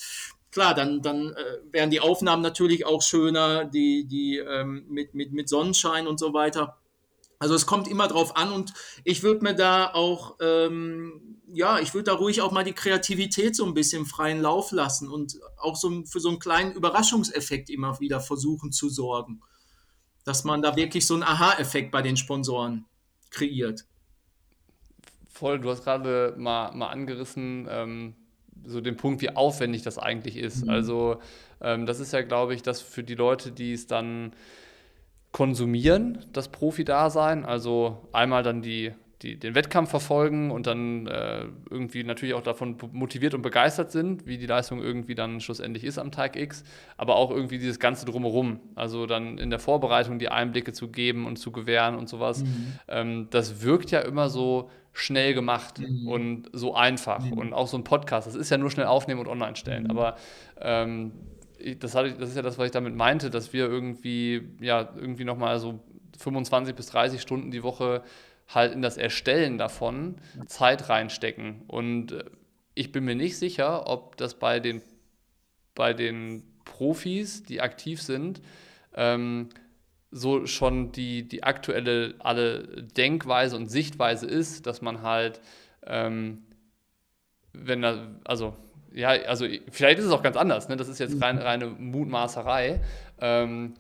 Klar, 0.52 0.74
dann, 0.74 1.02
dann 1.02 1.34
äh, 1.34 1.58
werden 1.72 1.92
die 1.92 2.00
Aufnahmen 2.00 2.42
natürlich 2.42 2.86
auch 2.86 3.02
schöner, 3.02 3.66
die, 3.66 4.06
die 4.06 4.38
ähm, 4.38 4.86
mit, 4.90 5.14
mit, 5.14 5.34
mit 5.34 5.50
Sonnenschein 5.50 6.08
und 6.08 6.20
so 6.20 6.34
weiter. 6.34 6.78
Also 7.40 7.56
es 7.56 7.66
kommt 7.66 7.88
immer 7.88 8.08
drauf 8.08 8.38
an 8.38 8.52
und 8.52 8.74
ich 9.04 9.24
würde 9.24 9.44
mir 9.44 9.56
da 9.56 9.92
auch, 9.94 10.36
ähm, 10.42 11.42
ja, 11.52 11.80
ich 11.80 11.94
würde 11.94 12.12
da 12.12 12.14
ruhig 12.14 12.42
auch 12.42 12.52
mal 12.52 12.64
die 12.64 12.74
Kreativität 12.74 13.56
so 13.56 13.66
ein 13.66 13.74
bisschen 13.74 14.06
freien 14.06 14.42
Lauf 14.42 14.72
lassen 14.72 15.10
und 15.10 15.40
auch 15.58 15.76
so 15.76 16.04
für 16.06 16.20
so 16.20 16.30
einen 16.30 16.40
kleinen 16.40 16.72
Überraschungseffekt 16.74 17.70
immer 17.70 18.00
wieder 18.00 18.20
versuchen 18.20 18.72
zu 18.72 18.90
sorgen. 18.90 19.42
Dass 20.24 20.44
man 20.44 20.62
da 20.62 20.76
wirklich 20.76 21.06
so 21.06 21.16
einen 21.16 21.24
Aha-Effekt 21.24 21.92
bei 21.92 22.02
den 22.02 22.18
Sponsoren 22.18 22.86
kreiert. 23.32 23.86
Voll, 25.30 25.60
du 25.60 25.70
hast 25.70 25.84
gerade 25.84 26.36
mal, 26.38 26.72
mal 26.74 26.90
angerissen, 26.90 27.68
ähm, 27.70 28.16
so 28.64 28.82
den 28.82 28.98
Punkt, 28.98 29.22
wie 29.22 29.36
aufwendig 29.36 29.82
das 29.82 29.98
eigentlich 29.98 30.38
ist. 30.38 30.66
Mhm. 30.66 30.70
Also 30.70 31.20
ähm, 31.62 31.86
das 31.86 32.00
ist 32.00 32.14
ja, 32.14 32.22
glaube 32.22 32.54
ich, 32.54 32.62
dass 32.62 32.82
für 32.82 33.04
die 33.04 33.16
Leute, 33.16 33.52
die 33.52 33.74
es 33.74 33.88
dann 33.88 34.34
konsumieren, 35.32 36.26
das 36.34 36.50
Profi-Dasein. 36.50 37.46
Also 37.46 38.08
einmal 38.12 38.44
dann 38.44 38.62
die, 38.62 38.94
die, 39.22 39.38
den 39.38 39.54
Wettkampf 39.54 39.90
verfolgen 39.90 40.50
und 40.52 40.68
dann 40.68 41.06
äh, 41.08 41.46
irgendwie 41.70 42.04
natürlich 42.04 42.34
auch 42.34 42.42
davon 42.42 42.78
motiviert 42.92 43.34
und 43.34 43.42
begeistert 43.42 43.92
sind, 43.92 44.26
wie 44.26 44.38
die 44.38 44.48
Leistung 44.48 44.82
irgendwie 44.82 45.14
dann 45.14 45.40
schlussendlich 45.42 45.84
ist 45.84 46.00
am 46.00 46.12
Tag 46.12 46.36
X, 46.36 46.64
aber 46.98 47.16
auch 47.16 47.30
irgendwie 47.30 47.60
dieses 47.60 47.80
Ganze 47.80 48.06
drumherum. 48.06 48.60
Also 48.76 49.06
dann 49.06 49.38
in 49.38 49.50
der 49.50 49.60
Vorbereitung 49.60 50.18
die 50.18 50.30
Einblicke 50.30 50.74
zu 50.74 50.90
geben 50.90 51.28
und 51.28 51.38
zu 51.38 51.52
gewähren 51.52 51.96
und 51.96 52.10
sowas. 52.10 52.44
Mhm. 52.44 52.74
Ähm, 52.88 53.28
das 53.30 53.62
wirkt 53.62 53.92
ja 53.92 54.00
immer 54.00 54.30
so 54.30 54.70
schnell 54.94 55.34
gemacht 55.34 55.80
mhm. 55.80 56.08
und 56.08 56.50
so 56.54 56.76
einfach. 56.76 57.24
Mhm. 57.24 57.34
Und 57.34 57.54
auch 57.54 57.68
so 57.68 57.78
ein 57.78 57.84
Podcast, 57.84 58.28
das 58.28 58.36
ist 58.36 58.50
ja 58.50 58.58
nur 58.58 58.72
schnell 58.72 58.88
aufnehmen 58.88 59.20
und 59.20 59.28
online 59.28 59.56
stellen. 59.56 59.84
Mhm. 59.84 59.92
Aber 59.92 60.16
ähm, 60.60 61.12
das, 61.80 61.96
hatte, 61.96 62.14
das 62.14 62.30
ist 62.30 62.36
ja 62.36 62.42
das, 62.42 62.58
was 62.58 62.66
ich 62.66 62.72
damit 62.72 62.96
meinte, 62.96 63.30
dass 63.30 63.54
wir 63.54 63.66
irgendwie, 63.66 64.42
ja, 64.60 64.90
irgendwie 64.96 65.26
nochmal 65.26 65.60
so 65.60 65.80
25 66.18 66.76
bis 66.76 66.88
30 66.88 67.22
Stunden 67.22 67.52
die 67.52 67.64
Woche 67.64 68.04
halt 68.54 68.74
in 68.74 68.82
das 68.82 68.98
Erstellen 68.98 69.58
davon 69.58 70.16
Zeit 70.46 70.90
reinstecken. 70.90 71.64
Und 71.68 72.14
äh, 72.14 72.26
ich 72.74 72.92
bin 72.92 73.06
mir 73.06 73.16
nicht 73.16 73.38
sicher, 73.38 73.88
ob 73.88 74.18
das 74.18 74.36
bei 74.36 74.60
den, 74.60 74.82
bei 75.76 75.94
den 75.94 76.44
Profis, 76.66 77.44
die 77.44 77.62
aktiv 77.62 78.02
sind, 78.02 78.42
ähm, 78.96 79.50
so 80.12 80.46
schon 80.46 80.92
die, 80.92 81.28
die 81.28 81.44
aktuelle 81.44 82.16
alle 82.20 82.84
Denkweise 82.98 83.56
und 83.56 83.68
Sichtweise 83.68 84.28
ist, 84.28 84.68
dass 84.68 84.82
man 84.82 85.02
halt, 85.02 85.40
ähm, 85.86 86.44
wenn 87.54 87.82
da, 87.82 88.08
also 88.26 88.56
ja, 88.94 89.10
also 89.10 89.48
vielleicht 89.70 90.00
ist 90.00 90.06
es 90.06 90.12
auch 90.12 90.22
ganz 90.22 90.36
anders, 90.36 90.68
ne? 90.68 90.76
das 90.76 90.90
ist 90.90 91.00
jetzt 91.00 91.22
rein, 91.22 91.38
reine 91.38 91.68
Mutmaßerei. 91.68 92.82
Ähm, 93.22 93.76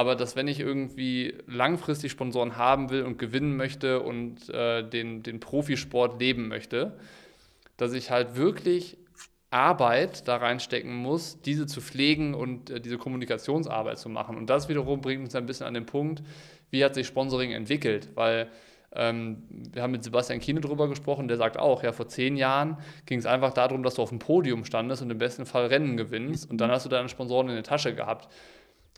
aber 0.00 0.16
dass 0.16 0.34
wenn 0.34 0.48
ich 0.48 0.60
irgendwie 0.60 1.34
langfristig 1.46 2.10
Sponsoren 2.10 2.56
haben 2.56 2.88
will 2.88 3.02
und 3.02 3.18
gewinnen 3.18 3.54
möchte 3.54 4.00
und 4.00 4.48
äh, 4.48 4.82
den, 4.82 5.22
den 5.22 5.40
Profisport 5.40 6.18
leben 6.18 6.48
möchte, 6.48 6.96
dass 7.76 7.92
ich 7.92 8.10
halt 8.10 8.34
wirklich 8.34 8.96
Arbeit 9.50 10.26
da 10.26 10.38
reinstecken 10.38 10.94
muss, 10.94 11.42
diese 11.42 11.66
zu 11.66 11.82
pflegen 11.82 12.32
und 12.32 12.70
äh, 12.70 12.80
diese 12.80 12.96
Kommunikationsarbeit 12.96 13.98
zu 13.98 14.08
machen. 14.08 14.38
Und 14.38 14.48
das 14.48 14.70
wiederum 14.70 15.02
bringt 15.02 15.22
uns 15.22 15.34
ein 15.34 15.44
bisschen 15.44 15.66
an 15.66 15.74
den 15.74 15.84
Punkt, 15.84 16.22
wie 16.70 16.82
hat 16.82 16.94
sich 16.94 17.06
Sponsoring 17.06 17.52
entwickelt, 17.52 18.08
weil 18.14 18.48
ähm, 18.92 19.42
wir 19.50 19.82
haben 19.82 19.90
mit 19.90 20.02
Sebastian 20.02 20.40
Kiene 20.40 20.62
darüber 20.62 20.88
gesprochen, 20.88 21.28
der 21.28 21.36
sagt 21.36 21.58
auch, 21.58 21.82
ja, 21.82 21.92
vor 21.92 22.08
zehn 22.08 22.38
Jahren 22.38 22.78
ging 23.04 23.18
es 23.18 23.26
einfach 23.26 23.52
darum, 23.52 23.82
dass 23.82 23.96
du 23.96 24.02
auf 24.02 24.08
dem 24.08 24.18
Podium 24.18 24.64
standest 24.64 25.02
und 25.02 25.10
im 25.10 25.18
besten 25.18 25.44
Fall 25.44 25.66
Rennen 25.66 25.98
gewinnst 25.98 26.50
und 26.50 26.58
dann 26.58 26.70
hast 26.70 26.86
du 26.86 26.88
deine 26.88 27.10
Sponsoren 27.10 27.50
in 27.50 27.54
der 27.54 27.64
Tasche 27.64 27.94
gehabt. 27.94 28.30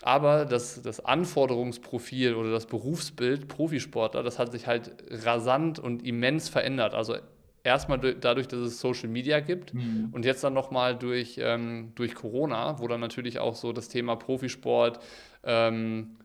Aber 0.03 0.45
das, 0.45 0.83
das 0.83 1.05
Anforderungsprofil 1.05 2.35
oder 2.35 2.51
das 2.51 2.67
Berufsbild 2.67 3.47
Profisportler, 3.47 4.23
das 4.25 4.39
hat 4.39 4.51
sich 4.51 4.67
halt 4.67 4.93
rasant 5.11 5.79
und 5.79 6.05
immens 6.05 6.49
verändert. 6.49 6.93
Also 6.95 7.17
erstmal 7.63 7.99
dadurch, 7.99 8.49
dass 8.49 8.59
es 8.59 8.81
Social 8.81 9.09
Media 9.09 9.41
gibt 9.41 9.75
mhm. 9.75 10.09
und 10.13 10.25
jetzt 10.25 10.43
dann 10.43 10.55
nochmal 10.55 10.97
durch, 10.97 11.39
ähm, 11.41 11.93
durch 11.95 12.15
Corona, 12.15 12.81
wo 12.81 12.89
dann 12.89 13.01
natürlich 13.01 13.39
auch 13.39 13.55
so 13.55 13.73
das 13.73 13.89
Thema 13.89 14.17
Profisport 14.17 14.99
ähm, 15.45 16.17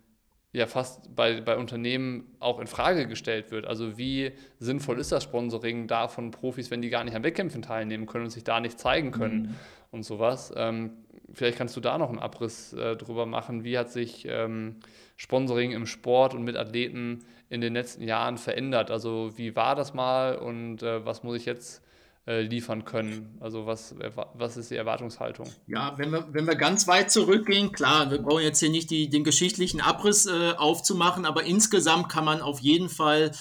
ja 0.53 0.65
fast 0.65 1.15
bei, 1.15 1.41
bei 1.41 1.55
Unternehmen 1.57 2.35
auch 2.39 2.59
in 2.59 2.67
Frage 2.67 3.07
gestellt 3.07 3.51
wird. 3.51 3.67
Also 3.67 3.97
wie 3.97 4.31
sinnvoll 4.59 4.99
ist 4.99 5.11
das 5.11 5.23
Sponsoring 5.23 5.87
da 5.87 6.07
von 6.07 6.31
Profis, 6.31 6.71
wenn 6.71 6.81
die 6.81 6.89
gar 6.89 7.03
nicht 7.03 7.15
an 7.15 7.23
Wettkämpfen 7.23 7.61
teilnehmen 7.61 8.07
können 8.07 8.25
und 8.25 8.31
sich 8.31 8.43
da 8.43 8.59
nicht 8.59 8.79
zeigen 8.79 9.11
können 9.11 9.41
mhm. 9.41 9.55
und 9.91 10.03
sowas. 10.03 10.51
Ähm, 10.55 10.93
vielleicht 11.33 11.57
kannst 11.57 11.75
du 11.75 11.81
da 11.81 11.97
noch 11.97 12.09
einen 12.09 12.19
Abriss 12.19 12.73
äh, 12.73 12.95
drüber 12.95 13.25
machen. 13.25 13.63
Wie 13.63 13.77
hat 13.77 13.91
sich 13.91 14.25
ähm, 14.27 14.77
Sponsoring 15.15 15.71
im 15.71 15.85
Sport 15.85 16.33
und 16.33 16.43
mit 16.43 16.55
Athleten 16.55 17.25
in 17.49 17.61
den 17.61 17.73
letzten 17.73 18.03
Jahren 18.03 18.37
verändert? 18.37 18.91
Also 18.91 19.31
wie 19.35 19.55
war 19.55 19.75
das 19.75 19.93
mal 19.93 20.37
und 20.37 20.83
äh, 20.83 21.05
was 21.05 21.23
muss 21.23 21.37
ich 21.37 21.45
jetzt 21.45 21.81
äh, 22.25 22.41
liefern 22.41 22.85
können? 22.85 23.37
Also 23.39 23.65
was, 23.65 23.95
was 24.33 24.57
ist 24.57 24.71
die 24.71 24.75
Erwartungshaltung? 24.75 25.47
Ja, 25.67 25.97
wenn 25.97 26.11
wir, 26.11 26.27
wenn 26.31 26.47
wir 26.47 26.55
ganz 26.55 26.87
weit 26.87 27.11
zurückgehen, 27.11 27.71
klar, 27.71 28.11
wir 28.11 28.19
brauchen 28.19 28.43
jetzt 28.43 28.59
hier 28.59 28.69
nicht 28.69 28.89
die, 28.89 29.09
den 29.09 29.23
geschichtlichen 29.23 29.81
Abriss 29.81 30.25
äh, 30.25 30.53
aufzumachen, 30.57 31.25
aber 31.25 31.43
insgesamt 31.43 32.09
kann 32.09 32.25
man 32.25 32.41
auf 32.41 32.59
jeden 32.59 32.89
Fall 32.89 33.31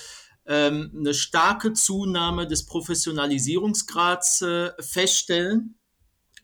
ähm, 0.46 0.92
eine 0.96 1.14
starke 1.14 1.72
Zunahme 1.72 2.46
des 2.46 2.66
Professionalisierungsgrads 2.66 4.42
äh, 4.42 4.70
feststellen, 4.80 5.75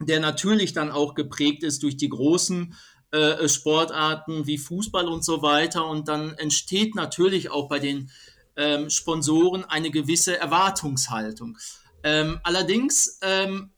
der 0.06 0.20
natürlich 0.20 0.72
dann 0.72 0.90
auch 0.90 1.14
geprägt 1.14 1.62
ist 1.62 1.82
durch 1.82 1.96
die 1.96 2.08
großen 2.08 2.74
äh, 3.10 3.48
Sportarten 3.48 4.46
wie 4.46 4.58
Fußball 4.58 5.06
und 5.08 5.24
so 5.24 5.42
weiter. 5.42 5.86
Und 5.86 6.08
dann 6.08 6.34
entsteht 6.34 6.94
natürlich 6.94 7.50
auch 7.50 7.68
bei 7.68 7.78
den 7.78 8.10
ähm, 8.56 8.90
Sponsoren 8.90 9.64
eine 9.64 9.90
gewisse 9.90 10.38
Erwartungshaltung. 10.38 11.58
Ähm, 12.02 12.40
allerdings 12.42 13.18
ähm, 13.22 13.70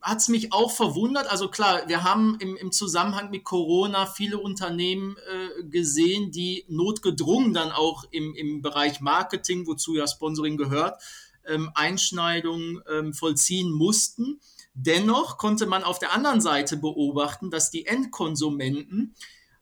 hat 0.00 0.18
es 0.18 0.28
mich 0.28 0.52
auch 0.52 0.70
verwundert. 0.70 1.30
Also 1.30 1.48
klar, 1.48 1.82
wir 1.88 2.04
haben 2.04 2.38
im, 2.40 2.56
im 2.56 2.72
Zusammenhang 2.72 3.30
mit 3.30 3.44
Corona 3.44 4.06
viele 4.06 4.38
Unternehmen 4.38 5.16
äh, 5.16 5.64
gesehen, 5.64 6.30
die 6.30 6.64
notgedrungen 6.68 7.52
dann 7.52 7.70
auch 7.70 8.04
im, 8.10 8.34
im 8.34 8.62
Bereich 8.62 9.00
Marketing, 9.00 9.66
wozu 9.66 9.96
ja 9.96 10.06
Sponsoring 10.06 10.56
gehört, 10.56 11.02
ähm, 11.46 11.70
Einschneidungen 11.74 12.82
ähm, 12.90 13.12
vollziehen 13.12 13.70
mussten. 13.70 14.40
Dennoch 14.74 15.38
konnte 15.38 15.66
man 15.66 15.84
auf 15.84 15.98
der 15.98 16.12
anderen 16.12 16.40
Seite 16.40 16.76
beobachten, 16.76 17.50
dass 17.50 17.70
die 17.70 17.86
Endkonsumenten 17.86 19.14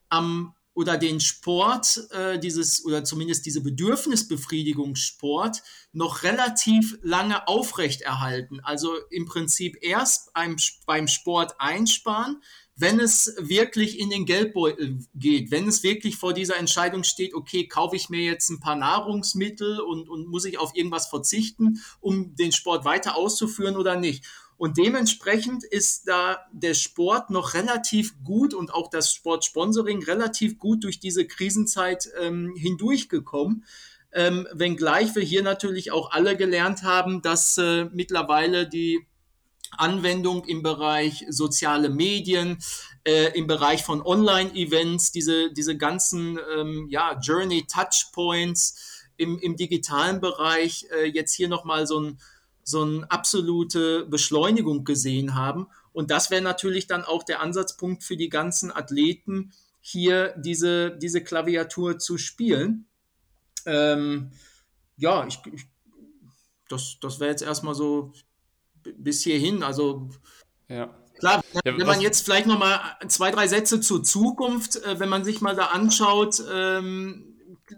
am 0.09 0.55
oder 0.79 0.97
den 0.97 1.19
Sport, 1.19 2.09
äh, 2.13 2.39
dieses 2.39 2.85
oder 2.85 3.03
zumindest 3.03 3.45
diese 3.47 3.65
Bedürfnisbefriedigung 3.65 4.95
Sport 4.95 5.61
noch 5.93 6.23
relativ 6.23 6.97
lange 7.03 7.49
aufrechterhalten. 7.49 8.61
Also 8.61 8.95
im 9.11 9.27
Prinzip 9.27 9.77
erst 9.81 10.33
beim, 10.35 10.55
beim 10.87 11.09
Sport 11.09 11.57
einsparen, 11.59 12.41
wenn 12.77 13.01
es 13.01 13.35
wirklich 13.41 13.99
in 13.99 14.09
den 14.09 14.25
Geldbeutel 14.25 15.01
geht, 15.17 15.51
wenn 15.51 15.67
es 15.67 15.83
wirklich 15.83 16.17
vor 16.17 16.33
dieser 16.33 16.57
Entscheidung 16.57 17.03
steht, 17.03 17.35
okay, 17.35 17.67
kaufe 17.67 17.97
ich 17.97 18.09
mir 18.09 18.23
jetzt 18.23 18.49
ein 18.49 18.61
paar 18.61 18.77
Nahrungsmittel 18.77 19.81
und, 19.81 20.09
und 20.09 20.29
muss 20.29 20.45
ich 20.45 20.59
auf 20.59 20.77
irgendwas 20.77 21.09
verzichten, 21.09 21.83
um 21.99 22.37
den 22.37 22.53
Sport 22.53 22.85
weiter 22.85 23.17
auszuführen 23.17 23.77
oder 23.77 23.97
nicht. 23.97 24.25
Und 24.59 24.77
dementsprechend 24.77 25.63
ist 25.63 26.09
da 26.09 26.41
der 26.53 26.75
Sport 26.75 27.31
noch 27.31 27.55
relativ 27.55 28.13
gut 28.25 28.53
und 28.55 28.75
auch 28.75 28.91
das 28.91 29.15
Sportsponsoring 29.15 30.03
relativ 30.03 30.59
gut 30.59 30.83
durch 30.83 30.99
diese 30.99 31.27
Krisenzeit 31.27 32.09
ähm, 32.21 32.55
hindurchgekommen. 32.57 33.65
Ähm, 34.13 34.49
wenngleich 34.53 35.15
wir 35.15 35.23
hier 35.23 35.45
natürlich 35.45 35.93
auch 35.93 36.11
alle 36.11 36.37
gelernt 36.37 36.83
haben, 36.83 37.23
dass 37.23 37.57
äh, 37.57 37.85
mittlerweile 37.93 38.69
die 38.69 39.07
Anwendung 39.71 40.45
im 40.45 40.63
Bereich 40.63 41.25
soziale 41.29 41.89
Medien, 41.89 42.59
äh, 43.05 43.39
im 43.39 43.47
Bereich 43.47 43.85
von 43.85 44.03
Online-Events, 44.03 45.13
diese, 45.13 45.53
diese 45.53 45.77
ganzen 45.77 46.39
ähm, 46.57 46.89
ja, 46.91 47.19
Journey-Touchpoints 47.21 49.05
im, 49.19 49.39
im 49.39 49.57
digitalen 49.57 50.21
Bereich 50.21 50.87
äh, 50.91 51.05
jetzt 51.05 51.35
hier 51.35 51.49
nochmal 51.49 51.87
so 51.87 52.01
ein 52.01 52.19
so 52.69 52.83
eine 52.83 53.11
absolute 53.11 54.05
Beschleunigung 54.07 54.85
gesehen 54.85 55.35
haben. 55.35 55.69
Und 55.93 56.11
das 56.11 56.31
wäre 56.31 56.43
natürlich 56.43 56.87
dann 56.87 57.03
auch 57.03 57.23
der 57.23 57.41
Ansatzpunkt 57.41 58.05
für 58.05 58.17
die 58.17 58.29
ganzen 58.29 58.71
Athleten, 58.71 59.53
hier 59.81 60.35
diese, 60.37 60.91
diese 60.99 61.25
Klaviatur 61.25 61.99
zu 61.99 62.19
spielen. 62.19 62.87
Ähm, 63.65 64.33
ja, 64.97 65.27
ich, 65.27 65.41
ich, 65.51 65.65
das, 66.69 66.99
das 67.01 67.21
wäre 67.21 67.31
jetzt 67.31 67.43
erstmal 67.43 67.75
so 67.75 68.13
bis 68.97 69.23
hierhin. 69.23 69.63
Also 69.63 70.11
ja. 70.69 70.95
Klar, 71.19 71.43
wenn 71.65 71.87
man 71.87 72.01
jetzt 72.01 72.25
vielleicht 72.25 72.47
noch 72.47 72.59
mal 72.59 72.81
zwei, 73.09 73.31
drei 73.31 73.49
Sätze 73.49 73.81
zur 73.81 74.05
Zukunft, 74.05 74.77
äh, 74.85 75.01
wenn 75.01 75.09
man 75.09 75.25
sich 75.25 75.41
mal 75.41 75.57
da 75.57 75.67
anschaut, 75.67 76.43
ähm, 76.53 77.28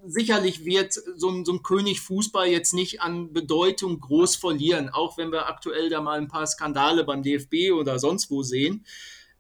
sicherlich 0.07 0.65
wird 0.65 0.93
so 0.93 1.29
ein, 1.29 1.45
so 1.45 1.53
ein 1.53 1.63
König 1.63 2.01
Fußball 2.01 2.49
jetzt 2.49 2.75
nicht 2.75 3.01
an 3.01 3.33
Bedeutung 3.33 4.01
groß 4.01 4.37
verlieren, 4.37 4.89
auch 4.89 5.19
wenn 5.19 5.33
wir 5.33 5.47
aktuell 5.47 5.91
da 5.91 6.01
mal 6.01 6.19
ein 6.19 6.29
paar 6.29 6.47
Skandale 6.47 7.05
beim 7.05 7.23
DFB 7.23 7.73
oder 7.73 7.99
sonst 7.99 8.31
wo 8.31 8.43
sehen. 8.43 8.85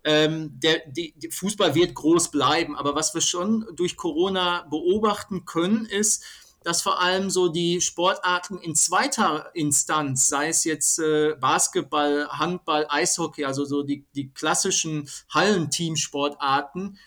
Ähm, 0.02 0.58
der, 0.60 0.82
die, 0.86 1.12
die 1.16 1.30
Fußball 1.30 1.74
wird 1.74 1.94
groß 1.94 2.30
bleiben, 2.30 2.76
aber 2.76 2.94
was 2.94 3.12
wir 3.12 3.20
schon 3.20 3.66
durch 3.74 3.96
Corona 3.96 4.66
beobachten 4.70 5.44
können, 5.44 5.84
ist, 5.84 6.24
dass 6.62 6.82
vor 6.82 7.00
allem 7.00 7.30
so 7.30 7.48
die 7.48 7.80
Sportarten 7.80 8.58
in 8.58 8.74
zweiter 8.74 9.50
Instanz, 9.54 10.28
sei 10.28 10.48
es 10.48 10.64
jetzt 10.64 10.98
äh, 10.98 11.34
Basketball, 11.40 12.28
Handball, 12.28 12.86
Eishockey, 12.88 13.44
also 13.44 13.64
so 13.64 13.82
die, 13.82 14.04
die 14.14 14.30
klassischen 14.30 15.08
Hallenteamsportarten, 15.30 16.98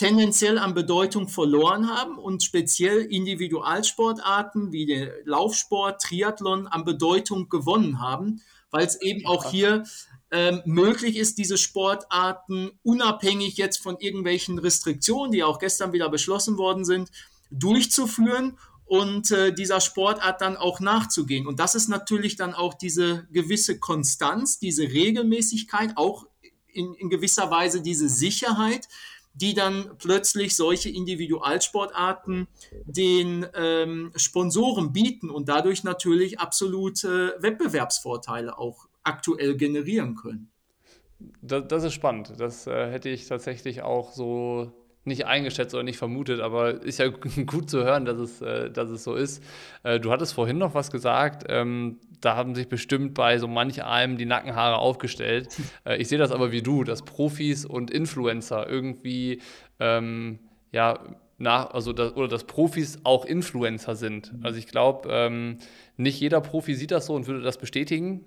tendenziell 0.00 0.56
an 0.56 0.72
Bedeutung 0.72 1.28
verloren 1.28 1.90
haben 1.90 2.16
und 2.16 2.42
speziell 2.42 3.02
Individualsportarten 3.02 4.72
wie 4.72 4.86
der 4.86 5.12
Laufsport, 5.26 6.00
Triathlon 6.00 6.66
an 6.66 6.86
Bedeutung 6.86 7.50
gewonnen 7.50 8.00
haben, 8.00 8.40
weil 8.70 8.86
es 8.86 8.98
eben 9.02 9.26
auch 9.26 9.50
hier 9.50 9.84
ähm, 10.30 10.62
möglich 10.64 11.16
ist, 11.16 11.36
diese 11.36 11.58
Sportarten 11.58 12.70
unabhängig 12.82 13.58
jetzt 13.58 13.76
von 13.76 13.98
irgendwelchen 13.98 14.58
Restriktionen, 14.58 15.32
die 15.32 15.44
auch 15.44 15.58
gestern 15.58 15.92
wieder 15.92 16.08
beschlossen 16.08 16.56
worden 16.56 16.86
sind, 16.86 17.10
durchzuführen 17.50 18.56
und 18.86 19.30
äh, 19.32 19.52
dieser 19.52 19.82
Sportart 19.82 20.40
dann 20.40 20.56
auch 20.56 20.80
nachzugehen. 20.80 21.46
Und 21.46 21.60
das 21.60 21.74
ist 21.74 21.88
natürlich 21.88 22.36
dann 22.36 22.54
auch 22.54 22.72
diese 22.72 23.28
gewisse 23.32 23.78
Konstanz, 23.78 24.58
diese 24.58 24.84
Regelmäßigkeit, 24.84 25.98
auch 25.98 26.24
in, 26.72 26.94
in 26.94 27.10
gewisser 27.10 27.50
Weise 27.50 27.82
diese 27.82 28.08
Sicherheit, 28.08 28.88
die 29.34 29.54
dann 29.54 29.90
plötzlich 29.98 30.56
solche 30.56 30.90
Individualsportarten 30.90 32.48
den 32.84 33.46
ähm, 33.54 34.12
Sponsoren 34.16 34.92
bieten 34.92 35.30
und 35.30 35.48
dadurch 35.48 35.84
natürlich 35.84 36.38
absolute 36.38 37.36
Wettbewerbsvorteile 37.38 38.58
auch 38.58 38.88
aktuell 39.02 39.56
generieren 39.56 40.16
können. 40.16 40.50
Das, 41.42 41.68
das 41.68 41.84
ist 41.84 41.94
spannend. 41.94 42.34
Das 42.38 42.66
äh, 42.66 42.90
hätte 42.90 43.08
ich 43.08 43.26
tatsächlich 43.26 43.82
auch 43.82 44.12
so 44.12 44.72
nicht 45.04 45.26
eingeschätzt 45.26 45.74
oder 45.74 45.82
nicht 45.82 45.98
vermutet, 45.98 46.40
aber 46.40 46.82
ist 46.82 46.98
ja 46.98 47.08
gut 47.46 47.70
zu 47.70 47.84
hören, 47.84 48.04
dass 48.04 48.18
es, 48.18 48.42
äh, 48.42 48.70
dass 48.70 48.90
es 48.90 49.04
so 49.04 49.14
ist. 49.14 49.42
Äh, 49.82 50.00
du 50.00 50.10
hattest 50.10 50.34
vorhin 50.34 50.58
noch 50.58 50.74
was 50.74 50.90
gesagt, 50.90 51.44
ähm, 51.48 51.98
da 52.20 52.36
haben 52.36 52.54
sich 52.54 52.68
bestimmt 52.68 53.14
bei 53.14 53.38
so 53.38 53.48
manch 53.48 53.82
einem 53.82 54.18
die 54.18 54.26
Nackenhaare 54.26 54.76
aufgestellt. 54.78 55.48
Äh, 55.86 55.96
ich 55.96 56.08
sehe 56.08 56.18
das 56.18 56.30
aber 56.30 56.52
wie 56.52 56.60
du, 56.60 56.84
dass 56.84 57.02
Profis 57.02 57.64
und 57.64 57.90
Influencer 57.90 58.68
irgendwie, 58.68 59.40
ähm, 59.78 60.38
ja, 60.72 60.98
nach, 61.38 61.70
also 61.70 61.94
das, 61.94 62.14
oder 62.16 62.28
dass 62.28 62.44
Profis 62.44 62.98
auch 63.04 63.24
Influencer 63.24 63.96
sind. 63.96 64.32
Also 64.42 64.58
ich 64.58 64.66
glaube, 64.66 65.08
ähm, 65.10 65.58
nicht 65.96 66.20
jeder 66.20 66.42
Profi 66.42 66.74
sieht 66.74 66.90
das 66.90 67.06
so 67.06 67.14
und 67.14 67.26
würde 67.26 67.40
das 67.40 67.56
bestätigen. 67.56 68.26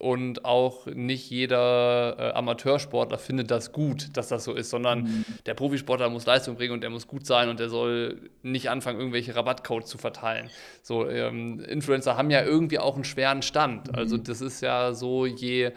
Und 0.00 0.46
auch 0.46 0.86
nicht 0.86 1.28
jeder 1.28 2.16
äh, 2.18 2.32
Amateursportler 2.32 3.18
findet 3.18 3.50
das 3.50 3.70
gut, 3.70 4.16
dass 4.16 4.28
das 4.28 4.44
so 4.44 4.54
ist, 4.54 4.70
sondern 4.70 5.02
mhm. 5.02 5.24
der 5.44 5.52
Profisportler 5.52 6.08
muss 6.08 6.24
Leistung 6.24 6.56
bringen 6.56 6.72
und 6.72 6.80
der 6.80 6.88
muss 6.88 7.06
gut 7.06 7.26
sein 7.26 7.50
und 7.50 7.60
der 7.60 7.68
soll 7.68 8.30
nicht 8.42 8.70
anfangen, 8.70 8.98
irgendwelche 8.98 9.36
Rabattcodes 9.36 9.90
zu 9.90 9.98
verteilen. 9.98 10.48
So, 10.80 11.06
ähm, 11.06 11.60
Influencer 11.60 12.16
haben 12.16 12.30
ja 12.30 12.42
irgendwie 12.42 12.78
auch 12.78 12.94
einen 12.94 13.04
schweren 13.04 13.42
Stand. 13.42 13.88
Mhm. 13.88 13.94
Also 13.94 14.16
das 14.16 14.40
ist 14.40 14.62
ja 14.62 14.94
so, 14.94 15.26
je, 15.26 15.72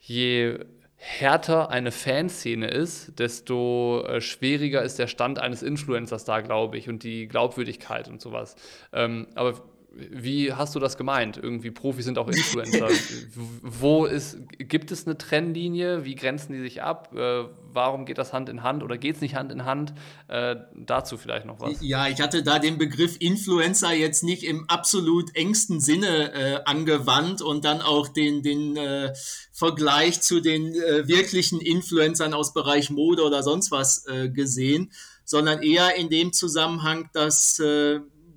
je 0.00 0.60
härter 0.96 1.68
eine 1.68 1.92
Fanszene 1.92 2.68
ist, 2.68 3.18
desto 3.18 4.06
äh, 4.06 4.22
schwieriger 4.22 4.80
ist 4.82 4.98
der 4.98 5.06
Stand 5.06 5.38
eines 5.38 5.62
Influencers 5.62 6.24
da, 6.24 6.40
glaube 6.40 6.78
ich, 6.78 6.88
und 6.88 7.02
die 7.02 7.28
Glaubwürdigkeit 7.28 8.08
und 8.08 8.22
sowas. 8.22 8.56
Ähm, 8.90 9.26
aber 9.34 9.60
wie 9.96 10.52
hast 10.52 10.74
du 10.74 10.80
das 10.80 10.96
gemeint? 10.96 11.36
Irgendwie 11.36 11.70
Profis 11.70 12.04
sind 12.04 12.18
auch 12.18 12.28
Influencer. 12.28 12.88
Wo 13.62 14.06
ist, 14.06 14.38
gibt 14.58 14.90
es 14.90 15.06
eine 15.06 15.16
Trennlinie? 15.16 16.04
Wie 16.04 16.14
grenzen 16.14 16.52
die 16.52 16.60
sich 16.60 16.82
ab? 16.82 17.14
Äh, 17.14 17.44
warum 17.72 18.04
geht 18.04 18.18
das 18.18 18.32
Hand 18.32 18.48
in 18.48 18.62
Hand 18.62 18.82
oder 18.82 18.98
geht 18.98 19.16
es 19.16 19.20
nicht 19.20 19.34
Hand 19.34 19.52
in 19.52 19.64
Hand? 19.64 19.94
Äh, 20.28 20.56
dazu 20.74 21.16
vielleicht 21.16 21.46
noch 21.46 21.60
was. 21.60 21.76
Ja, 21.80 22.08
ich 22.08 22.20
hatte 22.20 22.42
da 22.42 22.58
den 22.58 22.78
Begriff 22.78 23.16
Influencer 23.20 23.92
jetzt 23.92 24.24
nicht 24.24 24.42
im 24.42 24.68
absolut 24.68 25.34
engsten 25.36 25.80
Sinne 25.80 26.32
äh, 26.32 26.60
angewandt 26.64 27.40
und 27.42 27.64
dann 27.64 27.80
auch 27.80 28.08
den, 28.08 28.42
den 28.42 28.76
äh, 28.76 29.12
Vergleich 29.52 30.20
zu 30.22 30.40
den 30.40 30.74
äh, 30.74 31.06
wirklichen 31.06 31.60
Influencern 31.60 32.34
aus 32.34 32.52
Bereich 32.52 32.90
Mode 32.90 33.22
oder 33.22 33.42
sonst 33.42 33.70
was 33.70 34.06
äh, 34.06 34.28
gesehen, 34.28 34.92
sondern 35.24 35.62
eher 35.62 35.94
in 35.96 36.10
dem 36.10 36.32
Zusammenhang, 36.32 37.08
dass 37.12 37.60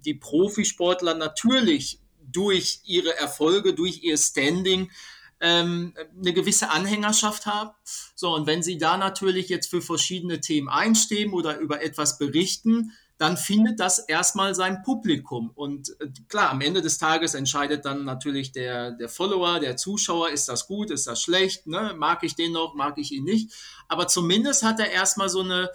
die 0.07 0.15
Profisportler 0.15 1.13
natürlich 1.13 1.99
durch 2.19 2.81
ihre 2.85 3.15
Erfolge, 3.17 3.73
durch 3.73 4.03
ihr 4.03 4.17
Standing 4.17 4.89
ähm, 5.39 5.93
eine 6.19 6.33
gewisse 6.33 6.71
Anhängerschaft 6.71 7.45
haben. 7.45 7.71
So, 8.15 8.33
und 8.33 8.47
wenn 8.47 8.63
sie 8.63 8.77
da 8.77 8.97
natürlich 8.97 9.49
jetzt 9.49 9.69
für 9.69 9.81
verschiedene 9.81 10.39
Themen 10.41 10.69
einstehen 10.69 11.33
oder 11.33 11.59
über 11.59 11.83
etwas 11.83 12.17
berichten, 12.17 12.93
dann 13.17 13.35
findet 13.35 13.79
das 13.79 13.99
erstmal 13.99 14.53
sein 14.55 14.83
Publikum. 14.83 15.51
Und 15.55 15.89
äh, 15.99 16.07
klar, 16.27 16.51
am 16.51 16.61
Ende 16.61 16.81
des 16.81 16.97
Tages 16.97 17.33
entscheidet 17.33 17.85
dann 17.85 18.05
natürlich 18.05 18.51
der, 18.51 18.91
der 18.91 19.09
Follower, 19.09 19.59
der 19.59 19.75
Zuschauer, 19.75 20.29
ist 20.29 20.47
das 20.49 20.67
gut, 20.67 20.91
ist 20.91 21.07
das 21.07 21.21
schlecht, 21.21 21.67
ne? 21.67 21.93
mag 21.97 22.23
ich 22.23 22.35
den 22.35 22.51
noch, 22.51 22.75
mag 22.75 22.97
ich 22.97 23.11
ihn 23.11 23.23
nicht. 23.23 23.53
Aber 23.87 24.07
zumindest 24.07 24.63
hat 24.63 24.79
er 24.79 24.91
erstmal 24.91 25.29
so 25.29 25.41
eine, 25.41 25.69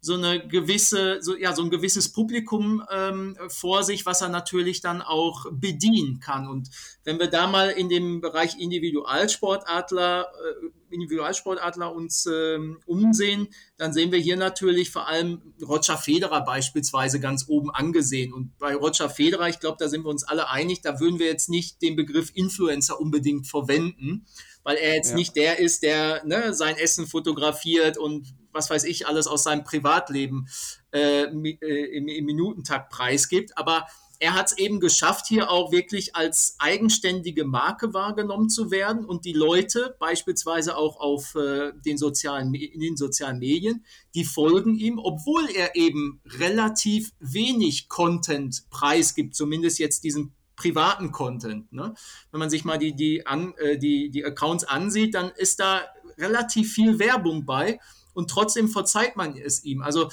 so 0.00 0.14
eine 0.14 0.46
gewisse, 0.46 1.18
so, 1.20 1.36
ja, 1.36 1.54
so 1.54 1.62
ein 1.62 1.70
gewisses 1.70 2.12
Publikum 2.12 2.82
ähm, 2.90 3.36
vor 3.48 3.82
sich, 3.82 4.06
was 4.06 4.20
er 4.20 4.28
natürlich 4.28 4.80
dann 4.80 5.02
auch 5.02 5.46
bedienen 5.50 6.20
kann. 6.20 6.48
Und 6.48 6.70
wenn 7.04 7.18
wir 7.18 7.26
da 7.28 7.46
mal 7.46 7.70
in 7.70 7.88
dem 7.88 8.20
Bereich 8.20 8.58
Individualsportadler, 8.58 10.22
äh, 10.22 10.94
Individualsportadler 10.94 11.92
uns 11.94 12.26
ähm, 12.26 12.78
umsehen, 12.86 13.48
dann 13.76 13.92
sehen 13.92 14.12
wir 14.12 14.18
hier 14.18 14.36
natürlich 14.36 14.90
vor 14.90 15.08
allem 15.08 15.54
Roger 15.60 15.96
Federer 15.96 16.44
beispielsweise 16.44 17.18
ganz 17.18 17.46
oben 17.48 17.70
angesehen. 17.70 18.32
Und 18.32 18.56
bei 18.58 18.74
Roger 18.74 19.10
Federer, 19.10 19.48
ich 19.48 19.60
glaube, 19.60 19.78
da 19.80 19.88
sind 19.88 20.04
wir 20.04 20.10
uns 20.10 20.24
alle 20.24 20.48
einig, 20.48 20.82
da 20.82 21.00
würden 21.00 21.18
wir 21.18 21.26
jetzt 21.26 21.48
nicht 21.48 21.82
den 21.82 21.96
Begriff 21.96 22.30
Influencer 22.34 23.00
unbedingt 23.00 23.48
verwenden, 23.48 24.26
weil 24.62 24.76
er 24.76 24.94
jetzt 24.94 25.10
ja. 25.10 25.16
nicht 25.16 25.36
der 25.36 25.58
ist, 25.58 25.82
der 25.82 26.24
ne, 26.24 26.54
sein 26.54 26.76
Essen 26.76 27.06
fotografiert 27.06 27.98
und 27.98 28.34
was 28.56 28.70
weiß 28.70 28.84
ich, 28.84 29.06
alles 29.06 29.26
aus 29.26 29.44
seinem 29.44 29.62
Privatleben 29.62 30.48
äh, 30.92 31.24
äh, 31.24 31.96
im, 31.96 32.08
im 32.08 32.24
Minutentakt 32.24 32.90
preisgibt. 32.90 33.56
Aber 33.56 33.86
er 34.18 34.34
hat 34.34 34.46
es 34.46 34.58
eben 34.58 34.80
geschafft, 34.80 35.26
hier 35.26 35.50
auch 35.50 35.72
wirklich 35.72 36.16
als 36.16 36.56
eigenständige 36.58 37.44
Marke 37.44 37.92
wahrgenommen 37.92 38.48
zu 38.48 38.70
werden 38.70 39.04
und 39.04 39.24
die 39.24 39.32
Leute, 39.32 39.96
beispielsweise 39.98 40.76
auch 40.76 40.98
auf 40.98 41.34
äh, 41.34 41.72
den 41.84 41.98
sozialen, 41.98 42.54
in 42.54 42.80
den 42.80 42.96
sozialen 42.96 43.38
Medien, 43.38 43.84
die 44.14 44.24
folgen 44.24 44.74
ihm, 44.74 44.98
obwohl 44.98 45.48
er 45.54 45.76
eben 45.76 46.20
relativ 46.24 47.12
wenig 47.20 47.88
Content 47.88 48.64
preisgibt, 48.70 49.34
zumindest 49.34 49.78
jetzt 49.78 50.04
diesen 50.04 50.34
privaten 50.56 51.12
Content. 51.12 51.70
Ne? 51.72 51.94
Wenn 52.30 52.40
man 52.40 52.50
sich 52.50 52.64
mal 52.64 52.78
die, 52.78 52.94
die, 52.94 53.26
an, 53.26 53.54
äh, 53.58 53.78
die, 53.78 54.10
die 54.10 54.24
Accounts 54.24 54.64
ansieht, 54.64 55.14
dann 55.14 55.30
ist 55.36 55.60
da 55.60 55.82
relativ 56.16 56.72
viel 56.72 56.98
Werbung 56.98 57.44
bei 57.44 57.78
und 58.16 58.30
trotzdem 58.30 58.68
verzeiht 58.68 59.16
man 59.16 59.36
es 59.36 59.62
ihm. 59.64 59.82
Also 59.82 60.08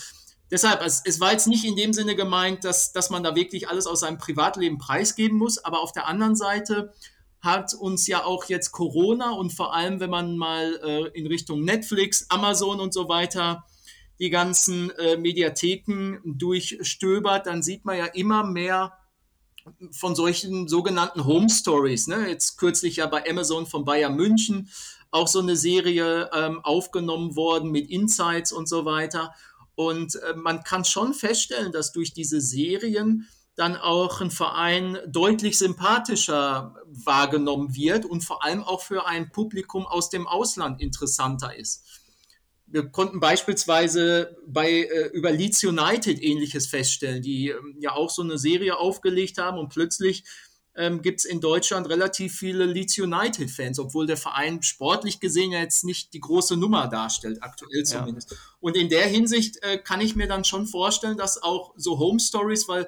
deshalb, 0.52 0.82
es, 0.86 1.02
es, 1.06 1.20
war 1.20 1.32
jetzt 1.32 1.48
nicht 1.48 1.66
in 1.66 1.76
dem 1.76 1.94
Sinne 1.94 2.16
gemeint, 2.16 2.64
dass, 2.64 2.92
dass 2.92 3.10
man 3.10 3.24
da 3.24 3.36
wirklich 3.36 3.70
alles 3.70 3.88
aus 3.88 4.02
seinem 4.02 4.18
Privatleben 4.18 4.78
preisgeben 4.78 5.38
muss, 5.38 5.58
aber 5.58 5.80
auf 5.80 5.94
der 5.94 6.08
anderen 6.08 6.36
Seite 6.36 6.94
hat 7.40 7.74
uns 7.74 8.08
ja 8.08 8.24
auch 8.24 8.46
jetzt 8.46 8.72
Corona 8.72 9.32
und 9.32 9.52
vor 9.52 9.74
allem, 9.74 10.00
wenn 10.00 10.10
man 10.10 10.38
mal 10.38 10.80
äh, 10.84 11.20
in 11.20 11.28
Richtung 11.28 11.64
Netflix, 11.64 12.26
Amazon 12.30 12.80
und 12.80 12.94
so 12.94 13.10
weiter 13.10 13.66
die 14.20 14.30
ganzen 14.30 14.92
äh, 14.92 15.18
Mediatheken 15.18 16.20
durchstöbert, 16.24 17.48
dann 17.48 17.64
sieht 17.64 17.84
man 17.84 17.98
ja 17.98 18.06
immer 18.06 18.44
mehr 18.44 18.94
von 19.92 20.16
solchen 20.16 20.68
sogenannten 20.68 21.26
Home 21.26 21.50
Stories. 21.50 22.08
Ne? 22.08 22.30
Jetzt 22.30 22.58
kürzlich 22.58 22.98
ja 22.98 23.08
bei 23.08 23.30
Amazon 23.30 23.66
von 23.66 23.86
Bayern 23.86 24.16
München 24.16 24.70
auch 25.14 25.28
so 25.28 25.40
eine 25.40 25.56
Serie 25.56 26.30
ähm, 26.34 26.60
aufgenommen 26.64 27.36
worden 27.36 27.72
mit 27.72 27.90
Insights 27.90 28.52
und 28.52 28.68
so 28.68 28.86
weiter. 28.86 29.34
Und 29.76 30.16
äh, 30.16 30.34
man 30.36 30.64
kann 30.64 30.86
schon 30.86 31.14
feststellen, 31.14 31.72
dass 31.72 31.92
durch 31.92 32.14
diese 32.14 32.42
Serien 32.42 33.28
dann 33.56 33.76
auch 33.76 34.22
ein 34.22 34.32
Verein 34.32 34.98
deutlich 35.08 35.60
sympathischer 35.60 36.76
wahrgenommen 36.88 37.76
wird 37.76 38.06
und 38.06 38.22
vor 38.24 38.44
allem 38.44 38.64
auch 38.64 38.82
für 38.82 39.06
ein 39.06 39.32
Publikum 39.32 39.86
aus 39.86 40.10
dem 40.10 40.26
Ausland 40.26 40.82
interessanter 40.82 41.56
ist. 41.56 41.84
Wir 42.66 42.90
konnten 42.90 43.20
beispielsweise 43.20 44.36
bei 44.48 44.70
äh, 44.72 45.10
über 45.14 45.32
Leeds 45.32 45.64
United 45.64 46.24
ähnliches 46.24 46.66
feststellen, 46.66 47.22
die 47.22 47.50
äh, 47.50 47.56
ja 47.80 47.92
auch 47.92 48.10
so 48.10 48.24
eine 48.24 48.40
Serie 48.40 48.78
aufgelegt 48.78 49.38
haben 49.38 49.60
und 49.60 49.70
plötzlich 49.70 50.24
ähm, 50.76 51.02
gibt 51.02 51.20
es 51.20 51.26
in 51.26 51.40
Deutschland 51.40 51.88
relativ 51.90 52.36
viele 52.36 52.66
Leeds 52.66 52.98
United-Fans, 52.98 53.80
obwohl 53.80 54.08
der 54.08 54.18
Verein 54.18 54.62
sportlich 54.64 55.20
gesehen 55.20 55.52
ja 55.52 55.60
jetzt 55.60 55.84
nicht 55.84 56.14
die 56.14 56.20
große 56.20 56.58
Nummer 56.58 56.88
darstellt, 56.88 57.44
aktuell 57.44 57.84
zumindest. 57.84 58.32
Ja. 58.32 58.38
Und 58.60 58.76
in 58.76 58.90
der 58.90 59.06
Hinsicht 59.06 59.62
äh, 59.62 59.78
kann 59.78 60.02
ich 60.02 60.16
mir 60.16 60.28
dann 60.28 60.44
schon 60.44 60.66
vorstellen, 60.66 61.18
dass 61.18 61.42
auch 61.42 61.74
so 61.76 62.00
Home 62.00 62.20
Stories, 62.20 62.68
weil 62.68 62.88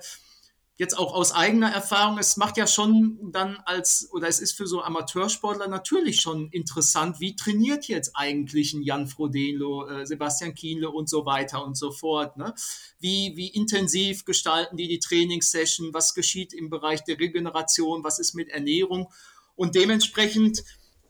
jetzt 0.77 0.97
auch 0.97 1.13
aus 1.13 1.31
eigener 1.31 1.71
Erfahrung, 1.71 2.17
es 2.17 2.35
macht 2.35 2.57
ja 2.57 2.67
schon 2.67 3.17
dann 3.31 3.57
als, 3.65 4.09
oder 4.11 4.27
es 4.27 4.39
ist 4.39 4.53
für 4.53 4.67
so 4.67 4.81
Amateursportler 4.81 5.67
natürlich 5.67 6.19
schon 6.19 6.49
interessant, 6.49 7.19
wie 7.21 7.35
trainiert 7.35 7.87
jetzt 7.87 8.11
eigentlich 8.15 8.73
ein 8.73 8.81
Jan 8.81 9.07
Frodeno, 9.07 9.87
äh, 9.87 10.05
Sebastian 10.05 10.53
Kienle 10.53 10.89
und 10.89 11.09
so 11.09 11.25
weiter 11.25 11.63
und 11.63 11.77
so 11.77 11.91
fort. 11.91 12.35
Ne? 12.35 12.53
Wie, 12.99 13.33
wie 13.35 13.47
intensiv 13.47 14.25
gestalten 14.25 14.75
die 14.75 14.89
die 14.89 14.99
Trainingssession, 14.99 15.93
was 15.93 16.13
geschieht 16.13 16.53
im 16.53 16.69
Bereich 16.69 17.03
der 17.05 17.19
Regeneration, 17.19 18.03
was 18.03 18.19
ist 18.19 18.33
mit 18.33 18.49
Ernährung 18.49 19.07
und 19.55 19.75
dementsprechend 19.75 20.63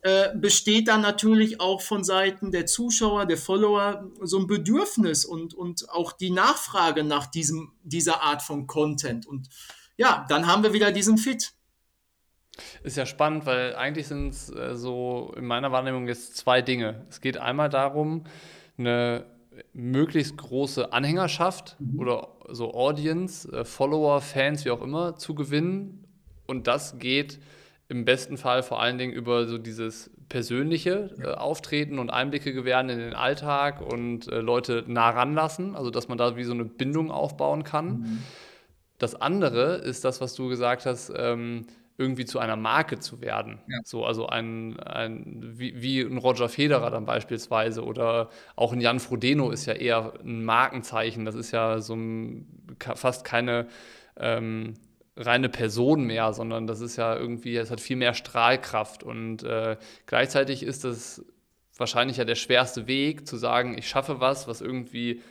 äh, 0.05 0.37
besteht 0.37 0.87
dann 0.87 1.01
natürlich 1.01 1.59
auch 1.59 1.81
von 1.81 2.03
Seiten 2.03 2.51
der 2.51 2.67
Zuschauer, 2.67 3.25
der 3.25 3.37
Follower 3.37 4.07
so 4.21 4.37
ein 4.37 4.45
Bedürfnis 4.45 5.25
und, 5.25 5.55
und 5.55 5.89
auch 5.89 6.11
die 6.11 6.29
Nachfrage 6.29 7.03
nach 7.03 7.25
diesem, 7.25 7.71
dieser 7.81 8.21
Art 8.21 8.43
von 8.43 8.67
Content. 8.67 9.25
Und 9.25 9.49
ja, 9.97 10.23
dann 10.29 10.45
haben 10.45 10.61
wir 10.61 10.73
wieder 10.73 10.91
diesen 10.91 11.17
Fit. 11.17 11.53
Ist 12.83 12.97
ja 12.97 13.07
spannend, 13.07 13.47
weil 13.47 13.75
eigentlich 13.75 14.05
sind 14.05 14.29
es 14.29 14.51
äh, 14.51 14.75
so 14.75 15.33
in 15.35 15.45
meiner 15.45 15.71
Wahrnehmung 15.71 16.07
jetzt 16.07 16.37
zwei 16.37 16.61
Dinge. 16.61 17.03
Es 17.09 17.19
geht 17.19 17.37
einmal 17.37 17.69
darum, 17.69 18.25
eine 18.77 19.25
möglichst 19.73 20.37
große 20.37 20.93
Anhängerschaft 20.93 21.77
mhm. 21.79 21.99
oder 21.99 22.27
so 22.49 22.75
Audience, 22.75 23.51
äh, 23.51 23.65
Follower, 23.65 24.21
Fans, 24.21 24.65
wie 24.65 24.69
auch 24.69 24.83
immer, 24.83 25.15
zu 25.15 25.33
gewinnen. 25.33 26.05
Und 26.45 26.67
das 26.67 26.99
geht 26.99 27.39
im 27.87 28.05
besten 28.05 28.37
Fall 28.37 28.63
vor 28.63 28.81
allen 28.81 28.97
Dingen 28.97 29.13
über 29.13 29.45
so 29.47 29.57
dieses 29.57 30.11
persönliche 30.27 31.11
äh, 31.19 31.27
Auftreten 31.27 31.99
und 31.99 32.09
Einblicke 32.09 32.53
gewähren 32.53 32.89
in 32.89 32.99
den 32.99 33.13
Alltag 33.13 33.81
und 33.81 34.27
äh, 34.27 34.39
Leute 34.39 34.83
nah 34.87 35.09
ranlassen, 35.09 35.75
also 35.75 35.91
dass 35.91 36.07
man 36.07 36.17
da 36.17 36.35
wie 36.35 36.43
so 36.43 36.53
eine 36.53 36.65
Bindung 36.65 37.11
aufbauen 37.11 37.63
kann. 37.63 37.87
Mhm. 37.87 38.23
Das 38.97 39.19
andere 39.19 39.75
ist 39.75 40.05
das, 40.05 40.21
was 40.21 40.33
du 40.33 40.47
gesagt 40.47 40.85
hast, 40.85 41.11
ähm, 41.15 41.67
irgendwie 41.97 42.25
zu 42.25 42.39
einer 42.39 42.55
Marke 42.55 42.99
zu 42.99 43.21
werden. 43.21 43.59
Ja. 43.67 43.79
So, 43.83 44.05
also 44.05 44.27
ein, 44.27 44.79
ein 44.79 45.53
wie, 45.57 45.81
wie, 45.81 46.01
ein 46.01 46.17
Roger 46.17 46.49
Federer 46.49 46.89
dann 46.89 47.05
beispielsweise 47.05 47.83
oder 47.83 48.29
auch 48.55 48.73
ein 48.73 48.81
Jan 48.81 48.99
Frodeno 48.99 49.49
ist 49.51 49.65
ja 49.65 49.73
eher 49.73 50.13
ein 50.23 50.43
Markenzeichen. 50.43 51.23
Das 51.23 51.35
ist 51.35 51.51
ja 51.51 51.79
so 51.79 51.95
ein, 51.95 52.47
fast 52.95 53.23
keine 53.23 53.67
ähm, 54.17 54.73
reine 55.17 55.49
Person 55.49 56.03
mehr, 56.03 56.33
sondern 56.33 56.67
das 56.67 56.81
ist 56.81 56.97
ja 56.97 57.15
irgendwie, 57.15 57.55
es 57.55 57.71
hat 57.71 57.79
viel 57.79 57.95
mehr 57.95 58.13
Strahlkraft 58.13 59.03
und 59.03 59.43
äh, 59.43 59.77
gleichzeitig 60.05 60.63
ist 60.63 60.83
es 60.83 61.25
wahrscheinlich 61.77 62.17
ja 62.17 62.25
der 62.25 62.35
schwerste 62.35 62.87
Weg 62.87 63.27
zu 63.27 63.37
sagen, 63.37 63.77
ich 63.77 63.87
schaffe 63.87 64.19
was, 64.19 64.47
was 64.47 64.61
irgendwie 64.61 65.21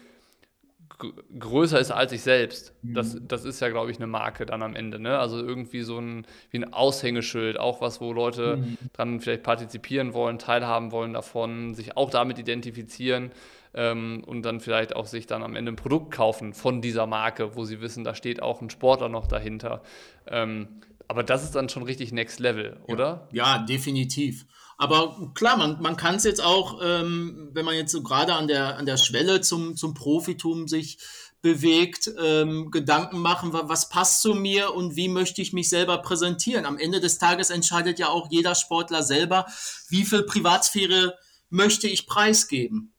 größer 1.39 1.81
ist 1.81 1.91
als 1.91 2.13
ich 2.13 2.23
selbst. 2.23 2.73
Mhm. 2.83 2.95
Das, 2.95 3.17
das 3.21 3.45
ist 3.45 3.61
ja, 3.61 3.69
glaube 3.69 3.91
ich, 3.91 3.97
eine 3.97 4.07
Marke 4.07 4.47
dann 4.47 4.63
am 4.63 4.77
Ende. 4.77 4.99
Ne? 4.99 5.19
Also 5.19 5.39
irgendwie 5.39 5.83
so 5.83 5.99
ein, 5.99 6.27
wie 6.51 6.59
ein 6.59 6.73
Aushängeschild, 6.73 7.59
auch 7.59 7.81
was, 7.81 8.01
wo 8.01 8.13
Leute 8.13 8.59
mhm. 8.59 8.79
dran 8.93 9.21
vielleicht 9.21 9.43
partizipieren 9.43 10.15
wollen, 10.15 10.39
teilhaben 10.39 10.93
wollen 10.93 11.13
davon, 11.13 11.75
sich 11.75 11.97
auch 11.97 12.11
damit 12.11 12.39
identifizieren 12.39 13.33
ähm, 13.75 14.23
und 14.27 14.43
dann 14.43 14.61
vielleicht 14.61 14.97
auch 14.97 15.07
sich 15.07 15.27
dann 15.27 15.43
am 15.43 15.57
Ende 15.57 15.73
ein 15.73 15.77
Produkt 15.77 16.13
kaufen 16.13 16.55
von 16.55 16.81
dieser 16.81 17.07
Marke, 17.07 17.57
wo 17.57 17.65
sie 17.65 17.81
wissen, 17.81 18.05
da 18.05 18.15
steht 18.15 18.43
auch 18.43 18.61
ein 18.61 18.71
Sportler 18.71 19.09
noch 19.09 19.27
dahinter. 19.27 19.83
Ähm, 20.27 20.81
aber 21.09 21.23
das 21.23 21.45
ist 21.45 21.55
dann 21.55 21.69
schon 21.69 21.83
richtig 21.83 22.13
Next 22.13 22.41
Level, 22.41 22.81
oder? 22.89 23.29
Ja, 23.33 23.57
ja 23.57 23.59
definitiv. 23.65 24.47
Aber 24.77 25.31
klar, 25.35 25.57
man, 25.57 25.81
man 25.81 25.97
kann 25.97 26.17
es 26.17 26.25
jetzt 26.25 26.43
auch, 26.43 26.81
ähm, 26.83 27.51
wenn 27.53 27.65
man 27.65 27.77
jetzt 27.77 27.93
so 27.93 28.03
gerade 28.03 28.35
an 28.35 28.49
der, 28.49 28.77
an 28.79 28.87
der 28.87 28.97
Schwelle 28.97 29.41
zum, 29.41 29.77
zum 29.77 29.95
Profitum 29.95 30.67
sich 30.67 30.99
bewegt, 31.43 32.11
ähm, 32.19 32.71
Gedanken 32.71 33.19
machen, 33.19 33.53
was 33.53 33.91
passt 33.91 34.23
zu 34.23 34.35
mir 34.35 34.75
und 34.75 34.97
wie 34.97 35.09
möchte 35.09 35.43
ich 35.43 35.53
mich 35.53 35.69
selber 35.69 35.99
präsentieren. 35.99 36.65
Am 36.65 36.79
Ende 36.79 37.01
des 37.01 37.19
Tages 37.19 37.51
entscheidet 37.51 37.99
ja 37.99 38.09
auch 38.09 38.29
jeder 38.31 38.55
Sportler 38.55 39.03
selber, 39.03 39.47
wie 39.91 40.05
viel 40.05 40.23
Privatsphäre 40.23 41.19
möchte 41.51 41.87
ich 41.87 42.07
preisgeben. 42.07 42.94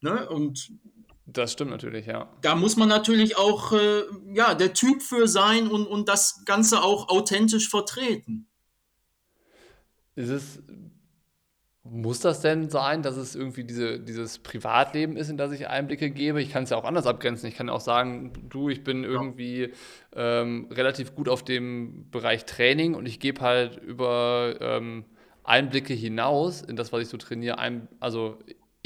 Ne? 0.00 0.28
Und 0.28 0.72
das 1.26 1.52
stimmt 1.52 1.70
natürlich, 1.70 2.06
ja. 2.06 2.32
Da 2.40 2.54
muss 2.54 2.76
man 2.76 2.88
natürlich 2.88 3.36
auch 3.36 3.72
äh, 3.72 4.02
ja, 4.32 4.54
der 4.54 4.72
Typ 4.72 5.02
für 5.02 5.28
sein 5.28 5.68
und, 5.68 5.86
und 5.86 6.08
das 6.08 6.44
Ganze 6.46 6.82
auch 6.82 7.08
authentisch 7.08 7.68
vertreten. 7.68 8.46
Ist 10.14 10.30
es, 10.30 10.62
muss 11.84 12.20
das 12.20 12.40
denn 12.40 12.70
sein, 12.70 13.02
dass 13.02 13.16
es 13.16 13.34
irgendwie 13.34 13.64
diese, 13.64 14.00
dieses 14.00 14.38
Privatleben 14.38 15.16
ist, 15.16 15.28
in 15.28 15.36
das 15.36 15.52
ich 15.52 15.68
Einblicke 15.68 16.10
gebe? 16.10 16.40
Ich 16.40 16.50
kann 16.50 16.64
es 16.64 16.70
ja 16.70 16.76
auch 16.76 16.84
anders 16.84 17.06
abgrenzen. 17.06 17.48
Ich 17.48 17.56
kann 17.56 17.68
auch 17.68 17.80
sagen, 17.80 18.32
du, 18.48 18.68
ich 18.68 18.82
bin 18.82 19.04
irgendwie 19.04 19.72
ähm, 20.14 20.68
relativ 20.70 21.14
gut 21.14 21.28
auf 21.28 21.44
dem 21.44 22.10
Bereich 22.10 22.46
Training 22.46 22.94
und 22.94 23.06
ich 23.06 23.20
gebe 23.20 23.42
halt 23.42 23.76
über 23.76 24.56
ähm, 24.60 25.04
Einblicke 25.44 25.94
hinaus 25.94 26.62
in 26.62 26.76
das, 26.76 26.92
was 26.92 27.02
ich 27.02 27.08
so 27.08 27.16
trainiere, 27.16 27.58
ein, 27.58 27.88
also 28.00 28.38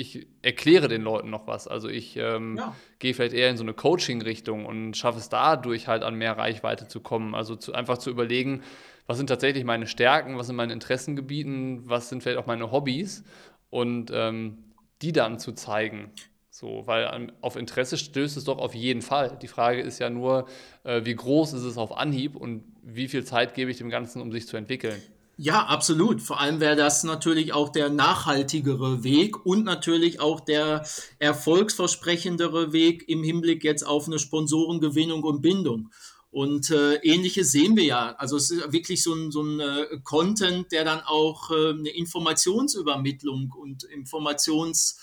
ich 0.02 0.26
erkläre 0.42 0.88
den 0.88 1.02
Leuten 1.02 1.30
noch 1.30 1.46
was. 1.46 1.66
Also 1.68 1.88
ich 1.88 2.16
ähm, 2.16 2.56
ja. 2.58 2.74
gehe 2.98 3.14
vielleicht 3.14 3.34
eher 3.34 3.48
in 3.48 3.56
so 3.56 3.62
eine 3.62 3.72
Coaching-Richtung 3.72 4.66
und 4.66 4.96
schaffe 4.96 5.18
es 5.18 5.28
dadurch 5.28 5.88
halt 5.88 6.02
an 6.02 6.16
mehr 6.16 6.36
Reichweite 6.36 6.88
zu 6.88 7.00
kommen. 7.00 7.34
Also 7.34 7.56
zu, 7.56 7.72
einfach 7.72 7.98
zu 7.98 8.10
überlegen, 8.10 8.62
was 9.06 9.16
sind 9.16 9.28
tatsächlich 9.28 9.64
meine 9.64 9.86
Stärken, 9.86 10.36
was 10.36 10.48
sind 10.48 10.56
meine 10.56 10.72
Interessengebieten, 10.72 11.88
was 11.88 12.08
sind 12.08 12.22
vielleicht 12.22 12.38
auch 12.38 12.46
meine 12.46 12.70
Hobbys 12.70 13.24
und 13.70 14.10
ähm, 14.12 14.58
die 15.00 15.12
dann 15.12 15.38
zu 15.38 15.52
zeigen. 15.52 16.10
So, 16.50 16.86
weil 16.86 17.32
auf 17.40 17.56
Interesse 17.56 17.96
stößt 17.96 18.36
es 18.36 18.44
doch 18.44 18.58
auf 18.58 18.74
jeden 18.74 19.00
Fall. 19.00 19.38
Die 19.40 19.48
Frage 19.48 19.80
ist 19.80 19.98
ja 19.98 20.10
nur, 20.10 20.46
äh, 20.84 21.04
wie 21.04 21.14
groß 21.14 21.54
ist 21.54 21.62
es 21.62 21.78
auf 21.78 21.96
Anhieb 21.96 22.36
und 22.36 22.64
wie 22.82 23.08
viel 23.08 23.24
Zeit 23.24 23.54
gebe 23.54 23.70
ich 23.70 23.78
dem 23.78 23.88
Ganzen, 23.88 24.20
um 24.20 24.30
sich 24.32 24.46
zu 24.46 24.56
entwickeln. 24.56 25.00
Ja, 25.38 25.64
absolut. 25.64 26.20
Vor 26.20 26.40
allem 26.40 26.60
wäre 26.60 26.76
das 26.76 27.04
natürlich 27.04 27.52
auch 27.52 27.70
der 27.70 27.88
nachhaltigere 27.88 29.02
Weg 29.02 29.44
und 29.46 29.64
natürlich 29.64 30.20
auch 30.20 30.40
der 30.40 30.86
erfolgsversprechendere 31.18 32.72
Weg 32.72 33.08
im 33.08 33.24
Hinblick 33.24 33.64
jetzt 33.64 33.82
auf 33.84 34.06
eine 34.06 34.18
Sponsorengewinnung 34.18 35.22
und 35.24 35.40
Bindung. 35.40 35.90
Und 36.30 36.70
äh, 36.70 36.94
ähnliches 36.96 37.50
sehen 37.52 37.76
wir 37.76 37.84
ja. 37.84 38.14
Also 38.16 38.36
es 38.36 38.50
ist 38.50 38.72
wirklich 38.72 39.02
so 39.02 39.14
ein, 39.14 39.30
so 39.30 39.42
ein 39.42 39.60
äh, 39.60 39.86
Content, 40.02 40.70
der 40.72 40.84
dann 40.84 41.00
auch 41.00 41.50
äh, 41.50 41.70
eine 41.70 41.90
Informationsübermittlung 41.90 43.52
und 43.52 43.84
Informations 43.84 44.98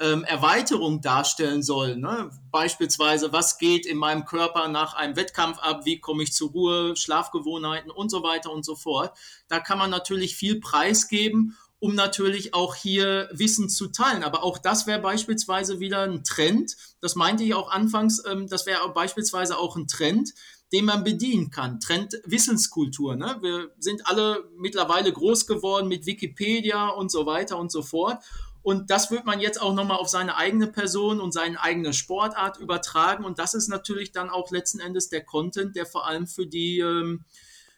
ähm, 0.00 0.24
Erweiterung 0.24 1.00
darstellen 1.00 1.62
soll. 1.62 1.96
Ne? 1.96 2.30
Beispielsweise, 2.50 3.32
was 3.32 3.58
geht 3.58 3.86
in 3.86 3.96
meinem 3.96 4.24
Körper 4.24 4.68
nach 4.68 4.94
einem 4.94 5.16
Wettkampf 5.16 5.58
ab, 5.58 5.84
wie 5.84 5.98
komme 5.98 6.22
ich 6.22 6.32
zur 6.32 6.50
Ruhe, 6.50 6.96
Schlafgewohnheiten 6.96 7.90
und 7.90 8.10
so 8.10 8.22
weiter 8.22 8.52
und 8.52 8.64
so 8.64 8.76
fort. 8.76 9.16
Da 9.48 9.58
kann 9.58 9.78
man 9.78 9.90
natürlich 9.90 10.36
viel 10.36 10.60
preisgeben, 10.60 11.56
um 11.80 11.94
natürlich 11.94 12.54
auch 12.54 12.74
hier 12.74 13.28
Wissen 13.32 13.68
zu 13.68 13.88
teilen. 13.88 14.24
Aber 14.24 14.42
auch 14.42 14.58
das 14.58 14.86
wäre 14.86 15.00
beispielsweise 15.00 15.80
wieder 15.80 16.02
ein 16.02 16.24
Trend. 16.24 16.76
Das 17.00 17.14
meinte 17.14 17.44
ich 17.44 17.54
auch 17.54 17.70
anfangs, 17.70 18.22
ähm, 18.26 18.48
das 18.48 18.66
wäre 18.66 18.88
beispielsweise 18.92 19.58
auch 19.58 19.76
ein 19.76 19.86
Trend, 19.86 20.32
den 20.72 20.84
man 20.84 21.02
bedienen 21.02 21.50
kann. 21.50 21.80
Trend 21.80 22.20
Wissenskultur. 22.24 23.16
Ne? 23.16 23.38
Wir 23.40 23.70
sind 23.78 24.06
alle 24.06 24.44
mittlerweile 24.56 25.12
groß 25.12 25.46
geworden 25.46 25.88
mit 25.88 26.06
Wikipedia 26.06 26.88
und 26.88 27.10
so 27.10 27.26
weiter 27.26 27.58
und 27.58 27.72
so 27.72 27.82
fort. 27.82 28.22
Und 28.68 28.90
das 28.90 29.10
wird 29.10 29.24
man 29.24 29.40
jetzt 29.40 29.62
auch 29.62 29.72
nochmal 29.72 29.96
auf 29.96 30.10
seine 30.10 30.36
eigene 30.36 30.66
Person 30.66 31.20
und 31.22 31.32
seine 31.32 31.58
eigene 31.58 31.94
Sportart 31.94 32.58
übertragen. 32.58 33.24
Und 33.24 33.38
das 33.38 33.54
ist 33.54 33.68
natürlich 33.68 34.12
dann 34.12 34.28
auch 34.28 34.50
letzten 34.50 34.78
Endes 34.78 35.08
der 35.08 35.24
Content, 35.24 35.74
der 35.74 35.86
vor 35.86 36.06
allem 36.06 36.26
für 36.26 36.46
die 36.46 36.80
ähm, 36.80 37.24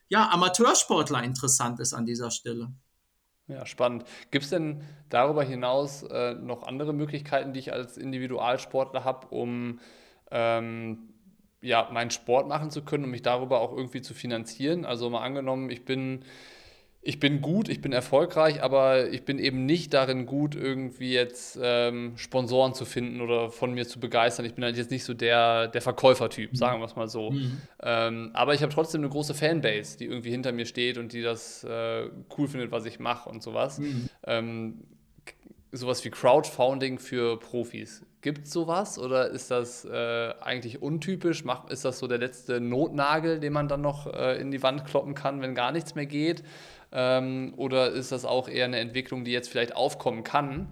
ja, 0.08 0.28
Amateursportler 0.32 1.22
interessant 1.22 1.78
ist 1.78 1.94
an 1.94 2.06
dieser 2.06 2.32
Stelle. 2.32 2.72
Ja, 3.46 3.66
spannend. 3.66 4.02
Gibt 4.32 4.46
es 4.46 4.50
denn 4.50 4.82
darüber 5.10 5.44
hinaus 5.44 6.02
äh, 6.02 6.34
noch 6.34 6.64
andere 6.64 6.92
Möglichkeiten, 6.92 7.52
die 7.52 7.60
ich 7.60 7.72
als 7.72 7.96
Individualsportler 7.96 9.04
habe, 9.04 9.28
um 9.28 9.78
ähm, 10.32 11.14
ja, 11.60 11.88
meinen 11.92 12.10
Sport 12.10 12.48
machen 12.48 12.72
zu 12.72 12.82
können 12.82 13.04
und 13.04 13.10
mich 13.10 13.22
darüber 13.22 13.60
auch 13.60 13.76
irgendwie 13.76 14.02
zu 14.02 14.12
finanzieren? 14.12 14.84
Also 14.84 15.08
mal 15.08 15.22
angenommen, 15.22 15.70
ich 15.70 15.84
bin 15.84 16.24
ich 17.02 17.18
bin 17.18 17.40
gut, 17.40 17.70
ich 17.70 17.80
bin 17.80 17.92
erfolgreich, 17.92 18.62
aber 18.62 19.08
ich 19.08 19.24
bin 19.24 19.38
eben 19.38 19.64
nicht 19.64 19.94
darin 19.94 20.26
gut, 20.26 20.54
irgendwie 20.54 21.12
jetzt 21.12 21.58
ähm, 21.62 22.12
Sponsoren 22.16 22.74
zu 22.74 22.84
finden 22.84 23.22
oder 23.22 23.50
von 23.50 23.72
mir 23.72 23.88
zu 23.88 24.00
begeistern. 24.00 24.44
Ich 24.44 24.54
bin 24.54 24.64
halt 24.64 24.76
jetzt 24.76 24.90
nicht 24.90 25.04
so 25.04 25.14
der, 25.14 25.68
der 25.68 25.80
Verkäufertyp, 25.80 26.54
sagen 26.56 26.78
wir 26.80 26.84
es 26.84 26.96
mal 26.96 27.08
so. 27.08 27.30
Mhm. 27.30 27.62
Ähm, 27.82 28.30
aber 28.34 28.52
ich 28.52 28.62
habe 28.62 28.72
trotzdem 28.72 29.00
eine 29.00 29.08
große 29.08 29.32
Fanbase, 29.32 29.96
die 29.96 30.04
irgendwie 30.04 30.30
hinter 30.30 30.52
mir 30.52 30.66
steht 30.66 30.98
und 30.98 31.14
die 31.14 31.22
das 31.22 31.64
äh, 31.64 32.10
cool 32.36 32.48
findet, 32.48 32.70
was 32.70 32.84
ich 32.84 32.98
mache 32.98 33.30
und 33.30 33.42
sowas. 33.42 33.78
Mhm. 33.78 34.08
Ähm, 34.26 34.74
sowas 35.72 36.04
wie 36.04 36.10
Crowdfunding 36.10 36.98
für 36.98 37.38
Profis. 37.38 38.04
Gibt 38.22 38.46
es 38.46 38.52
sowas 38.52 38.98
oder 38.98 39.30
ist 39.30 39.50
das 39.50 39.86
äh, 39.86 40.34
eigentlich 40.42 40.82
untypisch? 40.82 41.44
Mach, 41.44 41.70
ist 41.70 41.86
das 41.86 41.98
so 41.98 42.06
der 42.06 42.18
letzte 42.18 42.60
Notnagel, 42.60 43.40
den 43.40 43.54
man 43.54 43.68
dann 43.68 43.80
noch 43.80 44.06
äh, 44.12 44.38
in 44.38 44.50
die 44.50 44.62
Wand 44.62 44.84
kloppen 44.84 45.14
kann, 45.14 45.40
wenn 45.40 45.54
gar 45.54 45.72
nichts 45.72 45.94
mehr 45.94 46.04
geht? 46.04 46.42
Ähm, 46.92 47.54
oder 47.56 47.90
ist 47.90 48.12
das 48.12 48.24
auch 48.24 48.48
eher 48.48 48.64
eine 48.64 48.78
Entwicklung, 48.78 49.24
die 49.24 49.32
jetzt 49.32 49.48
vielleicht 49.48 49.76
aufkommen 49.76 50.24
kann? 50.24 50.68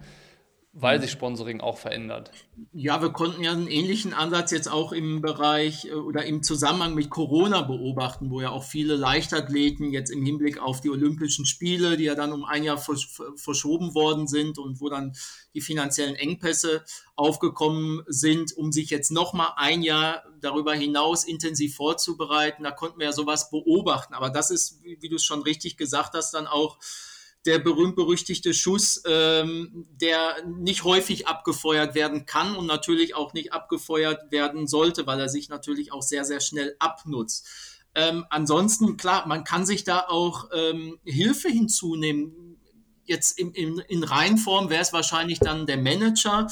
Weil 0.71 1.01
sich 1.01 1.09
Sponsoring 1.09 1.61
auch 1.61 1.79
verändert. 1.79 2.31
Ja, 2.73 3.01
wir 3.01 3.09
konnten 3.09 3.43
ja 3.43 3.51
einen 3.51 3.67
ähnlichen 3.67 4.13
Ansatz 4.13 4.51
jetzt 4.51 4.71
auch 4.71 4.91
im 4.91 5.19
Bereich 5.19 5.85
äh, 5.85 5.93
oder 5.93 6.25
im 6.25 6.43
Zusammenhang 6.43 6.93
mit 6.93 7.09
Corona 7.09 7.63
beobachten, 7.63 8.29
wo 8.29 8.39
ja 8.39 8.51
auch 8.51 8.63
viele 8.63 8.95
Leichtathleten 8.95 9.91
jetzt 9.91 10.11
im 10.11 10.23
Hinblick 10.23 10.61
auf 10.61 10.79
die 10.79 10.91
Olympischen 10.91 11.45
Spiele, 11.45 11.97
die 11.97 12.03
ja 12.03 12.13
dann 12.13 12.33
um 12.33 12.45
ein 12.45 12.63
Jahr 12.63 12.77
verschoben 12.77 13.95
worden 13.95 14.27
sind 14.27 14.59
und 14.59 14.79
wo 14.79 14.89
dann 14.89 15.15
die 15.55 15.61
finanziellen 15.61 16.15
Engpässe 16.15 16.83
aufgekommen 17.15 18.03
sind, 18.07 18.55
um 18.55 18.71
sich 18.71 18.91
jetzt 18.91 19.11
nochmal 19.11 19.53
ein 19.55 19.81
Jahr 19.81 20.23
darüber 20.39 20.73
hinaus 20.73 21.23
intensiv 21.23 21.75
vorzubereiten. 21.75 22.63
Da 22.63 22.71
konnten 22.71 22.99
wir 22.99 23.07
ja 23.07 23.11
sowas 23.11 23.49
beobachten. 23.49 24.13
Aber 24.13 24.29
das 24.29 24.51
ist, 24.51 24.83
wie 24.83 25.09
du 25.09 25.15
es 25.15 25.23
schon 25.23 25.41
richtig 25.41 25.77
gesagt 25.77 26.13
hast, 26.13 26.31
dann 26.33 26.45
auch 26.45 26.77
der 27.45 27.59
berühmt-berüchtigte 27.59 28.53
Schuss, 28.53 29.01
ähm, 29.07 29.87
der 29.89 30.35
nicht 30.45 30.83
häufig 30.83 31.27
abgefeuert 31.27 31.95
werden 31.95 32.25
kann 32.25 32.55
und 32.55 32.65
natürlich 32.65 33.15
auch 33.15 33.33
nicht 33.33 33.53
abgefeuert 33.53 34.31
werden 34.31 34.67
sollte, 34.67 35.07
weil 35.07 35.19
er 35.19 35.29
sich 35.29 35.49
natürlich 35.49 35.93
auch 35.93 36.01
sehr, 36.01 36.25
sehr 36.25 36.41
schnell 36.41 36.75
abnutzt. 36.79 37.47
Ähm, 37.95 38.25
ansonsten, 38.29 38.97
klar, 38.97 39.27
man 39.27 39.43
kann 39.43 39.65
sich 39.65 39.83
da 39.83 40.05
auch 40.07 40.49
ähm, 40.53 40.99
Hilfe 41.05 41.49
hinzunehmen. 41.49 42.57
Jetzt 43.05 43.39
in, 43.39 43.51
in, 43.53 43.79
in 43.87 44.03
Reinform 44.03 44.69
wäre 44.69 44.81
es 44.81 44.93
wahrscheinlich 44.93 45.39
dann 45.39 45.65
der 45.65 45.77
Manager. 45.77 46.47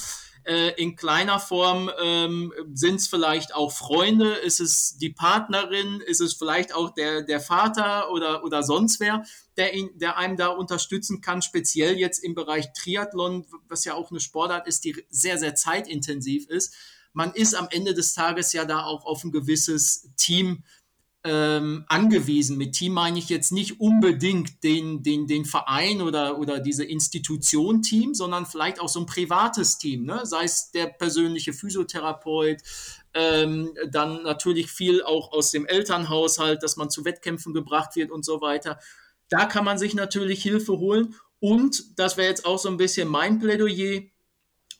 Äh, 0.47 0.81
in 0.81 0.95
kleiner 0.95 1.41
Form 1.41 1.91
ähm, 2.01 2.53
sind 2.73 3.01
es 3.01 3.09
vielleicht 3.09 3.53
auch 3.53 3.73
Freunde, 3.73 4.31
ist 4.31 4.61
es 4.61 4.97
die 4.97 5.09
Partnerin, 5.09 5.99
ist 5.99 6.21
es 6.21 6.35
vielleicht 6.35 6.73
auch 6.73 6.91
der, 6.91 7.23
der 7.23 7.41
Vater 7.41 8.09
oder, 8.11 8.45
oder 8.45 8.63
sonst 8.63 9.01
wer, 9.01 9.25
der, 9.57 9.73
ihn, 9.73 9.89
der 9.95 10.15
einem 10.15 10.37
da 10.37 10.47
unterstützen 10.47 11.19
kann, 11.19 11.41
speziell 11.41 11.97
jetzt 11.97 12.23
im 12.23 12.33
Bereich 12.33 12.71
Triathlon, 12.71 13.45
was 13.67 13.83
ja 13.83 13.95
auch 13.95 14.09
eine 14.09 14.21
Sportart 14.21 14.67
ist, 14.67 14.85
die 14.85 14.95
sehr, 15.09 15.37
sehr 15.37 15.53
zeitintensiv 15.53 16.47
ist. 16.47 16.73
Man 17.11 17.33
ist 17.33 17.53
am 17.53 17.67
Ende 17.69 17.93
des 17.93 18.13
Tages 18.13 18.53
ja 18.53 18.63
da 18.63 18.85
auch 18.85 19.05
auf 19.05 19.25
ein 19.25 19.33
gewisses 19.33 20.07
Team 20.15 20.63
ähm, 21.28 21.84
angewiesen. 21.88 22.57
Mit 22.57 22.73
Team 22.73 22.93
meine 22.93 23.19
ich 23.19 23.30
jetzt 23.30 23.51
nicht 23.51 23.80
unbedingt 23.82 24.63
den, 24.63 25.03
den, 25.03 25.28
den 25.28 25.45
Verein 25.45 26.01
oder, 26.01 26.39
oder 26.39 26.59
diese 26.59 26.86
Institution 26.86 27.82
Team, 27.82 28.13
sondern 28.13 28.45
vielleicht 28.45 28.80
auch 28.80 28.88
so 28.88 29.01
ein 29.01 29.05
privates 29.05 29.78
Team, 29.78 30.05
ne? 30.05 30.25
sei 30.25 30.45
es 30.45 30.71
der 30.71 30.88
persönliche 30.88 31.53
Physiotherapeut, 31.53 32.61
ähm, 33.13 33.73
dann 33.91 34.23
natürlich 34.23 34.71
viel 34.71 35.03
auch 35.03 35.34
aus 35.34 35.51
dem 35.51 35.65
Elternhaushalt, 35.65 36.63
dass 36.63 36.78
man 36.78 36.89
zu 36.89 37.03
Wettkämpfen 37.03 37.53
gebracht 37.53 37.95
wird 37.95 38.09
und 38.09 38.23
so 38.23 38.41
weiter. 38.41 38.80
Da 39.30 39.45
kann 39.45 39.65
man 39.65 39.78
sich 39.78 39.93
natürlich 39.93 40.41
Hilfe 40.41 40.78
holen 40.78 41.15
und 41.39 41.99
das 41.99 42.15
wäre 42.15 42.30
jetzt 42.30 42.45
auch 42.45 42.57
so 42.57 42.69
ein 42.69 42.78
bisschen 42.78 43.09
mein 43.09 43.39
Plädoyer, 43.39 44.03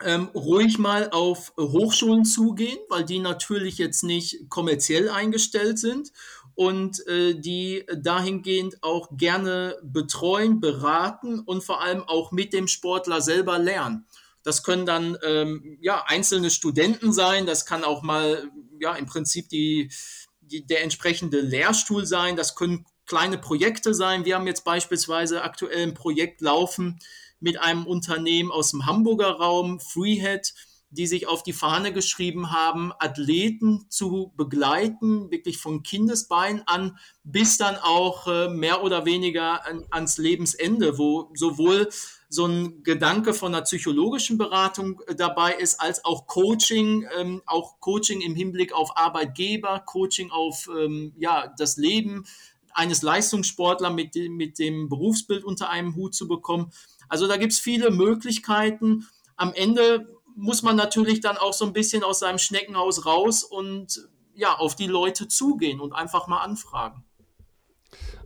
ähm, 0.04 0.30
ruhig 0.34 0.78
mal 0.78 1.10
auf 1.10 1.54
Hochschulen 1.58 2.26
zugehen, 2.26 2.78
weil 2.90 3.04
die 3.04 3.20
natürlich 3.20 3.78
jetzt 3.78 4.04
nicht 4.04 4.50
kommerziell 4.50 5.10
eingestellt 5.10 5.80
sind 5.80 6.12
und 6.56 7.06
äh, 7.08 7.36
die 7.36 7.86
dahingehend 7.96 8.84
auch 8.84 9.10
gerne 9.12 9.78
betreuen, 9.84 10.60
beraten 10.60 11.40
und 11.40 11.64
vor 11.64 11.82
allem 11.82 12.04
auch 12.04 12.32
mit 12.32 12.54
dem 12.54 12.68
Sportler 12.68 13.22
selber 13.22 13.60
lernen. 13.60 14.06
Das 14.44 14.64
können 14.64 14.86
dann 14.86 15.18
ähm, 15.24 15.78
ja 15.82 16.04
einzelne 16.08 16.50
Studenten 16.50 17.12
sein, 17.12 17.46
das 17.46 17.66
kann 17.66 17.84
auch 17.84 18.02
mal 18.02 18.50
ja 18.80 18.96
im 18.96 19.06
Prinzip 19.06 19.50
die, 19.50 19.92
die, 20.42 20.66
der 20.66 20.84
entsprechende 20.84 21.42
Lehrstuhl 21.42 22.06
sein, 22.06 22.36
das 22.36 22.56
können 22.56 22.86
kleine 23.06 23.38
Projekte 23.38 23.94
sein. 23.94 24.26
Wir 24.26 24.36
haben 24.36 24.48
jetzt 24.48 24.64
beispielsweise 24.64 25.42
aktuell 25.42 25.84
ein 25.84 25.94
Projekt 25.94 26.42
laufen, 26.42 27.00
mit 27.40 27.60
einem 27.60 27.86
Unternehmen 27.86 28.52
aus 28.52 28.72
dem 28.72 28.86
Hamburger 28.86 29.32
Raum, 29.32 29.80
Freehead, 29.80 30.54
die 30.90 31.08
sich 31.08 31.28
auf 31.28 31.44
die 31.44 31.54
Fahne 31.54 31.92
geschrieben 31.92 32.52
haben, 32.52 32.94
Athleten 33.00 33.86
zu 33.90 34.32
begleiten, 34.38 35.30
wirklich 35.32 35.58
von 35.58 35.84
Kindesbein 35.84 36.64
an 36.66 36.98
bis 37.24 37.58
dann 37.58 37.76
auch 37.76 38.28
äh, 38.28 38.48
mehr 38.48 38.84
oder 38.84 39.06
weniger 39.06 39.66
an, 39.66 39.86
ans 39.92 40.18
Lebensende, 40.18 40.98
wo 40.98 41.30
sowohl 41.34 41.90
so 42.30 42.46
ein 42.46 42.84
Gedanke 42.84 43.34
von 43.34 43.54
einer 43.54 43.64
psychologischen 43.64 44.38
Beratung 44.38 45.02
äh, 45.08 45.16
dabei 45.16 45.54
ist, 45.54 45.82
als 45.82 46.06
auch 46.06 46.26
Coaching, 46.28 47.06
ähm, 47.18 47.42
auch 47.46 47.82
Coaching 47.82 48.22
im 48.22 48.36
Hinblick 48.36 48.74
auf 48.74 48.96
Arbeitgeber, 48.96 49.82
Coaching 49.86 50.32
auf 50.32 50.70
ähm, 50.78 51.14
ja, 51.18 51.54
das 51.58 51.76
Leben 51.76 52.26
eines 52.74 53.02
Leistungssportlers 53.02 53.92
mit, 53.92 54.16
mit 54.16 54.60
dem 54.60 54.88
Berufsbild 54.88 55.44
unter 55.44 55.70
einem 55.70 55.96
Hut 55.96 56.16
zu 56.16 56.28
bekommen. 56.28 56.72
Also 57.10 57.28
da 57.28 57.38
gibt 57.38 57.54
es 57.54 57.60
viele 57.60 57.92
Möglichkeiten. 57.92 59.08
Am 59.36 59.54
Ende 59.54 60.08
muss 60.36 60.62
man 60.62 60.76
natürlich 60.76 61.20
dann 61.20 61.38
auch 61.38 61.54
so 61.54 61.66
ein 61.66 61.74
bisschen 61.74 62.04
aus 62.04 62.20
seinem 62.20 62.38
Schneckenhaus 62.38 63.06
raus 63.06 63.44
und 63.44 64.08
ja, 64.36 64.56
auf 64.56 64.76
die 64.76 64.88
Leute 64.88 65.28
zugehen 65.28 65.80
und 65.80 65.94
einfach 65.94 66.28
mal 66.28 66.42
anfragen. 66.42 67.04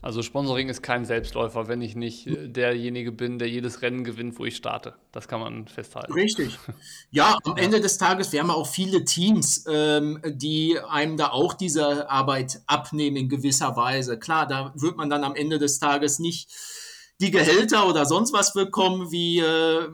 Also 0.01 0.23
Sponsoring 0.23 0.67
ist 0.67 0.81
kein 0.81 1.05
Selbstläufer, 1.05 1.67
wenn 1.67 1.81
ich 1.81 1.95
nicht 1.95 2.25
derjenige 2.27 3.11
bin, 3.11 3.37
der 3.37 3.47
jedes 3.47 3.83
Rennen 3.83 4.03
gewinnt, 4.03 4.39
wo 4.39 4.45
ich 4.45 4.55
starte. 4.55 4.95
Das 5.11 5.27
kann 5.27 5.39
man 5.39 5.67
festhalten. 5.67 6.13
Richtig. 6.13 6.57
Ja, 7.11 7.37
am 7.43 7.57
Ende 7.57 7.81
des 7.81 7.97
Tages, 7.97 8.31
wir 8.31 8.39
haben 8.39 8.49
auch 8.49 8.67
viele 8.67 9.03
Teams, 9.03 9.65
ähm, 9.67 10.21
die 10.25 10.79
einem 10.79 11.17
da 11.17 11.29
auch 11.31 11.53
diese 11.53 12.09
Arbeit 12.09 12.61
abnehmen 12.67 13.17
in 13.17 13.29
gewisser 13.29 13.75
Weise. 13.75 14.17
Klar, 14.17 14.47
da 14.47 14.73
wird 14.75 14.95
man 14.95 15.09
dann 15.09 15.23
am 15.23 15.35
Ende 15.35 15.59
des 15.59 15.77
Tages 15.77 16.19
nicht 16.19 16.49
die 17.21 17.31
Gehälter 17.31 17.87
oder 17.87 18.05
sonst 18.05 18.33
was 18.33 18.53
bekommen, 18.53 19.11
wie, 19.11 19.39
äh, 19.39 19.87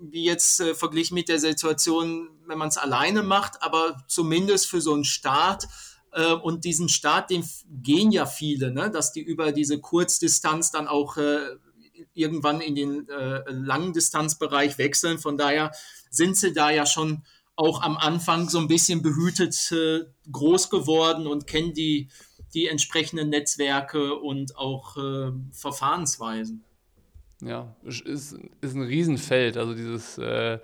wie 0.00 0.24
jetzt 0.24 0.60
äh, 0.60 0.74
verglichen 0.74 1.14
mit 1.14 1.28
der 1.28 1.38
Situation, 1.38 2.28
wenn 2.46 2.58
man 2.58 2.68
es 2.68 2.76
alleine 2.76 3.22
macht, 3.22 3.62
aber 3.62 3.96
zumindest 4.08 4.66
für 4.66 4.82
so 4.82 4.92
einen 4.92 5.04
Start 5.04 5.66
äh, 6.12 6.32
und 6.32 6.64
diesen 6.64 6.90
Start, 6.90 7.30
den 7.30 7.48
gehen 7.82 8.12
ja 8.12 8.26
viele, 8.26 8.70
ne? 8.70 8.90
dass 8.90 9.12
die 9.12 9.22
über 9.22 9.52
diese 9.52 9.80
Kurzdistanz 9.80 10.70
dann 10.70 10.86
auch 10.86 11.16
äh, 11.16 11.56
irgendwann 12.12 12.60
in 12.60 12.74
den 12.74 13.08
äh, 13.08 13.42
Langdistanzbereich 13.50 14.76
wechseln. 14.76 15.18
Von 15.18 15.38
daher 15.38 15.72
sind 16.10 16.36
sie 16.36 16.52
da 16.52 16.70
ja 16.70 16.84
schon 16.84 17.24
auch 17.56 17.82
am 17.82 17.96
Anfang 17.96 18.48
so 18.48 18.58
ein 18.58 18.68
bisschen 18.68 19.02
behütet 19.02 19.72
äh, 19.72 20.04
groß 20.30 20.68
geworden 20.70 21.26
und 21.26 21.46
kennen 21.46 21.72
die 21.72 22.08
die 22.54 22.66
entsprechenden 22.68 23.30
Netzwerke 23.30 24.14
und 24.14 24.56
auch 24.56 24.96
äh, 24.96 25.32
Verfahrensweisen. 25.52 26.64
Ja, 27.40 27.76
ist, 27.84 28.06
ist 28.60 28.74
ein 28.74 28.82
Riesenfeld. 28.82 29.56
Also 29.56 29.74
dieses 29.74 30.18
äh, 30.18 30.58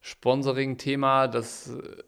Sponsoring-Thema, 0.00 1.28
das 1.28 1.70
äh, 1.70 2.02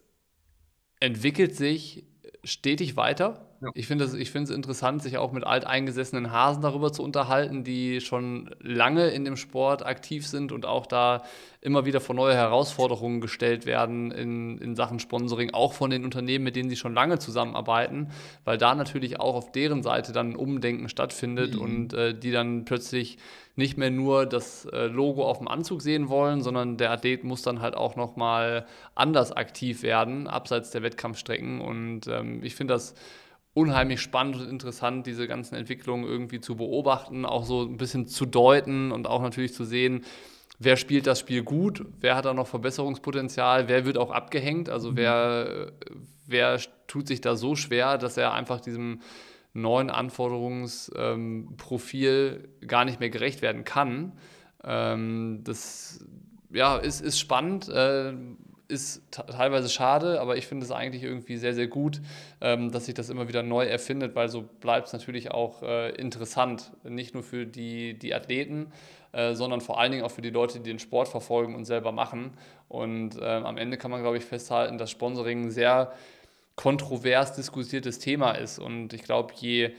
entwickelt 1.01 1.57
sich 1.57 2.05
stetig 2.45 2.97
weiter. 2.97 3.52
Ja. 3.63 3.71
Ich 3.75 3.87
finde 3.87 4.05
es 4.05 4.51
interessant, 4.51 5.03
sich 5.03 5.19
auch 5.19 5.31
mit 5.31 5.45
alteingesessenen 5.45 6.33
Hasen 6.33 6.63
darüber 6.63 6.93
zu 6.93 7.05
unterhalten, 7.05 7.63
die 7.63 8.01
schon 8.01 8.51
lange 8.61 9.09
in 9.09 9.25
dem 9.25 9.37
Sport 9.37 9.87
aktiv 9.87 10.27
sind 10.27 10.51
und 10.51 10.67
auch 10.67 10.85
da 10.85 11.23
immer 11.61 11.87
wieder 11.87 12.01
vor 12.01 12.17
neue 12.17 12.35
Herausforderungen 12.35 13.21
gestellt 13.21 13.65
werden 13.65 14.11
in, 14.11 14.59
in 14.59 14.75
Sachen 14.75 14.99
Sponsoring, 14.99 15.55
auch 15.55 15.75
von 15.75 15.91
den 15.91 16.05
Unternehmen, 16.05 16.43
mit 16.43 16.57
denen 16.57 16.71
sie 16.71 16.77
schon 16.77 16.93
lange 16.93 17.21
zusammenarbeiten, 17.21 18.09
weil 18.45 18.59
da 18.59 18.75
natürlich 18.75 19.21
auch 19.21 19.37
auf 19.37 19.53
deren 19.53 19.85
Seite 19.85 20.13
dann 20.13 20.31
ein 20.31 20.37
Umdenken 20.37 20.89
stattfindet 20.89 21.55
mhm. 21.55 21.61
und 21.61 21.95
äh, 21.95 22.19
die 22.19 22.33
dann 22.33 22.65
plötzlich 22.65 23.17
nicht 23.55 23.79
mehr 23.79 23.91
nur 23.91 24.27
das 24.27 24.65
äh, 24.65 24.87
Logo 24.87 25.25
auf 25.25 25.39
dem 25.39 25.47
Anzug 25.47 25.83
sehen 25.83 26.09
wollen, 26.09 26.43
sondern 26.43 26.79
der 26.79 26.91
Athlet 26.91 27.23
muss 27.23 27.43
dann 27.43 27.61
halt 27.61 27.77
auch 27.77 27.95
nochmal 27.95 28.67
anders 28.97 29.31
aktiv 29.31 29.85
werden, 29.85 30.27
abseits 30.27 30.71
der 30.71 30.83
Wettkampfstrecken. 30.83 31.61
Und 31.61 32.09
ähm, 32.09 32.43
ich 32.43 32.57
finde 32.57 32.75
das 32.75 32.95
unheimlich 33.55 34.01
spannend 34.01 34.37
und 34.37 34.49
interessant, 34.49 35.07
diese 35.07 35.29
ganzen 35.29 35.57
Entwicklungen 35.57 36.05
irgendwie 36.05 36.41
zu 36.41 36.57
beobachten, 36.57 37.27
auch 37.27 37.45
so 37.45 37.63
ein 37.63 37.77
bisschen 37.77 38.07
zu 38.07 38.27
deuten 38.27 38.93
und 38.93 39.07
auch 39.07 39.23
natürlich 39.23 39.53
zu 39.53 39.65
sehen, 39.65 40.05
wer 40.59 40.77
spielt 40.77 41.07
das 41.07 41.21
Spiel 41.21 41.43
gut, 41.43 41.85
wer 42.01 42.17
hat 42.17 42.25
da 42.25 42.35
noch 42.35 42.47
Verbesserungspotenzial, 42.47 43.69
wer 43.69 43.85
wird 43.85 43.99
auch 43.99 44.11
abgehängt, 44.11 44.71
also 44.71 44.93
mhm. 44.93 44.97
wer, 44.97 45.73
wer 46.27 46.59
tut 46.87 47.09
sich 47.09 47.21
da 47.21 47.37
so 47.37 47.57
schwer, 47.57 47.99
dass 47.99 48.17
er 48.17 48.33
einfach 48.33 48.61
diesem 48.61 49.01
neuen 49.55 49.91
Anforderungsprofil 49.91 52.49
ähm, 52.63 52.67
gar 52.67 52.87
nicht 52.87 53.01
mehr 53.01 53.11
gerecht 53.11 53.43
werden 53.43 53.65
kann. 53.65 54.13
Ähm, 54.65 55.41
das 55.45 56.07
ja, 56.51 56.77
ist, 56.77 57.01
ist 57.01 57.19
spannend. 57.19 57.69
Äh, 57.69 58.15
ist 58.73 59.03
teilweise 59.11 59.69
schade, 59.69 60.21
aber 60.21 60.37
ich 60.37 60.47
finde 60.47 60.65
es 60.65 60.73
eigentlich 60.73 61.05
irgendwie 61.05 61.37
sehr, 61.37 61.55
sehr 61.55 61.69
gut, 61.69 62.01
ähm, 62.41 62.73
dass 62.73 62.87
sich 62.87 62.95
das 62.95 63.11
immer 63.11 63.29
wieder 63.29 63.43
neu 63.43 63.67
erfindet, 63.67 64.17
weil 64.17 64.29
so 64.29 64.43
bleibt 64.43 64.89
es 64.89 64.93
natürlich 64.93 65.31
auch 65.31 65.63
äh, 65.63 65.91
interessant. 65.91 66.73
Nicht 66.83 67.15
nur 67.15 67.23
für 67.23 67.47
die, 67.47 67.97
die 67.97 68.15
Athleten, 68.15 68.73
äh, 69.13 69.35
sondern 69.35 69.61
vor 69.61 69.79
allen 69.79 69.93
Dingen 69.93 70.05
auch 70.05 70.11
für 70.11 70.23
die 70.23 70.31
Leute, 70.31 70.59
die 70.59 70.71
den 70.71 70.79
Sport 70.79 71.09
verfolgen 71.09 71.55
und 71.55 71.67
selber 71.67 71.93
machen. 71.93 72.33
Und 72.69 73.21
äh, 73.21 73.25
am 73.25 73.59
Ende 73.59 73.77
kann 73.77 73.91
man, 73.91 74.01
glaube 74.01 74.17
ich, 74.17 74.25
festhalten, 74.25 74.79
dass 74.79 74.91
Sponsoring 74.91 75.45
ein 75.45 75.51
sehr 75.51 75.93
kontrovers 76.57 77.35
diskutiertes 77.35 77.99
Thema 77.99 78.33
ist. 78.33 78.59
Und 78.59 78.93
ich 78.93 79.03
glaube, 79.03 79.33
je 79.37 79.73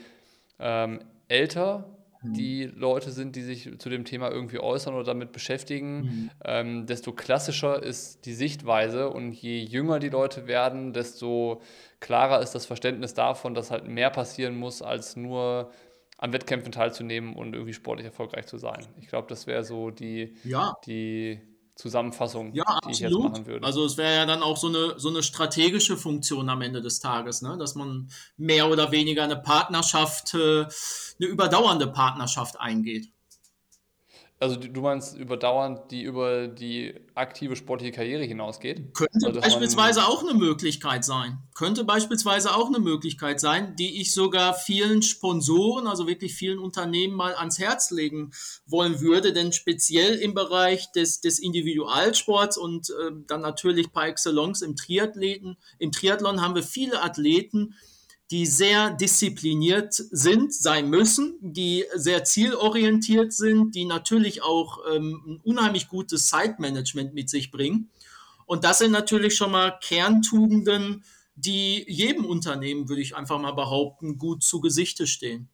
ähm, 0.60 1.00
älter 1.28 1.84
die 2.32 2.64
Leute 2.64 3.10
sind, 3.10 3.36
die 3.36 3.42
sich 3.42 3.78
zu 3.78 3.88
dem 3.88 4.04
Thema 4.04 4.30
irgendwie 4.30 4.58
äußern 4.58 4.94
oder 4.94 5.04
damit 5.04 5.32
beschäftigen, 5.32 6.00
mhm. 6.00 6.30
ähm, 6.44 6.86
desto 6.86 7.12
klassischer 7.12 7.82
ist 7.82 8.26
die 8.26 8.34
Sichtweise 8.34 9.10
und 9.10 9.32
je 9.32 9.60
jünger 9.60 9.98
die 9.98 10.08
Leute 10.08 10.46
werden, 10.46 10.92
desto 10.92 11.60
klarer 12.00 12.40
ist 12.40 12.54
das 12.54 12.66
Verständnis 12.66 13.14
davon, 13.14 13.54
dass 13.54 13.70
halt 13.70 13.86
mehr 13.86 14.10
passieren 14.10 14.56
muss, 14.56 14.82
als 14.82 15.16
nur 15.16 15.70
an 16.18 16.32
Wettkämpfen 16.32 16.72
teilzunehmen 16.72 17.34
und 17.34 17.54
irgendwie 17.54 17.72
sportlich 17.72 18.06
erfolgreich 18.06 18.46
zu 18.46 18.58
sein. 18.58 18.86
Ich 18.98 19.08
glaube, 19.08 19.26
das 19.28 19.46
wäre 19.46 19.64
so 19.64 19.90
die, 19.90 20.34
ja. 20.44 20.74
die 20.86 21.40
Zusammenfassung, 21.76 22.54
ja, 22.54 22.78
die 22.86 22.92
ich 22.92 23.00
jetzt 23.00 23.18
machen 23.18 23.46
würde. 23.46 23.66
Also 23.66 23.84
es 23.84 23.96
wäre 23.96 24.14
ja 24.14 24.26
dann 24.26 24.42
auch 24.42 24.56
so 24.56 24.68
eine, 24.68 24.98
so 24.98 25.08
eine 25.08 25.24
strategische 25.24 25.96
Funktion 25.96 26.48
am 26.48 26.62
Ende 26.62 26.80
des 26.80 27.00
Tages, 27.00 27.42
ne? 27.42 27.56
dass 27.58 27.74
man 27.74 28.08
mehr 28.36 28.70
oder 28.70 28.92
weniger 28.92 29.24
eine 29.24 29.36
Partnerschaft, 29.36 30.34
äh, 30.34 30.66
eine 30.66 31.28
überdauernde 31.28 31.88
Partnerschaft 31.88 32.60
eingeht. 32.60 33.13
Also 34.44 34.56
du 34.56 34.82
meinst 34.82 35.16
überdauernd, 35.16 35.90
die 35.90 36.02
über 36.02 36.48
die 36.48 36.94
aktive 37.14 37.56
sportliche 37.56 37.92
Karriere 37.92 38.24
hinausgeht? 38.24 38.92
Könnte 38.92 39.26
also, 39.26 39.40
beispielsweise 39.40 40.04
auch 40.04 40.22
eine 40.22 40.34
Möglichkeit 40.34 41.02
sein. 41.02 41.38
Könnte 41.54 41.82
beispielsweise 41.84 42.54
auch 42.54 42.66
eine 42.66 42.78
Möglichkeit 42.78 43.40
sein, 43.40 43.74
die 43.76 44.02
ich 44.02 44.12
sogar 44.12 44.52
vielen 44.52 45.00
Sponsoren, 45.00 45.86
also 45.86 46.06
wirklich 46.06 46.34
vielen 46.34 46.58
Unternehmen 46.58 47.14
mal 47.14 47.34
ans 47.36 47.58
Herz 47.58 47.90
legen 47.90 48.32
wollen 48.66 49.00
würde. 49.00 49.32
Denn 49.32 49.54
speziell 49.54 50.16
im 50.16 50.34
Bereich 50.34 50.92
des, 50.92 51.22
des 51.22 51.38
Individualsports 51.38 52.58
und 52.58 52.90
äh, 52.90 53.12
dann 53.26 53.40
natürlich 53.40 53.92
par 53.92 54.08
excellence 54.08 54.60
im 54.60 54.76
Triathleten, 54.76 55.56
im 55.78 55.90
Triathlon 55.90 56.42
haben 56.42 56.54
wir 56.54 56.62
viele 56.62 57.02
Athleten, 57.02 57.76
die 58.30 58.46
sehr 58.46 58.90
diszipliniert 58.90 59.92
sind, 59.92 60.54
sein 60.54 60.88
müssen, 60.88 61.36
die 61.40 61.84
sehr 61.94 62.24
zielorientiert 62.24 63.32
sind, 63.32 63.74
die 63.74 63.84
natürlich 63.84 64.42
auch 64.42 64.78
ähm, 64.92 65.22
ein 65.26 65.40
unheimlich 65.44 65.88
gutes 65.88 66.28
Zeitmanagement 66.28 67.14
mit 67.14 67.28
sich 67.28 67.50
bringen. 67.50 67.90
Und 68.46 68.64
das 68.64 68.78
sind 68.78 68.92
natürlich 68.92 69.36
schon 69.36 69.52
mal 69.52 69.78
Kerntugenden, 69.82 71.04
die 71.34 71.84
jedem 71.88 72.24
Unternehmen, 72.24 72.88
würde 72.88 73.02
ich 73.02 73.16
einfach 73.16 73.38
mal 73.38 73.52
behaupten, 73.52 74.18
gut 74.18 74.42
zu 74.42 74.60
Gesichte 74.60 75.06
stehen. 75.06 75.48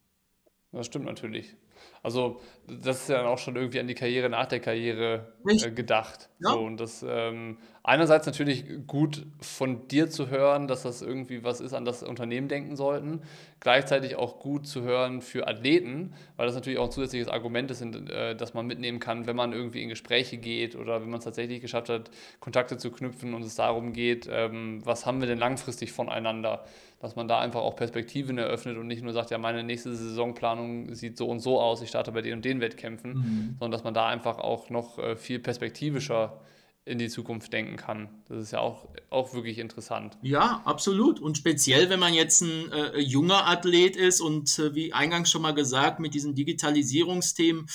Das 0.73 0.87
stimmt 0.87 1.07
natürlich. 1.07 1.57
Also 2.03 2.41
das 2.83 3.03
ist 3.03 3.09
ja 3.09 3.27
auch 3.27 3.39
schon 3.39 3.57
irgendwie 3.57 3.81
an 3.81 3.87
die 3.87 3.95
Karriere 3.95 4.29
nach 4.29 4.47
der 4.47 4.61
Karriere 4.61 5.33
äh, 5.47 5.71
gedacht. 5.71 6.29
Ja. 6.41 6.53
So, 6.53 6.61
und 6.61 6.79
das 6.79 7.05
ähm, 7.07 7.59
einerseits 7.83 8.27
natürlich 8.27 8.65
gut 8.87 9.27
von 9.41 9.89
dir 9.89 10.11
zu 10.11 10.29
hören, 10.29 10.69
dass 10.69 10.83
das 10.83 11.03
irgendwie 11.03 11.45
was 11.45 11.61
ist, 11.61 11.75
an 11.75 11.85
das 11.85 12.03
Unternehmen 12.03 12.49
denken 12.49 12.77
sollten. 12.77 13.23
Gleichzeitig 13.61 14.17
auch 14.17 14.39
gut 14.39 14.67
zu 14.67 14.83
hören 14.83 15.23
für 15.23 15.49
Athleten, 15.49 16.15
weil 16.37 16.47
das 16.47 16.55
natürlich 16.55 16.79
auch 16.79 16.87
ein 16.87 16.93
zusätzliches 16.93 17.29
Argument 17.29 17.71
ist, 17.71 17.83
äh, 17.83 18.35
das 18.35 18.55
man 18.55 18.67
mitnehmen 18.67 19.01
kann, 19.01 19.27
wenn 19.27 19.37
man 19.37 19.53
irgendwie 19.53 19.83
in 19.83 19.89
Gespräche 19.89 20.39
geht 20.39 20.77
oder 20.77 21.03
wenn 21.03 21.11
man 21.11 21.19
es 21.19 21.25
tatsächlich 21.25 21.61
geschafft 21.61 21.89
hat, 21.89 22.11
Kontakte 22.41 22.77
zu 22.77 22.91
knüpfen 22.91 23.35
und 23.35 23.43
es 23.43 23.55
darum 23.55 23.93
geht, 23.93 24.29
ähm, 24.31 24.81
was 24.85 25.07
haben 25.07 25.21
wir 25.21 25.29
denn 25.29 25.39
langfristig 25.39 25.93
voneinander 25.93 26.65
dass 27.01 27.17
man 27.17 27.29
da 27.29 27.41
einfach 27.41 27.63
auch 27.63 27.77
Perspektiven 27.77 28.37
eröffnet 28.37 28.77
und 28.77 28.87
nicht 28.87 29.03
nur 29.03 29.15
sagt, 29.15 29.31
ja, 29.31 29.39
meine 29.39 29.65
nächste 29.65 29.95
Saisonplanung 29.95 30.95
sieht 30.95 31.17
so 31.17 31.29
und 31.29 31.41
so 31.41 31.59
aus, 31.59 31.81
ich 31.81 31.89
starte 31.89 32.13
bei 32.13 32.21
den 32.21 32.35
und 32.35 32.45
den 32.45 32.60
Wettkämpfen, 32.61 33.13
mhm. 33.13 33.57
sondern 33.59 33.73
dass 33.73 33.85
man 33.85 33.95
da 33.95 34.07
einfach 34.07 34.39
auch 34.39 34.71
noch 34.71 34.99
äh, 34.99 35.17
viel 35.17 35.39
perspektivischer 35.39 36.41
in 36.85 36.99
die 36.99 37.09
Zukunft 37.09 37.53
denken 37.53 37.77
kann. 37.77 38.09
Das 38.29 38.43
ist 38.43 38.53
ja 38.53 38.61
auch, 38.61 38.89
auch 39.11 39.35
wirklich 39.35 39.59
interessant. 39.59 40.17
Ja, 40.23 40.63
absolut. 40.65 41.21
Und 41.21 41.37
speziell, 41.37 41.91
wenn 41.91 42.01
man 42.01 42.15
jetzt 42.15 42.41
ein 42.41 42.73
äh, 42.73 42.99
junger 42.99 43.47
Athlet 43.47 43.97
ist 43.97 44.21
und 44.21 44.59
äh, 44.59 44.75
wie 44.75 44.93
eingangs 44.93 45.31
schon 45.31 45.43
mal 45.43 45.55
gesagt, 45.55 46.01
mit 46.01 46.15
diesen 46.15 46.35
Digitalisierungsthemen 46.35 47.67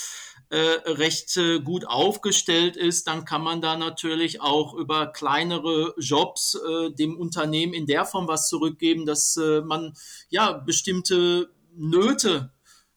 äh, 0.50 0.58
recht 0.58 1.38
äh, 1.38 1.60
gut 1.60 1.88
aufgestellt 1.88 2.76
ist, 2.76 3.08
dann 3.08 3.26
kann 3.26 3.44
man 3.44 3.62
da 3.62 3.78
natürlich 3.78 4.42
auch 4.42 4.74
über 4.74 5.08
kleinere 5.08 5.94
Jobs 5.98 6.56
äh, 6.56 6.92
dem 6.92 7.16
Unternehmen 7.18 7.74
in 7.74 7.86
der 7.86 8.06
Form 8.06 8.28
was 8.28 8.50
zurückgeben, 8.50 9.06
dass 9.06 9.40
man 9.66 9.94
ja 10.30 10.52
bestimmte 10.54 11.50
Nöte 11.76 12.52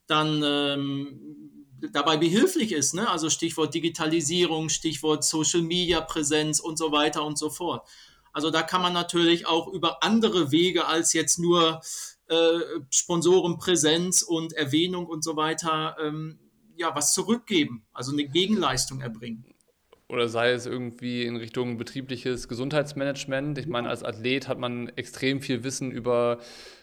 dann 0.07 0.43
ähm, 0.45 1.48
dabei 1.93 2.17
behilflich 2.17 2.73
ist. 2.73 2.95
Ne? 2.95 3.09
Also 3.09 3.31
Stichwort 3.31 3.75
Digitalisierung, 3.75 4.69
Stichwort 4.69 5.25
Social 5.25 5.63
Media 5.63 6.01
Präsenz 6.01 6.61
und 6.61 6.79
so 6.79 6.93
weiter 6.93 7.25
und 7.25 7.39
so 7.39 7.51
fort. 7.51 7.89
Also 8.33 8.51
da 8.51 8.63
kann 8.63 8.83
man 8.83 8.93
natürlich 8.93 9.47
auch 9.47 9.69
über 9.69 10.03
andere 10.03 10.53
Wege 10.53 10.87
als 10.87 11.13
jetzt 11.13 11.39
nur 11.39 11.81
äh, 12.29 12.61
Sponsorenpräsenz 12.91 14.23
und 14.23 14.53
Erwähnung 14.53 15.07
und 15.07 15.25
so 15.25 15.37
weiter 15.37 15.97
ähm, 16.01 16.39
ja 16.77 16.95
was 16.95 17.15
zurückgeben, 17.15 17.85
also 17.93 18.13
eine 18.13 18.25
Gegenleistung 18.25 19.01
erbringen. 19.01 19.45
Oder 20.09 20.29
sei 20.29 20.53
es 20.53 20.65
irgendwie 20.65 21.25
in 21.25 21.37
Richtung 21.37 21.77
betriebliches 21.77 22.49
Gesundheitsmanagement. 22.49 23.59
Ich 23.59 23.67
meine, 23.67 23.91
als 23.91 24.03
Athlet 24.03 24.49
hat 24.49 24.59
man 24.59 24.89
extrem 24.91 25.43
viel 25.43 25.65
Wissen 25.65 25.91
über 25.91 26.39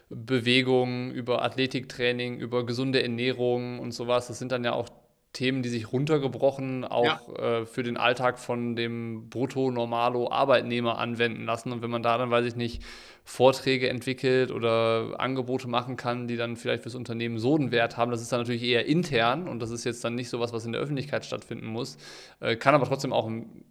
Bewegung, 0.10 1.12
über 1.12 1.42
Athletiktraining, 1.44 2.38
über 2.38 2.66
gesunde 2.66 3.02
Ernährung 3.02 3.80
und 3.80 3.92
sowas. 3.92 4.28
Das 4.28 4.40
sind 4.40 4.52
dann 4.52 4.64
ja 4.64 4.74
auch 4.74 4.90
Themen, 5.36 5.62
die 5.62 5.70
sich 5.70 5.92
runtergebrochen 5.92 6.86
auch 6.86 7.04
ja. 7.38 7.60
äh, 7.60 7.66
für 7.66 7.84
den 7.84 7.98
Alltag 7.98 8.40
von 8.40 8.76
dem 8.76 9.30
Brutto-Normalo-Arbeitnehmer 9.30 10.98
anwenden 10.98 11.44
lassen. 11.44 11.72
Und 11.74 11.82
wenn 11.82 11.90
man 11.90 12.04
da 12.04 12.18
dann, 12.18 12.32
weiß 12.32 12.46
ich 12.46 12.56
nicht, 12.56 12.82
Vorträge 13.26 13.90
entwickelt 13.90 14.52
oder 14.52 15.20
Angebote 15.20 15.68
machen 15.68 15.98
kann, 15.98 16.28
die 16.28 16.38
dann 16.38 16.56
vielleicht 16.56 16.84
fürs 16.84 16.96
Unternehmen 16.96 17.38
so 17.38 17.56
einen 17.56 17.72
Wert 17.72 17.98
haben, 17.98 18.12
das 18.12 18.22
ist 18.22 18.32
dann 18.32 18.40
natürlich 18.40 18.64
eher 18.64 18.86
intern 18.86 19.48
und 19.48 19.60
das 19.60 19.72
ist 19.72 19.84
jetzt 19.84 20.04
dann 20.04 20.16
nicht 20.16 20.30
so 20.30 20.40
was, 20.40 20.54
was 20.54 20.66
in 20.66 20.72
der 20.72 20.82
Öffentlichkeit 20.82 21.26
stattfinden 21.26 21.68
muss, 21.68 21.98
äh, 22.40 22.56
kann 22.56 22.74
aber 22.74 22.86
trotzdem 22.86 23.12
auch 23.12 23.28
ein 23.28 23.66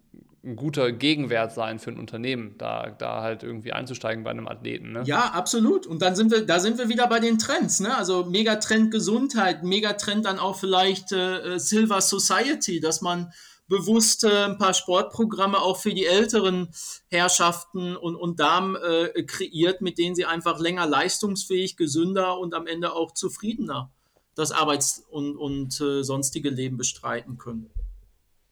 ein 0.45 0.55
guter 0.55 0.91
Gegenwert 0.91 1.53
sein 1.53 1.79
für 1.79 1.91
ein 1.91 1.99
Unternehmen, 1.99 2.55
da, 2.57 2.89
da 2.89 3.21
halt 3.21 3.43
irgendwie 3.43 3.71
einzusteigen 3.71 4.23
bei 4.23 4.29
einem 4.29 4.47
Athleten. 4.47 4.91
Ne? 4.93 5.03
Ja, 5.05 5.31
absolut. 5.31 5.87
Und 5.87 6.01
dann 6.01 6.15
sind 6.15 6.31
wir, 6.31 6.45
da 6.45 6.59
sind 6.59 6.77
wir 6.77 6.89
wieder 6.89 7.07
bei 7.07 7.19
den 7.19 7.39
Trends, 7.39 7.79
ne? 7.79 7.97
Also 7.97 8.25
Megatrend 8.25 8.91
Gesundheit, 8.91 9.63
Megatrend 9.63 10.25
dann 10.25 10.39
auch 10.39 10.57
vielleicht 10.57 11.11
äh, 11.11 11.57
Silver 11.57 12.01
Society, 12.01 12.79
dass 12.79 13.01
man 13.01 13.31
bewusst 13.67 14.23
äh, 14.23 14.45
ein 14.45 14.57
paar 14.57 14.73
Sportprogramme 14.73 15.59
auch 15.59 15.77
für 15.77 15.93
die 15.93 16.05
älteren 16.05 16.69
Herrschaften 17.09 17.95
und, 17.95 18.15
und 18.15 18.39
Damen 18.39 18.75
äh, 18.75 19.23
kreiert, 19.23 19.81
mit 19.81 19.97
denen 19.97 20.15
sie 20.15 20.25
einfach 20.25 20.59
länger 20.59 20.85
leistungsfähig, 20.85 21.75
gesünder 21.75 22.37
und 22.37 22.53
am 22.53 22.67
Ende 22.67 22.93
auch 22.93 23.11
zufriedener 23.11 23.91
das 24.35 24.51
Arbeits- 24.51 25.03
und, 25.09 25.37
und 25.37 25.79
äh, 25.81 26.03
sonstige 26.03 26.49
Leben 26.49 26.77
bestreiten 26.77 27.37
können. 27.37 27.71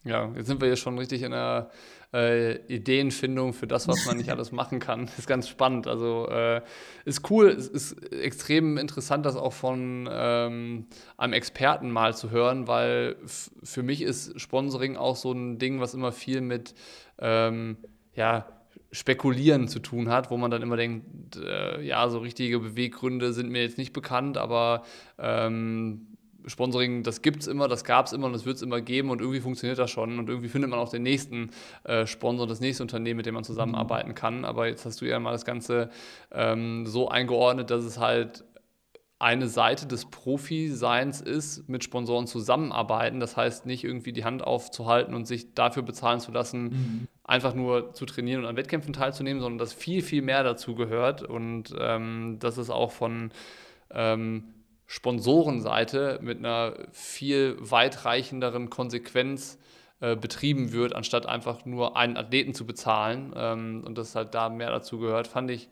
Ja, 0.04 0.32
jetzt 0.36 0.48
sind 0.48 0.60
wir 0.60 0.68
hier 0.68 0.76
schon 0.76 0.98
richtig 0.98 1.22
in 1.22 1.32
der 1.32 1.70
äh, 2.14 2.58
Ideenfindung 2.68 3.54
für 3.54 3.68
das, 3.68 3.88
was 3.88 4.06
man 4.06 4.18
nicht 4.18 4.30
alles 4.32 4.52
machen 4.52 4.80
kann. 4.80 5.10
Ist 5.18 5.28
ganz 5.28 5.48
spannend. 5.48 5.88
Also 5.88 6.28
äh, 6.30 6.62
ist 7.06 7.30
cool, 7.30 7.48
es 7.48 7.68
ist 7.68 7.94
extrem 8.12 8.78
interessant, 8.78 9.26
das 9.26 9.36
auch 9.36 9.54
von 9.54 10.10
ähm, 10.12 10.88
einem 11.18 11.34
Experten 11.34 11.90
mal 11.90 12.16
zu 12.16 12.32
hören, 12.32 12.68
weil 12.68 13.16
für 13.64 13.84
mich 13.84 14.02
ist 14.02 14.40
Sponsoring 14.40 14.98
auch 14.98 15.16
so 15.16 15.32
ein 15.32 15.58
Ding, 15.58 15.80
was 15.80 15.94
immer 15.94 16.12
viel 16.12 16.42
mit 16.42 16.76
ähm, 17.20 17.78
ja, 18.14 18.46
Spekulieren 18.92 19.68
zu 19.68 19.80
tun 19.80 20.10
hat, 20.10 20.30
wo 20.30 20.38
man 20.38 20.52
dann 20.52 20.62
immer 20.62 20.78
denkt, 20.78 21.38
äh, 21.38 21.82
ja, 21.82 22.08
so 22.10 22.20
richtige 22.20 22.60
Beweggründe 22.60 23.34
sind 23.34 23.50
mir 23.50 23.64
jetzt 23.64 23.78
nicht 23.78 23.94
bekannt, 23.94 24.38
aber 24.38 24.84
ähm, 25.18 26.13
Sponsoring, 26.48 27.04
das 27.04 27.22
gibt 27.22 27.42
es 27.42 27.48
immer, 27.48 27.68
das 27.68 27.84
gab 27.84 28.06
es 28.06 28.14
immer 28.14 28.28
und 28.28 28.34
das 28.34 28.46
wird 28.46 28.58
es 28.58 28.62
immer 28.62 28.82
geben 28.82 29.10
und 29.10 29.22
irgendwie 29.22 29.40
funktioniert 29.40 29.80
das 29.80 29.92
schon 29.92 30.20
und 30.20 30.30
irgendwie 30.30 30.50
findet 30.50 30.70
man 30.70 30.80
auch 30.80 30.90
den 30.90 31.04
nächsten 31.04 31.52
äh, 31.84 32.06
Sponsor, 32.06 32.48
das 32.48 32.60
nächste 32.60 32.84
Unternehmen, 32.84 33.18
mit 33.18 33.26
dem 33.26 33.36
man 33.36 33.44
zusammenarbeiten 33.44 34.16
kann. 34.16 34.46
Aber 34.46 34.68
jetzt 34.68 34.86
hast 34.86 35.02
du 35.02 35.06
ja 35.06 35.20
mal 35.20 35.32
das 35.32 35.46
Ganze 35.46 35.90
ähm, 36.32 36.86
so 36.86 37.10
eingeordnet, 37.10 37.70
dass 37.70 37.84
es 37.84 37.98
halt 37.98 38.44
eine 39.24 39.48
Seite 39.48 39.88
des 39.88 40.06
Profi-Seins 40.06 41.22
ist, 41.22 41.70
mit 41.70 41.84
Sponsoren 41.84 42.28
zusammenarbeiten. 42.28 43.22
Das 43.22 43.38
heißt, 43.38 43.66
nicht 43.66 43.86
irgendwie 43.86 44.12
die 44.12 44.26
Hand 44.26 44.44
aufzuhalten 44.44 45.16
und 45.16 45.26
sich 45.26 45.54
dafür 45.54 45.82
bezahlen 45.82 46.20
zu 46.20 46.34
lassen, 46.34 46.64
mhm. 46.64 47.08
einfach 47.24 47.54
nur 47.54 47.94
zu 47.94 48.06
trainieren 48.06 48.42
und 48.42 48.48
an 48.48 48.58
Wettkämpfen 48.58 48.92
teilzunehmen, 48.92 49.42
sondern 49.42 49.60
dass 49.60 49.72
viel, 49.72 50.02
viel 50.02 50.22
mehr 50.22 50.44
dazu 50.44 50.76
gehört 50.76 51.24
und 51.24 51.74
ähm, 51.80 52.38
dass 52.40 52.58
es 52.58 52.70
auch 52.70 52.92
von 52.92 53.32
ähm, 53.92 54.53
Sponsorenseite 54.88 56.20
mit 56.22 56.40
einer 56.40 56.74
viel 56.92 57.58
weitreichenderen 57.60 58.70
Konsequenz 58.70 59.58
äh, 60.04 60.16
betrieben 60.16 60.74
wird, 60.74 60.94
anstatt 60.94 61.26
einfach 61.26 61.66
nur 61.66 61.96
einen 61.96 62.18
Athleten 62.18 62.54
zu 62.54 62.66
bezahlen. 62.66 63.34
Ähm, 63.36 63.84
und 63.86 63.98
das 63.98 64.16
halt 64.16 64.34
da 64.36 64.50
mehr 64.50 64.70
dazu 64.70 65.00
gehört, 65.00 65.28
fand 65.28 65.50
ich 65.50 65.70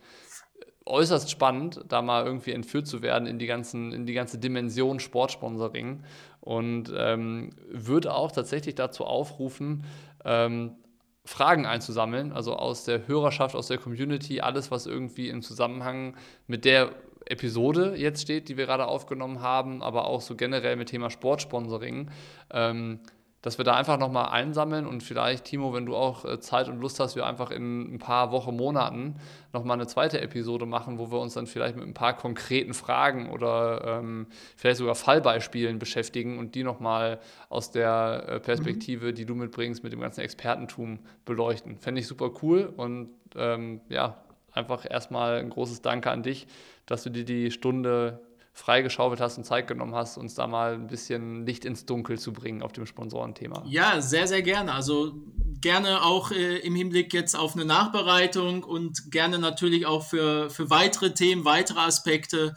äußerst 0.85 1.29
spannend, 1.29 1.81
da 1.87 2.01
mal 2.01 2.25
irgendwie 2.25 2.53
entführt 2.53 2.87
zu 2.87 3.01
werden 3.01 3.27
in 3.27 3.39
die, 3.39 3.45
ganzen, 3.45 3.91
in 3.91 4.05
die 4.05 4.13
ganze 4.13 4.37
Dimension 4.37 4.99
Sportsponsoring. 4.99 6.03
Und 6.39 6.91
ähm, 6.95 7.51
würde 7.69 8.13
auch 8.13 8.31
tatsächlich 8.31 8.75
dazu 8.75 9.05
aufrufen, 9.05 9.85
ähm, 10.25 10.77
Fragen 11.23 11.65
einzusammeln, 11.65 12.31
also 12.31 12.55
aus 12.55 12.85
der 12.85 13.07
Hörerschaft, 13.07 13.55
aus 13.55 13.67
der 13.67 13.77
Community, 13.77 14.41
alles, 14.41 14.71
was 14.71 14.87
irgendwie 14.87 15.29
im 15.29 15.41
Zusammenhang 15.41 16.15
mit 16.47 16.65
der 16.65 16.93
Episode 17.31 17.95
jetzt 17.95 18.21
steht, 18.21 18.49
die 18.49 18.57
wir 18.57 18.65
gerade 18.65 18.87
aufgenommen 18.87 19.41
haben, 19.41 19.81
aber 19.81 20.05
auch 20.05 20.21
so 20.21 20.35
generell 20.35 20.75
mit 20.75 20.89
Thema 20.89 21.09
Sportsponsoring. 21.09 22.11
Ähm, 22.51 22.99
dass 23.41 23.57
wir 23.57 23.65
da 23.65 23.73
einfach 23.73 23.97
nochmal 23.97 24.29
einsammeln 24.29 24.85
und 24.85 25.01
vielleicht, 25.01 25.45
Timo, 25.45 25.73
wenn 25.73 25.85
du 25.85 25.95
auch 25.95 26.25
äh, 26.25 26.39
Zeit 26.39 26.69
und 26.69 26.79
Lust 26.79 26.99
hast, 26.99 27.15
wir 27.15 27.25
einfach 27.25 27.49
in 27.49 27.95
ein 27.95 27.97
paar 27.97 28.31
Wochen, 28.31 28.55
Monaten 28.55 29.15
nochmal 29.51 29.77
eine 29.77 29.87
zweite 29.87 30.21
Episode 30.21 30.67
machen, 30.67 30.99
wo 30.99 31.11
wir 31.11 31.19
uns 31.19 31.33
dann 31.33 31.47
vielleicht 31.47 31.75
mit 31.75 31.87
ein 31.87 31.95
paar 31.95 32.15
konkreten 32.15 32.73
Fragen 32.73 33.31
oder 33.31 33.99
ähm, 33.99 34.27
vielleicht 34.55 34.77
sogar 34.77 34.95
Fallbeispielen 34.95 35.79
beschäftigen 35.79 36.37
und 36.37 36.53
die 36.53 36.63
nochmal 36.63 37.19
aus 37.49 37.71
der 37.71 38.25
äh, 38.27 38.39
Perspektive, 38.39 39.07
mhm. 39.07 39.15
die 39.15 39.25
du 39.25 39.33
mitbringst, 39.33 39.83
mit 39.83 39.91
dem 39.91 40.01
ganzen 40.01 40.21
Expertentum 40.21 40.99
beleuchten. 41.25 41.77
Fände 41.79 41.99
ich 42.01 42.07
super 42.07 42.29
cool 42.43 42.71
und 42.77 43.09
ähm, 43.35 43.81
ja, 43.89 44.17
einfach 44.51 44.85
erstmal 44.89 45.39
ein 45.39 45.49
großes 45.49 45.81
Danke 45.81 46.11
an 46.11 46.23
dich, 46.23 46.47
dass 46.85 47.03
du 47.03 47.09
dir 47.09 47.25
die 47.25 47.51
Stunde 47.51 48.21
freigeschaufelt 48.53 49.21
hast 49.21 49.37
und 49.37 49.45
Zeit 49.45 49.67
genommen 49.67 49.95
hast, 49.95 50.17
uns 50.17 50.35
da 50.35 50.45
mal 50.45 50.73
ein 50.73 50.87
bisschen 50.87 51.45
Licht 51.45 51.63
ins 51.63 51.85
Dunkel 51.85 52.19
zu 52.19 52.33
bringen 52.33 52.61
auf 52.61 52.73
dem 52.73 52.85
Sponsorenthema. 52.85 53.63
Ja, 53.65 54.01
sehr, 54.01 54.27
sehr 54.27 54.41
gerne. 54.41 54.73
Also 54.73 55.13
gerne 55.61 56.03
auch 56.03 56.31
äh, 56.31 56.57
im 56.57 56.75
Hinblick 56.75 57.13
jetzt 57.13 57.35
auf 57.35 57.55
eine 57.55 57.65
Nachbereitung 57.65 58.63
und 58.63 59.11
gerne 59.11 59.39
natürlich 59.39 59.85
auch 59.85 60.03
für, 60.03 60.49
für 60.49 60.69
weitere 60.69 61.13
Themen, 61.13 61.45
weitere 61.45 61.79
Aspekte. 61.79 62.55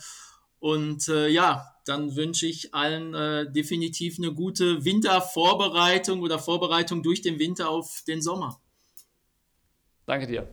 Und 0.59 1.09
äh, 1.09 1.29
ja, 1.29 1.65
dann 1.85 2.17
wünsche 2.17 2.47
ich 2.47 2.75
allen 2.75 3.15
äh, 3.15 3.51
definitiv 3.53 4.19
eine 4.19 4.33
gute 4.33 4.85
Wintervorbereitung 4.85 6.23
oder 6.23 6.39
Vorbereitung 6.39 7.03
durch 7.03 7.23
den 7.23 7.39
Winter 7.39 7.69
auf 7.69 8.03
den 8.07 8.21
Sommer. 8.21 8.61
Danke 10.07 10.27
dir. 10.27 10.49